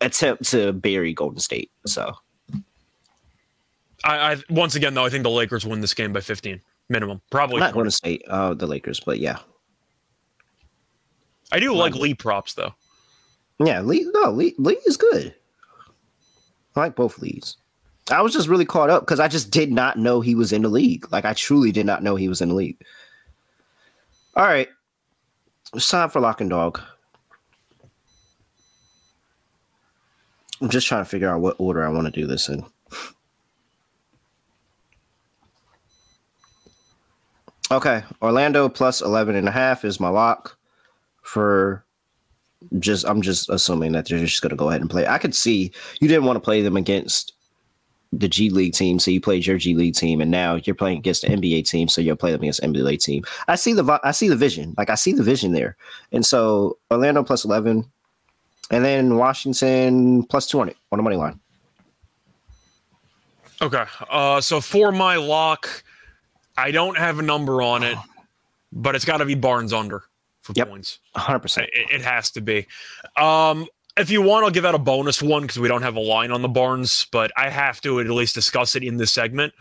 attempt 0.00 0.44
to 0.50 0.72
bury 0.72 1.12
Golden 1.12 1.40
State. 1.40 1.70
So 1.86 2.12
I, 4.04 4.32
I 4.32 4.36
once 4.50 4.74
again 4.74 4.94
though, 4.94 5.04
I 5.04 5.08
think 5.08 5.22
the 5.22 5.30
Lakers 5.30 5.66
win 5.66 5.80
this 5.80 5.94
game 5.94 6.12
by 6.12 6.20
15 6.20 6.60
minimum, 6.88 7.20
probably. 7.30 7.60
not 7.60 7.72
Golden 7.72 7.90
State, 7.90 8.22
uh, 8.28 8.54
the 8.54 8.66
Lakers, 8.66 9.00
but 9.00 9.18
yeah, 9.18 9.38
I 11.52 11.60
do 11.60 11.74
like 11.74 11.94
Lee 11.94 12.14
props 12.14 12.54
though. 12.54 12.74
yeah. 13.58 13.80
Lee, 13.80 14.08
no, 14.14 14.30
Lee, 14.30 14.54
Lee 14.58 14.78
is 14.86 14.96
good. 14.96 15.34
I 16.76 16.80
like 16.80 16.96
both 16.96 17.18
Lees. 17.18 17.56
I 18.10 18.20
was 18.20 18.32
just 18.32 18.48
really 18.48 18.66
caught 18.66 18.90
up 18.90 19.02
because 19.02 19.20
I 19.20 19.28
just 19.28 19.50
did 19.50 19.72
not 19.72 19.98
know 19.98 20.20
he 20.20 20.34
was 20.34 20.52
in 20.52 20.62
the 20.62 20.68
league. 20.68 21.10
Like 21.10 21.24
I 21.24 21.32
truly 21.32 21.72
did 21.72 21.86
not 21.86 22.02
know 22.02 22.16
he 22.16 22.28
was 22.28 22.42
in 22.42 22.50
the 22.50 22.54
league. 22.54 22.76
All 24.36 24.44
right, 24.44 24.68
it's 25.72 25.88
time 25.88 26.10
for 26.10 26.20
lock 26.20 26.40
and 26.40 26.50
dog. 26.50 26.80
I'm 30.64 30.70
just 30.70 30.86
trying 30.86 31.04
to 31.04 31.10
figure 31.10 31.28
out 31.28 31.42
what 31.42 31.56
order 31.58 31.84
I 31.84 31.90
want 31.90 32.06
to 32.06 32.10
do 32.10 32.26
this 32.26 32.48
in. 32.48 32.64
Okay, 37.70 38.02
Orlando 38.22 38.70
plus 38.70 39.02
11 39.02 39.36
and 39.36 39.46
a 39.46 39.50
half 39.50 39.84
is 39.84 40.00
my 40.00 40.08
lock 40.08 40.56
for 41.20 41.84
just 42.78 43.04
I'm 43.04 43.20
just 43.20 43.50
assuming 43.50 43.92
that 43.92 44.08
they're 44.08 44.18
just 44.18 44.40
going 44.40 44.52
to 44.52 44.56
go 44.56 44.70
ahead 44.70 44.80
and 44.80 44.88
play. 44.88 45.06
I 45.06 45.18
could 45.18 45.34
see 45.34 45.70
you 46.00 46.08
didn't 46.08 46.24
want 46.24 46.36
to 46.36 46.40
play 46.40 46.62
them 46.62 46.78
against 46.78 47.34
the 48.10 48.26
G 48.26 48.48
League 48.48 48.72
team, 48.72 48.98
so 48.98 49.10
you 49.10 49.20
played 49.20 49.44
your 49.44 49.58
G 49.58 49.74
League 49.74 49.96
team, 49.96 50.22
and 50.22 50.30
now 50.30 50.54
you're 50.64 50.74
playing 50.74 50.96
against 50.96 51.22
the 51.22 51.28
NBA 51.28 51.68
team, 51.68 51.88
so 51.88 52.00
you'll 52.00 52.16
play 52.16 52.32
them 52.32 52.40
against 52.40 52.62
the 52.62 52.68
NBA 52.68 53.04
team. 53.04 53.22
I 53.48 53.56
see 53.56 53.74
the 53.74 54.00
I 54.02 54.12
see 54.12 54.30
the 54.30 54.36
vision, 54.36 54.74
like 54.78 54.88
I 54.88 54.94
see 54.94 55.12
the 55.12 55.22
vision 55.22 55.52
there, 55.52 55.76
and 56.10 56.24
so 56.24 56.78
Orlando 56.90 57.22
plus 57.22 57.44
eleven, 57.44 57.84
and 58.70 58.84
then 58.84 59.16
Washington 59.16 60.24
plus 60.24 60.46
two 60.46 60.58
hundred 60.58 60.76
on 60.92 60.98
the 60.98 61.02
money 61.02 61.16
line. 61.16 61.40
Okay. 63.62 63.84
Uh, 64.10 64.40
so 64.40 64.60
for 64.60 64.92
my 64.92 65.16
lock, 65.16 65.84
I 66.56 66.70
don't 66.70 66.98
have 66.98 67.18
a 67.18 67.22
number 67.22 67.62
on 67.62 67.82
it, 67.82 67.96
but 68.72 68.94
it's 68.94 69.04
got 69.04 69.18
to 69.18 69.24
be 69.24 69.34
Barnes 69.34 69.72
under 69.72 70.02
for 70.42 70.52
Yep. 70.54 70.68
points. 70.68 70.98
hundred 71.14 71.40
percent. 71.40 71.68
It, 71.72 71.90
it 71.96 72.02
has 72.02 72.30
to 72.32 72.40
be. 72.40 72.66
Um, 73.16 73.66
if 73.96 74.10
you 74.10 74.22
want, 74.22 74.44
I'll 74.44 74.50
give 74.50 74.64
out 74.64 74.74
a 74.74 74.78
bonus 74.78 75.22
one 75.22 75.42
because 75.42 75.58
we 75.58 75.68
don't 75.68 75.82
have 75.82 75.94
a 75.96 76.00
line 76.00 76.32
on 76.32 76.42
the 76.42 76.48
Barnes, 76.48 77.06
but 77.12 77.30
I 77.36 77.48
have 77.48 77.80
to 77.82 78.00
at 78.00 78.06
least 78.08 78.34
discuss 78.34 78.74
it 78.74 78.82
in 78.82 78.96
this 78.96 79.12
segment. 79.12 79.54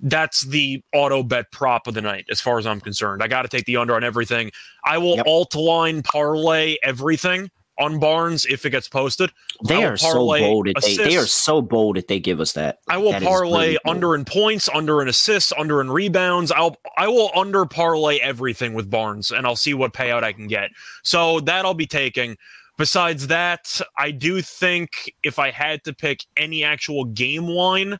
That's 0.00 0.40
the 0.40 0.82
auto 0.92 1.22
bet 1.22 1.52
prop 1.52 1.86
of 1.86 1.94
the 1.94 2.02
night, 2.02 2.26
as 2.28 2.40
far 2.40 2.58
as 2.58 2.66
I'm 2.66 2.80
concerned. 2.80 3.22
I 3.22 3.28
got 3.28 3.42
to 3.42 3.48
take 3.48 3.66
the 3.66 3.76
under 3.76 3.94
on 3.94 4.02
everything. 4.02 4.50
I 4.84 4.98
will 4.98 5.14
Yep. 5.14 5.26
alt 5.26 5.54
line 5.54 6.02
parlay 6.02 6.76
everything 6.82 7.50
on 7.78 7.98
Barnes 7.98 8.44
if 8.46 8.64
it 8.66 8.70
gets 8.70 8.88
posted. 8.88 9.30
They 9.66 9.84
are 9.84 9.96
so 9.96 10.14
bold 10.26 10.68
they, 10.82 10.96
they 10.96 11.16
are 11.16 11.26
so 11.26 11.62
bold 11.62 11.96
that 11.96 12.08
they 12.08 12.20
give 12.20 12.40
us 12.40 12.52
that. 12.52 12.80
I 12.88 12.98
will 12.98 13.12
That 13.12 13.22
parlay 13.22 13.60
really 13.60 13.78
under 13.86 14.14
in 14.14 14.24
points, 14.24 14.68
under 14.72 15.02
in 15.02 15.08
assists, 15.08 15.52
under 15.56 15.80
in 15.80 15.90
rebounds. 15.90 16.52
I'll 16.52 16.76
I 16.96 17.08
will 17.08 17.30
under 17.34 17.64
parlay 17.64 18.18
everything 18.18 18.74
with 18.74 18.90
Barnes, 18.90 19.30
and 19.30 19.46
I'll 19.46 19.56
see 19.56 19.74
what 19.74 19.92
payout 19.92 20.22
I 20.22 20.32
can 20.32 20.46
get. 20.46 20.70
So 21.02 21.40
that 21.40 21.64
I'll 21.64 21.74
be 21.74 21.86
taking. 21.86 22.36
Besides 22.78 23.26
that, 23.28 23.80
I 23.98 24.10
do 24.10 24.40
think 24.40 25.12
if 25.22 25.38
I 25.38 25.50
had 25.50 25.84
to 25.84 25.92
pick 25.92 26.24
any 26.36 26.64
actual 26.64 27.04
game 27.04 27.46
line, 27.46 27.98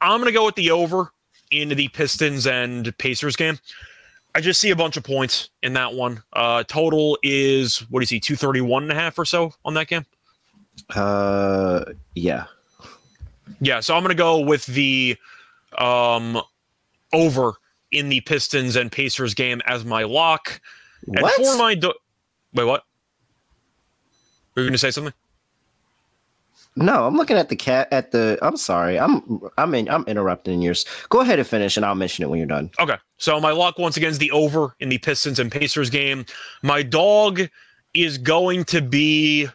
I'm 0.00 0.20
gonna 0.20 0.32
go 0.32 0.46
with 0.46 0.56
the 0.56 0.70
over 0.70 1.12
in 1.50 1.68
the 1.68 1.88
Pistons 1.88 2.46
and 2.46 2.96
Pacers 2.98 3.36
game. 3.36 3.58
I 4.36 4.40
just 4.42 4.60
see 4.60 4.68
a 4.68 4.76
bunch 4.76 4.98
of 4.98 5.02
points 5.02 5.48
in 5.62 5.72
that 5.72 5.94
one. 5.94 6.22
Uh, 6.34 6.62
total 6.64 7.18
is 7.22 7.78
what 7.88 8.00
do 8.00 8.02
you 8.02 8.06
see, 8.06 8.20
231 8.20 8.82
and 8.82 8.92
a 8.92 8.94
half 8.94 9.18
or 9.18 9.24
so 9.24 9.54
on 9.64 9.72
that 9.74 9.88
game? 9.88 10.04
Uh, 10.94 11.86
yeah. 12.14 12.44
Yeah, 13.62 13.80
so 13.80 13.96
I'm 13.96 14.02
going 14.02 14.14
to 14.14 14.14
go 14.14 14.40
with 14.40 14.66
the 14.66 15.16
um, 15.78 16.38
over 17.14 17.54
in 17.92 18.10
the 18.10 18.20
Pistons 18.20 18.76
and 18.76 18.92
Pacers 18.92 19.32
game 19.32 19.62
as 19.64 19.86
my 19.86 20.02
lock. 20.02 20.60
And 21.06 21.22
What? 21.22 21.34
for 21.36 21.56
my 21.56 21.74
do- 21.74 21.94
wait, 22.52 22.64
what? 22.64 22.84
Were 24.54 24.62
you 24.64 24.68
going 24.68 24.72
to 24.72 24.78
say 24.78 24.90
something? 24.90 25.14
No, 26.76 27.06
I'm 27.06 27.16
looking 27.16 27.36
at 27.36 27.48
the 27.48 27.56
cat 27.56 27.88
at 27.90 28.12
the. 28.12 28.38
I'm 28.42 28.56
sorry. 28.56 28.98
I'm 28.98 29.40
I'm 29.56 29.74
in. 29.74 29.88
I'm 29.88 30.04
interrupting 30.04 30.60
yours. 30.60 30.84
Go 31.08 31.20
ahead 31.20 31.38
and 31.38 31.48
finish, 31.48 31.76
and 31.76 31.86
I'll 31.86 31.94
mention 31.94 32.22
it 32.22 32.28
when 32.28 32.38
you're 32.38 32.46
done. 32.46 32.70
Okay, 32.78 32.96
so 33.16 33.40
my 33.40 33.50
lock 33.50 33.78
once 33.78 33.96
again 33.96 34.10
is 34.10 34.18
the 34.18 34.30
over 34.30 34.74
in 34.80 34.90
the 34.90 34.98
Pistons 34.98 35.38
and 35.38 35.50
Pacers 35.50 35.88
game. 35.88 36.26
My 36.62 36.82
dog 36.82 37.40
is 37.94 38.18
going 38.18 38.64
to 38.64 38.82
be. 38.82 39.48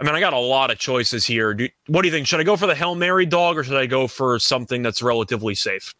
I 0.00 0.04
mean, 0.04 0.14
I 0.14 0.20
got 0.20 0.32
a 0.32 0.38
lot 0.38 0.70
of 0.70 0.78
choices 0.78 1.24
here. 1.24 1.54
Do, 1.54 1.68
what 1.86 2.02
do 2.02 2.08
you 2.08 2.12
think? 2.12 2.26
Should 2.26 2.38
I 2.40 2.44
go 2.44 2.56
for 2.56 2.66
the 2.66 2.74
Hail 2.74 2.94
Mary 2.94 3.26
dog 3.26 3.58
or 3.58 3.64
should 3.64 3.76
I 3.76 3.86
go 3.86 4.06
for 4.06 4.38
something 4.38 4.80
that's 4.82 5.02
relatively 5.02 5.56
safe? 5.56 5.92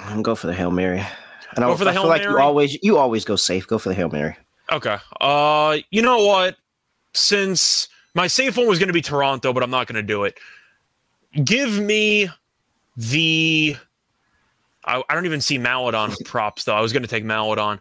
I'm 0.00 0.22
go 0.22 0.34
for 0.34 0.46
the 0.46 0.54
hail 0.54 0.70
mary. 0.70 1.00
And 1.54 1.64
Go 1.64 1.72
I, 1.72 1.76
for 1.76 1.84
the 1.84 1.90
I 1.90 1.92
Hail 1.92 2.02
feel 2.02 2.10
like 2.10 2.22
you 2.22 2.38
always 2.38 2.78
you 2.82 2.98
always 2.98 3.24
go 3.24 3.36
safe. 3.36 3.66
Go 3.66 3.78
for 3.78 3.88
the 3.88 3.94
hail 3.94 4.08
mary. 4.08 4.36
Okay. 4.70 4.96
Uh, 5.20 5.78
you 5.90 6.02
know 6.02 6.24
what? 6.24 6.56
Since 7.14 7.88
my 8.14 8.26
safe 8.26 8.56
one 8.56 8.66
was 8.66 8.78
going 8.78 8.88
to 8.88 8.92
be 8.92 9.02
Toronto, 9.02 9.52
but 9.52 9.62
I'm 9.62 9.70
not 9.70 9.86
going 9.86 9.96
to 9.96 10.02
do 10.02 10.24
it. 10.24 10.38
Give 11.44 11.78
me 11.78 12.28
the. 12.96 13.76
I, 14.84 15.02
I 15.08 15.14
don't 15.14 15.26
even 15.26 15.40
see 15.40 15.58
Maladon 15.58 16.14
props 16.24 16.64
though. 16.64 16.74
I 16.74 16.80
was 16.80 16.92
going 16.92 17.02
to 17.02 17.08
take 17.08 17.24
Maladon. 17.24 17.80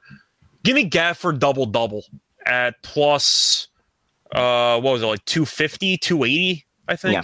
Give 0.63 0.75
me 0.75 0.89
Gafford 0.89 1.39
double 1.39 1.65
double 1.65 2.05
at 2.45 2.81
plus. 2.83 3.67
Uh, 4.31 4.79
what 4.79 4.93
was 4.93 5.01
it 5.01 5.07
like 5.07 5.25
250, 5.25 5.97
280? 5.97 6.65
I 6.87 6.95
think. 6.95 7.13
Yeah. 7.13 7.23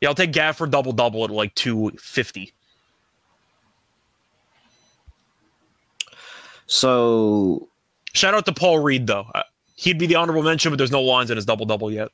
Yeah, 0.00 0.08
I'll 0.08 0.14
take 0.14 0.32
Gafford 0.32 0.70
double 0.70 0.92
double 0.92 1.24
at 1.24 1.30
like 1.30 1.54
250. 1.54 2.52
So 6.66 7.68
Shout 8.16 8.32
out 8.32 8.46
to 8.46 8.52
Paul 8.52 8.78
Reed 8.78 9.06
though. 9.06 9.26
He'd 9.76 9.98
be 9.98 10.06
the 10.06 10.14
honorable 10.16 10.42
mention, 10.42 10.70
but 10.72 10.76
there's 10.78 10.90
no 10.90 11.02
lines 11.02 11.30
in 11.30 11.36
his 11.36 11.44
double 11.46 11.66
double 11.66 11.90
yet. 11.92 12.08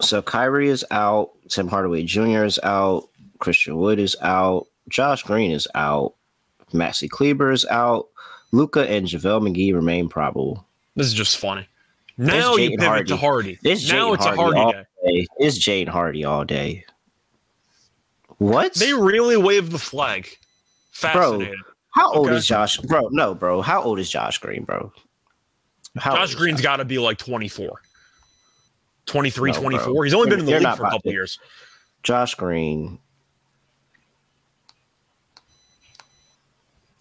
so 0.00 0.20
Kyrie 0.22 0.68
is 0.68 0.84
out. 0.90 1.30
Tim 1.48 1.68
Hardaway 1.68 2.04
Jr. 2.04 2.44
is 2.44 2.58
out. 2.62 3.08
Christian 3.38 3.76
Wood 3.76 3.98
is 3.98 4.16
out. 4.22 4.66
Josh 4.88 5.22
Green 5.22 5.50
is 5.50 5.68
out. 5.74 6.14
Maxi 6.72 7.08
Kleber 7.08 7.52
is 7.52 7.64
out. 7.66 8.08
Luka 8.52 8.88
and 8.88 9.06
JaVale 9.06 9.48
McGee 9.48 9.74
remain 9.74 10.08
probable. 10.08 10.66
This 10.96 11.06
is 11.06 11.14
just 11.14 11.36
funny. 11.38 11.66
Now 12.16 12.56
you 12.56 12.70
pivot 12.70 12.86
Hardy. 12.86 13.04
to 13.08 13.16
Hardy. 13.16 13.58
It's 13.64 13.88
now 13.90 14.10
Jaden 14.10 14.14
it's 14.14 14.24
Hardy 14.24 14.38
a 14.38 14.42
Hardy 14.42 14.58
all 14.60 14.72
day. 14.72 14.84
day. 15.06 15.26
It's 15.38 15.58
Jaden 15.58 15.88
Hardy 15.88 16.24
all 16.24 16.44
day. 16.44 16.84
What? 18.38 18.74
They 18.74 18.92
really 18.92 19.36
waved 19.36 19.70
the 19.72 19.78
flag. 19.78 20.28
Fascinating. 20.92 21.60
How 21.90 22.12
old 22.12 22.26
Okay. 22.28 22.36
is 22.36 22.46
Josh? 22.46 22.78
Bro, 22.78 23.08
no, 23.12 23.34
bro. 23.34 23.62
How 23.62 23.82
old 23.82 23.98
is 23.98 24.10
Josh 24.10 24.38
Green, 24.38 24.64
bro? 24.64 24.92
How 25.96 26.14
Josh 26.16 26.34
Green's 26.34 26.60
got 26.60 26.76
to 26.76 26.84
be 26.84 26.98
like 26.98 27.18
24. 27.18 27.80
23, 29.06 29.52
No, 29.52 29.60
bro. 29.60 29.70
24. 29.70 30.04
He's 30.04 30.14
only 30.14 30.30
been 30.30 30.40
in 30.40 30.44
the 30.46 30.52
You're 30.52 30.60
league 30.60 30.76
for 30.76 30.86
a 30.86 30.90
couple 30.90 31.12
years. 31.12 31.38
Josh 32.02 32.34
Green. 32.34 32.98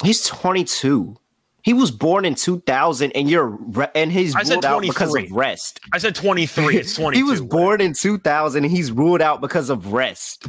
He's 0.03 0.25
22. 0.25 1.17
He 1.63 1.73
was 1.73 1.91
born 1.91 2.25
in 2.25 2.35
2000 2.35 3.13
and 3.13 3.29
you're 3.29 3.47
re- 3.47 3.87
and 3.95 4.11
he's 4.11 4.35
I 4.35 4.41
ruled 4.41 4.65
out 4.65 4.81
because 4.81 5.15
of 5.15 5.31
rest. 5.31 5.79
I 5.93 5.97
said 5.97 6.13
23. 6.13 6.75
It's 6.77 6.93
22. 6.95 7.17
He 7.25 7.29
was 7.29 7.39
born 7.39 7.79
in 7.79 7.93
2000 7.93 8.65
and 8.65 8.71
he's 8.71 8.91
ruled 8.91 9.21
out 9.21 9.39
because 9.39 9.69
of 9.69 9.93
rest. 9.93 10.47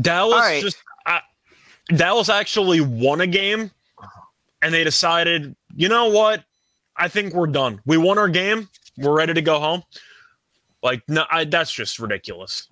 Dallas 0.00 0.34
All 0.34 0.40
right. 0.40 0.62
just 0.62 0.78
I, 1.06 1.20
Dallas 1.94 2.30
actually 2.30 2.80
won 2.80 3.20
a 3.20 3.26
game, 3.26 3.70
and 4.62 4.72
they 4.72 4.84
decided, 4.84 5.56
you 5.74 5.88
know 5.88 6.08
what? 6.08 6.44
I 7.00 7.08
think 7.08 7.34
we're 7.34 7.46
done. 7.48 7.80
We 7.86 7.96
won 7.96 8.18
our 8.18 8.28
game. 8.28 8.68
We're 8.98 9.16
ready 9.16 9.34
to 9.34 9.42
go 9.42 9.58
home. 9.58 9.82
Like 10.82 11.02
no, 11.08 11.24
I, 11.30 11.44
that's 11.44 11.70
just 11.72 11.98
ridiculous. 11.98 12.68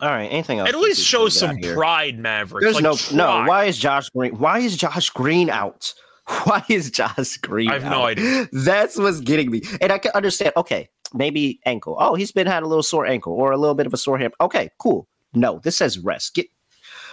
All 0.00 0.08
right, 0.08 0.26
anything 0.26 0.58
else? 0.58 0.68
At 0.68 0.76
least 0.78 1.04
show 1.04 1.28
some 1.28 1.50
get 1.50 1.58
out 1.58 1.64
here? 1.64 1.74
pride, 1.74 2.18
Mavericks. 2.18 2.64
There's 2.64 2.74
Like, 2.82 3.14
no 3.14 3.42
no. 3.42 3.48
Why 3.48 3.64
is 3.66 3.78
Josh 3.78 4.08
Green? 4.10 4.36
Why 4.38 4.58
is 4.58 4.76
Josh 4.76 5.10
Green 5.10 5.48
out? 5.48 5.94
Why 6.44 6.64
is 6.68 6.90
Josh 6.90 7.36
Green? 7.38 7.70
I 7.70 7.74
have 7.74 7.84
no 7.84 8.02
out? 8.02 8.04
idea. 8.18 8.48
That's 8.52 8.96
what's 8.98 9.20
getting 9.20 9.50
me, 9.50 9.62
and 9.80 9.92
I 9.92 9.98
can 9.98 10.10
understand. 10.12 10.52
Okay, 10.56 10.88
maybe 11.14 11.60
ankle. 11.64 11.96
Oh, 12.00 12.14
he's 12.16 12.32
been 12.32 12.46
had 12.48 12.62
a 12.64 12.66
little 12.66 12.82
sore 12.82 13.06
ankle 13.06 13.32
or 13.34 13.52
a 13.52 13.56
little 13.56 13.74
bit 13.76 13.86
of 13.86 13.94
a 13.94 13.96
sore 13.96 14.18
hip. 14.18 14.34
Okay, 14.40 14.68
cool. 14.78 15.06
No, 15.34 15.60
this 15.60 15.76
says 15.76 15.98
rest. 15.98 16.34
Get. 16.34 16.46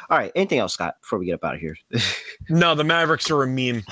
All 0.10 0.18
right. 0.18 0.32
Anything 0.36 0.58
else, 0.58 0.74
Scott? 0.74 0.96
Before 1.02 1.20
we 1.20 1.28
get 1.28 1.36
up 1.36 1.44
out 1.44 1.54
of 1.56 1.62
here, 1.62 1.78
No, 2.50 2.74
the 2.74 2.84
Mavericks 2.84 3.30
are 3.30 3.44
a 3.44 3.48
meme. 3.48 3.84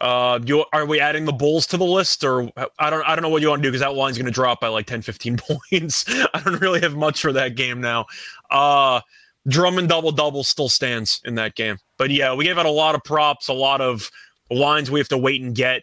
Uh, 0.00 0.40
you, 0.44 0.64
are 0.72 0.86
we 0.86 0.98
adding 1.00 1.24
the 1.24 1.32
Bulls 1.32 1.66
to 1.68 1.76
the 1.76 1.84
list, 1.84 2.24
or 2.24 2.50
I 2.78 2.90
don't? 2.90 3.06
I 3.06 3.14
don't 3.14 3.22
know 3.22 3.28
what 3.28 3.42
you 3.42 3.48
want 3.48 3.62
to 3.62 3.66
do 3.66 3.70
because 3.70 3.80
that 3.80 3.94
line's 3.94 4.18
going 4.18 4.26
to 4.26 4.32
drop 4.32 4.60
by 4.60 4.68
like 4.68 4.86
10, 4.86 5.02
15 5.02 5.36
points. 5.70 6.04
I 6.08 6.40
don't 6.44 6.60
really 6.60 6.80
have 6.80 6.96
much 6.96 7.20
for 7.20 7.32
that 7.32 7.54
game 7.54 7.80
now. 7.80 8.06
Uh, 8.50 9.00
Drummond 9.46 9.88
double 9.90 10.10
double 10.10 10.42
still 10.42 10.68
stands 10.70 11.20
in 11.26 11.34
that 11.34 11.54
game, 11.54 11.76
but 11.98 12.10
yeah, 12.10 12.34
we 12.34 12.44
gave 12.44 12.56
out 12.58 12.64
a 12.66 12.70
lot 12.70 12.94
of 12.94 13.04
props, 13.04 13.48
a 13.48 13.52
lot 13.52 13.80
of 13.82 14.10
lines 14.50 14.90
we 14.90 14.98
have 14.98 15.08
to 15.08 15.18
wait 15.18 15.42
and 15.42 15.54
get, 15.54 15.82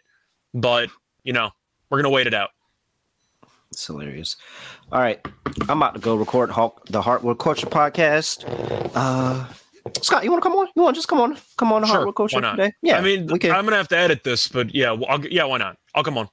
but 0.54 0.90
you 1.24 1.32
know 1.32 1.52
we're 1.90 2.00
gonna 2.02 2.10
wait 2.10 2.26
it 2.26 2.34
out. 2.34 2.50
it's 3.72 3.86
hilarious. 3.86 4.36
All 4.92 5.00
right, 5.00 5.24
I'm 5.70 5.78
about 5.78 5.94
to 5.94 6.00
go 6.00 6.16
record 6.16 6.50
Hulk, 6.50 6.88
the 6.88 7.04
Hardwood 7.04 7.38
Culture 7.38 7.68
podcast. 7.68 8.44
Uh, 8.96 9.46
Scott, 10.02 10.24
you 10.24 10.32
want 10.32 10.44
to 10.44 10.50
come 10.50 10.58
on? 10.58 10.68
You 10.76 10.84
want 10.84 10.96
to 10.96 10.98
just 10.98 11.08
come 11.08 11.20
on? 11.22 11.38
Come 11.58 11.74
on 11.74 11.84
Sure, 11.84 11.96
Hardwood 11.96 12.16
Culture 12.16 12.42
today? 12.42 12.74
Yeah, 12.82 12.98
I 12.98 13.02
mean, 13.02 13.28
we 13.28 13.40
can. 13.40 13.52
I'm 13.52 13.66
gonna 13.66 13.78
have 13.78 13.88
to 13.90 13.98
edit 13.98 14.24
this, 14.24 14.48
but 14.48 14.74
yeah, 14.74 14.92
well, 14.92 15.06
I'll, 15.10 15.26
yeah, 15.26 15.44
why 15.46 15.58
not? 15.58 15.78
I'll 15.96 16.04
come 16.04 16.18
on. 16.18 16.30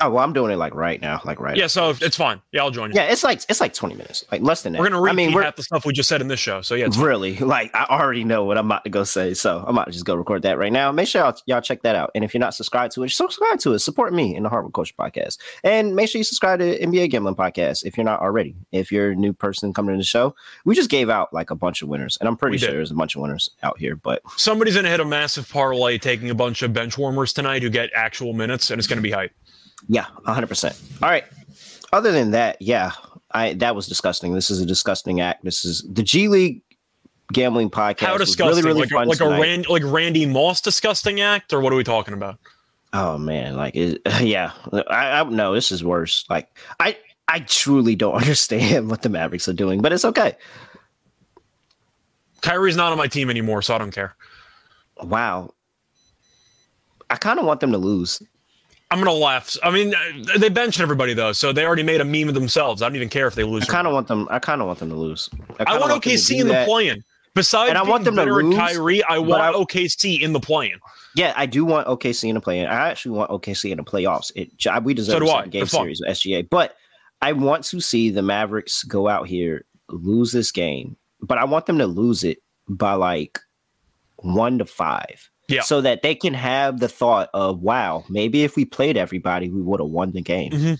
Oh 0.00 0.10
well, 0.10 0.22
I'm 0.22 0.32
doing 0.32 0.52
it 0.52 0.56
like 0.58 0.76
right 0.76 1.00
now, 1.00 1.20
like 1.24 1.40
right. 1.40 1.56
Yeah, 1.56 1.66
so 1.66 1.92
it's 2.00 2.16
fine. 2.16 2.40
Yeah, 2.52 2.62
I'll 2.62 2.70
join 2.70 2.90
you. 2.90 2.94
Yeah, 2.94 3.10
it's 3.10 3.24
like 3.24 3.42
it's 3.48 3.60
like 3.60 3.74
20 3.74 3.96
minutes, 3.96 4.24
like 4.30 4.42
less 4.42 4.62
than 4.62 4.72
that. 4.74 4.78
We're 4.78 4.90
gonna 4.90 5.00
repeat 5.00 5.10
I 5.10 5.16
mean, 5.16 5.34
we're 5.34 5.42
half 5.42 5.56
the 5.56 5.64
stuff 5.64 5.84
we 5.84 5.92
just 5.92 6.08
said 6.08 6.20
in 6.20 6.28
this 6.28 6.38
show. 6.38 6.62
So 6.62 6.76
yeah, 6.76 6.86
it's 6.86 6.96
really 6.96 7.36
like 7.38 7.74
I 7.74 7.84
already 7.90 8.22
know 8.22 8.44
what 8.44 8.56
I'm 8.58 8.66
about 8.66 8.84
to 8.84 8.90
go 8.90 9.02
say, 9.02 9.34
so 9.34 9.58
I'm 9.66 9.76
about 9.76 9.86
to 9.86 9.92
just 9.92 10.04
go 10.04 10.14
record 10.14 10.42
that 10.42 10.56
right 10.56 10.72
now. 10.72 10.92
Make 10.92 11.08
sure 11.08 11.22
y'all, 11.22 11.36
y'all 11.46 11.60
check 11.60 11.82
that 11.82 11.96
out, 11.96 12.12
and 12.14 12.22
if 12.22 12.32
you're 12.32 12.38
not 12.38 12.54
subscribed 12.54 12.94
to 12.94 13.02
it, 13.02 13.10
subscribe 13.10 13.58
to 13.58 13.74
it. 13.74 13.80
Support 13.80 14.12
me 14.12 14.36
in 14.36 14.44
the 14.44 14.48
Hardwood 14.48 14.72
Culture 14.72 14.94
Podcast, 14.96 15.38
and 15.64 15.96
make 15.96 16.08
sure 16.08 16.20
you 16.20 16.24
subscribe 16.24 16.60
to 16.60 16.78
NBA 16.78 17.10
Gambling 17.10 17.34
Podcast 17.34 17.84
if 17.84 17.96
you're 17.96 18.04
not 18.04 18.20
already. 18.20 18.54
If 18.70 18.92
you're 18.92 19.10
a 19.10 19.16
new 19.16 19.32
person 19.32 19.74
coming 19.74 19.94
to 19.94 19.98
the 19.98 20.04
show, 20.04 20.32
we 20.64 20.76
just 20.76 20.90
gave 20.90 21.10
out 21.10 21.34
like 21.34 21.50
a 21.50 21.56
bunch 21.56 21.82
of 21.82 21.88
winners, 21.88 22.16
and 22.20 22.28
I'm 22.28 22.36
pretty 22.36 22.58
sure 22.58 22.70
there's 22.70 22.92
a 22.92 22.94
bunch 22.94 23.16
of 23.16 23.22
winners 23.22 23.50
out 23.64 23.80
here. 23.80 23.96
But 23.96 24.22
somebody's 24.36 24.76
gonna 24.76 24.90
hit 24.90 25.00
a 25.00 25.04
massive 25.04 25.48
parlay 25.48 25.98
taking 25.98 26.30
a 26.30 26.36
bunch 26.36 26.62
of 26.62 26.72
bench 26.72 26.96
warmers 26.96 27.32
tonight 27.32 27.64
who 27.64 27.68
get 27.68 27.90
actual 27.96 28.32
minutes, 28.32 28.70
and 28.70 28.78
it's 28.78 28.86
gonna 28.86 29.00
be 29.00 29.10
hype. 29.10 29.32
Yeah, 29.86 30.06
100. 30.24 30.46
percent 30.46 30.80
All 31.02 31.08
right. 31.08 31.24
Other 31.92 32.12
than 32.12 32.32
that, 32.32 32.60
yeah, 32.60 32.92
I 33.30 33.54
that 33.54 33.74
was 33.74 33.86
disgusting. 33.86 34.34
This 34.34 34.50
is 34.50 34.60
a 34.60 34.66
disgusting 34.66 35.20
act. 35.20 35.44
This 35.44 35.64
is 35.64 35.82
the 35.90 36.02
G 36.02 36.28
League 36.28 36.62
Gambling 37.32 37.70
Podcast. 37.70 38.00
How 38.00 38.12
was 38.18 38.28
disgusting! 38.28 38.64
Really, 38.64 38.82
really 38.82 38.94
like 38.94 39.06
like 39.06 39.20
a. 39.20 39.40
Rand, 39.40 39.68
like 39.68 39.82
Randy 39.84 40.26
Moss 40.26 40.60
disgusting 40.60 41.20
act, 41.20 41.52
or 41.52 41.60
what 41.60 41.72
are 41.72 41.76
we 41.76 41.84
talking 41.84 42.14
about? 42.14 42.38
Oh 42.92 43.18
man, 43.18 43.56
like 43.56 43.74
it, 43.76 44.00
yeah, 44.20 44.52
I, 44.88 45.20
I 45.20 45.22
no, 45.24 45.54
this 45.54 45.72
is 45.72 45.84
worse. 45.84 46.24
Like 46.28 46.58
I 46.80 46.96
I 47.26 47.40
truly 47.40 47.96
don't 47.96 48.14
understand 48.20 48.90
what 48.90 49.02
the 49.02 49.08
Mavericks 49.08 49.48
are 49.48 49.54
doing, 49.54 49.80
but 49.80 49.92
it's 49.92 50.04
okay. 50.04 50.36
Kyrie's 52.40 52.76
not 52.76 52.92
on 52.92 52.98
my 52.98 53.08
team 53.08 53.30
anymore, 53.30 53.62
so 53.62 53.74
I 53.74 53.78
don't 53.78 53.90
care. 53.90 54.14
Wow. 55.02 55.54
I 57.10 57.16
kind 57.16 57.38
of 57.38 57.46
want 57.46 57.60
them 57.60 57.72
to 57.72 57.78
lose. 57.78 58.22
I'm 58.90 58.98
gonna 58.98 59.12
laugh. 59.12 59.54
I 59.62 59.70
mean, 59.70 59.94
uh, 59.94 60.38
they 60.38 60.48
benched 60.48 60.80
everybody 60.80 61.12
though, 61.12 61.32
so 61.32 61.52
they 61.52 61.64
already 61.66 61.82
made 61.82 62.00
a 62.00 62.04
meme 62.04 62.28
of 62.28 62.34
themselves. 62.34 62.80
I 62.80 62.86
don't 62.88 62.96
even 62.96 63.10
care 63.10 63.26
if 63.26 63.34
they 63.34 63.44
lose. 63.44 63.64
I 63.64 63.66
kind 63.72 63.86
of 63.86 63.92
want 63.92 64.08
them. 64.08 64.26
I 64.30 64.38
kind 64.38 64.60
of 64.62 64.66
want 64.66 64.78
them 64.78 64.88
to 64.90 64.96
lose. 64.96 65.28
I 65.60 65.64
kinda 65.66 65.80
want 65.80 65.92
OKC 66.02 66.28
do 66.36 66.40
in 66.40 66.46
the 66.48 66.52
that. 66.54 66.66
play-in. 66.68 67.02
Besides, 67.34 67.68
And 67.68 67.78
I 67.78 67.82
want 67.82 68.04
them 68.04 68.16
to 68.16 68.24
lose, 68.24 68.56
Kyrie, 68.56 69.04
I 69.04 69.18
want 69.18 69.42
I- 69.42 69.52
OKC 69.52 70.22
in 70.22 70.32
the 70.32 70.40
play-in. 70.40 70.78
Yeah, 71.14 71.32
I 71.36 71.46
do 71.46 71.64
want 71.64 71.86
OKC 71.86 72.28
in 72.30 72.34
the 72.34 72.40
play. 72.40 72.64
I 72.66 72.88
actually 72.88 73.12
want 73.16 73.30
OKC 73.30 73.70
in 73.70 73.76
the 73.76 73.84
playoffs. 73.84 74.32
It 74.34 74.50
we 74.84 74.94
deserve 74.94 75.22
So 75.22 75.28
a 75.30 75.36
I. 75.36 75.46
game 75.46 75.66
series 75.66 76.00
with 76.00 76.08
SGA, 76.16 76.48
but 76.48 76.74
I 77.20 77.32
want 77.32 77.64
to 77.64 77.80
see 77.80 78.10
the 78.10 78.22
Mavericks 78.22 78.82
go 78.84 79.06
out 79.08 79.28
here 79.28 79.64
lose 79.90 80.32
this 80.32 80.50
game, 80.50 80.96
but 81.20 81.38
I 81.38 81.44
want 81.44 81.66
them 81.66 81.78
to 81.78 81.86
lose 81.86 82.24
it 82.24 82.38
by 82.68 82.94
like 82.94 83.38
one 84.16 84.58
to 84.58 84.64
five 84.64 85.30
yeah. 85.48 85.62
so 85.62 85.80
that 85.80 86.02
they 86.02 86.14
can 86.14 86.34
have 86.34 86.80
the 86.80 86.88
thought 86.88 87.30
of, 87.34 87.60
wow, 87.60 88.04
maybe 88.08 88.44
if 88.44 88.56
we 88.56 88.64
played 88.64 88.96
everybody, 88.96 89.48
we 89.48 89.62
would 89.62 89.80
have 89.80 89.88
won 89.88 90.12
the 90.12 90.22
game. 90.22 90.52
Mm-hmm. 90.52 90.74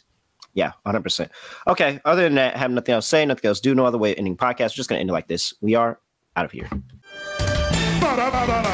Yeah, 0.55 0.73
100%. 0.87 1.29
Okay. 1.67 2.01
Other 2.05 2.23
than 2.23 2.35
that, 2.35 2.57
have 2.57 2.71
nothing 2.71 2.95
else 2.95 3.07
to 3.07 3.09
say, 3.11 3.27
nothing 3.27 3.49
else 3.49 3.61
to 3.61 3.69
do, 3.69 3.75
no 3.75 3.87
other 3.87 3.99
way 3.99 4.15
ending 4.15 4.37
podcast. 4.37 4.71
We're 4.73 4.81
just 4.81 4.89
going 4.89 4.99
to 4.99 5.01
end 5.01 5.11
it 5.11 5.13
like 5.13 5.29
this. 5.29 5.55
We 5.61 5.75
are 5.75 6.01
out 6.37 6.45
of 6.45 6.53
here. 6.53 6.69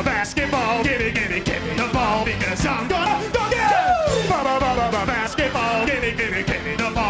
Basketball, 0.04 0.82
give 0.84 1.00
me, 1.00 1.12
give 1.12 1.30
me, 1.30 1.40
give 1.40 1.62
me 1.64 1.74
the 1.74 1.90
ball 1.92 2.24
because 2.24 2.64
I'm 2.66 2.88
gonna 2.88 3.30
go. 3.32 3.44
Basketball. 5.06 5.83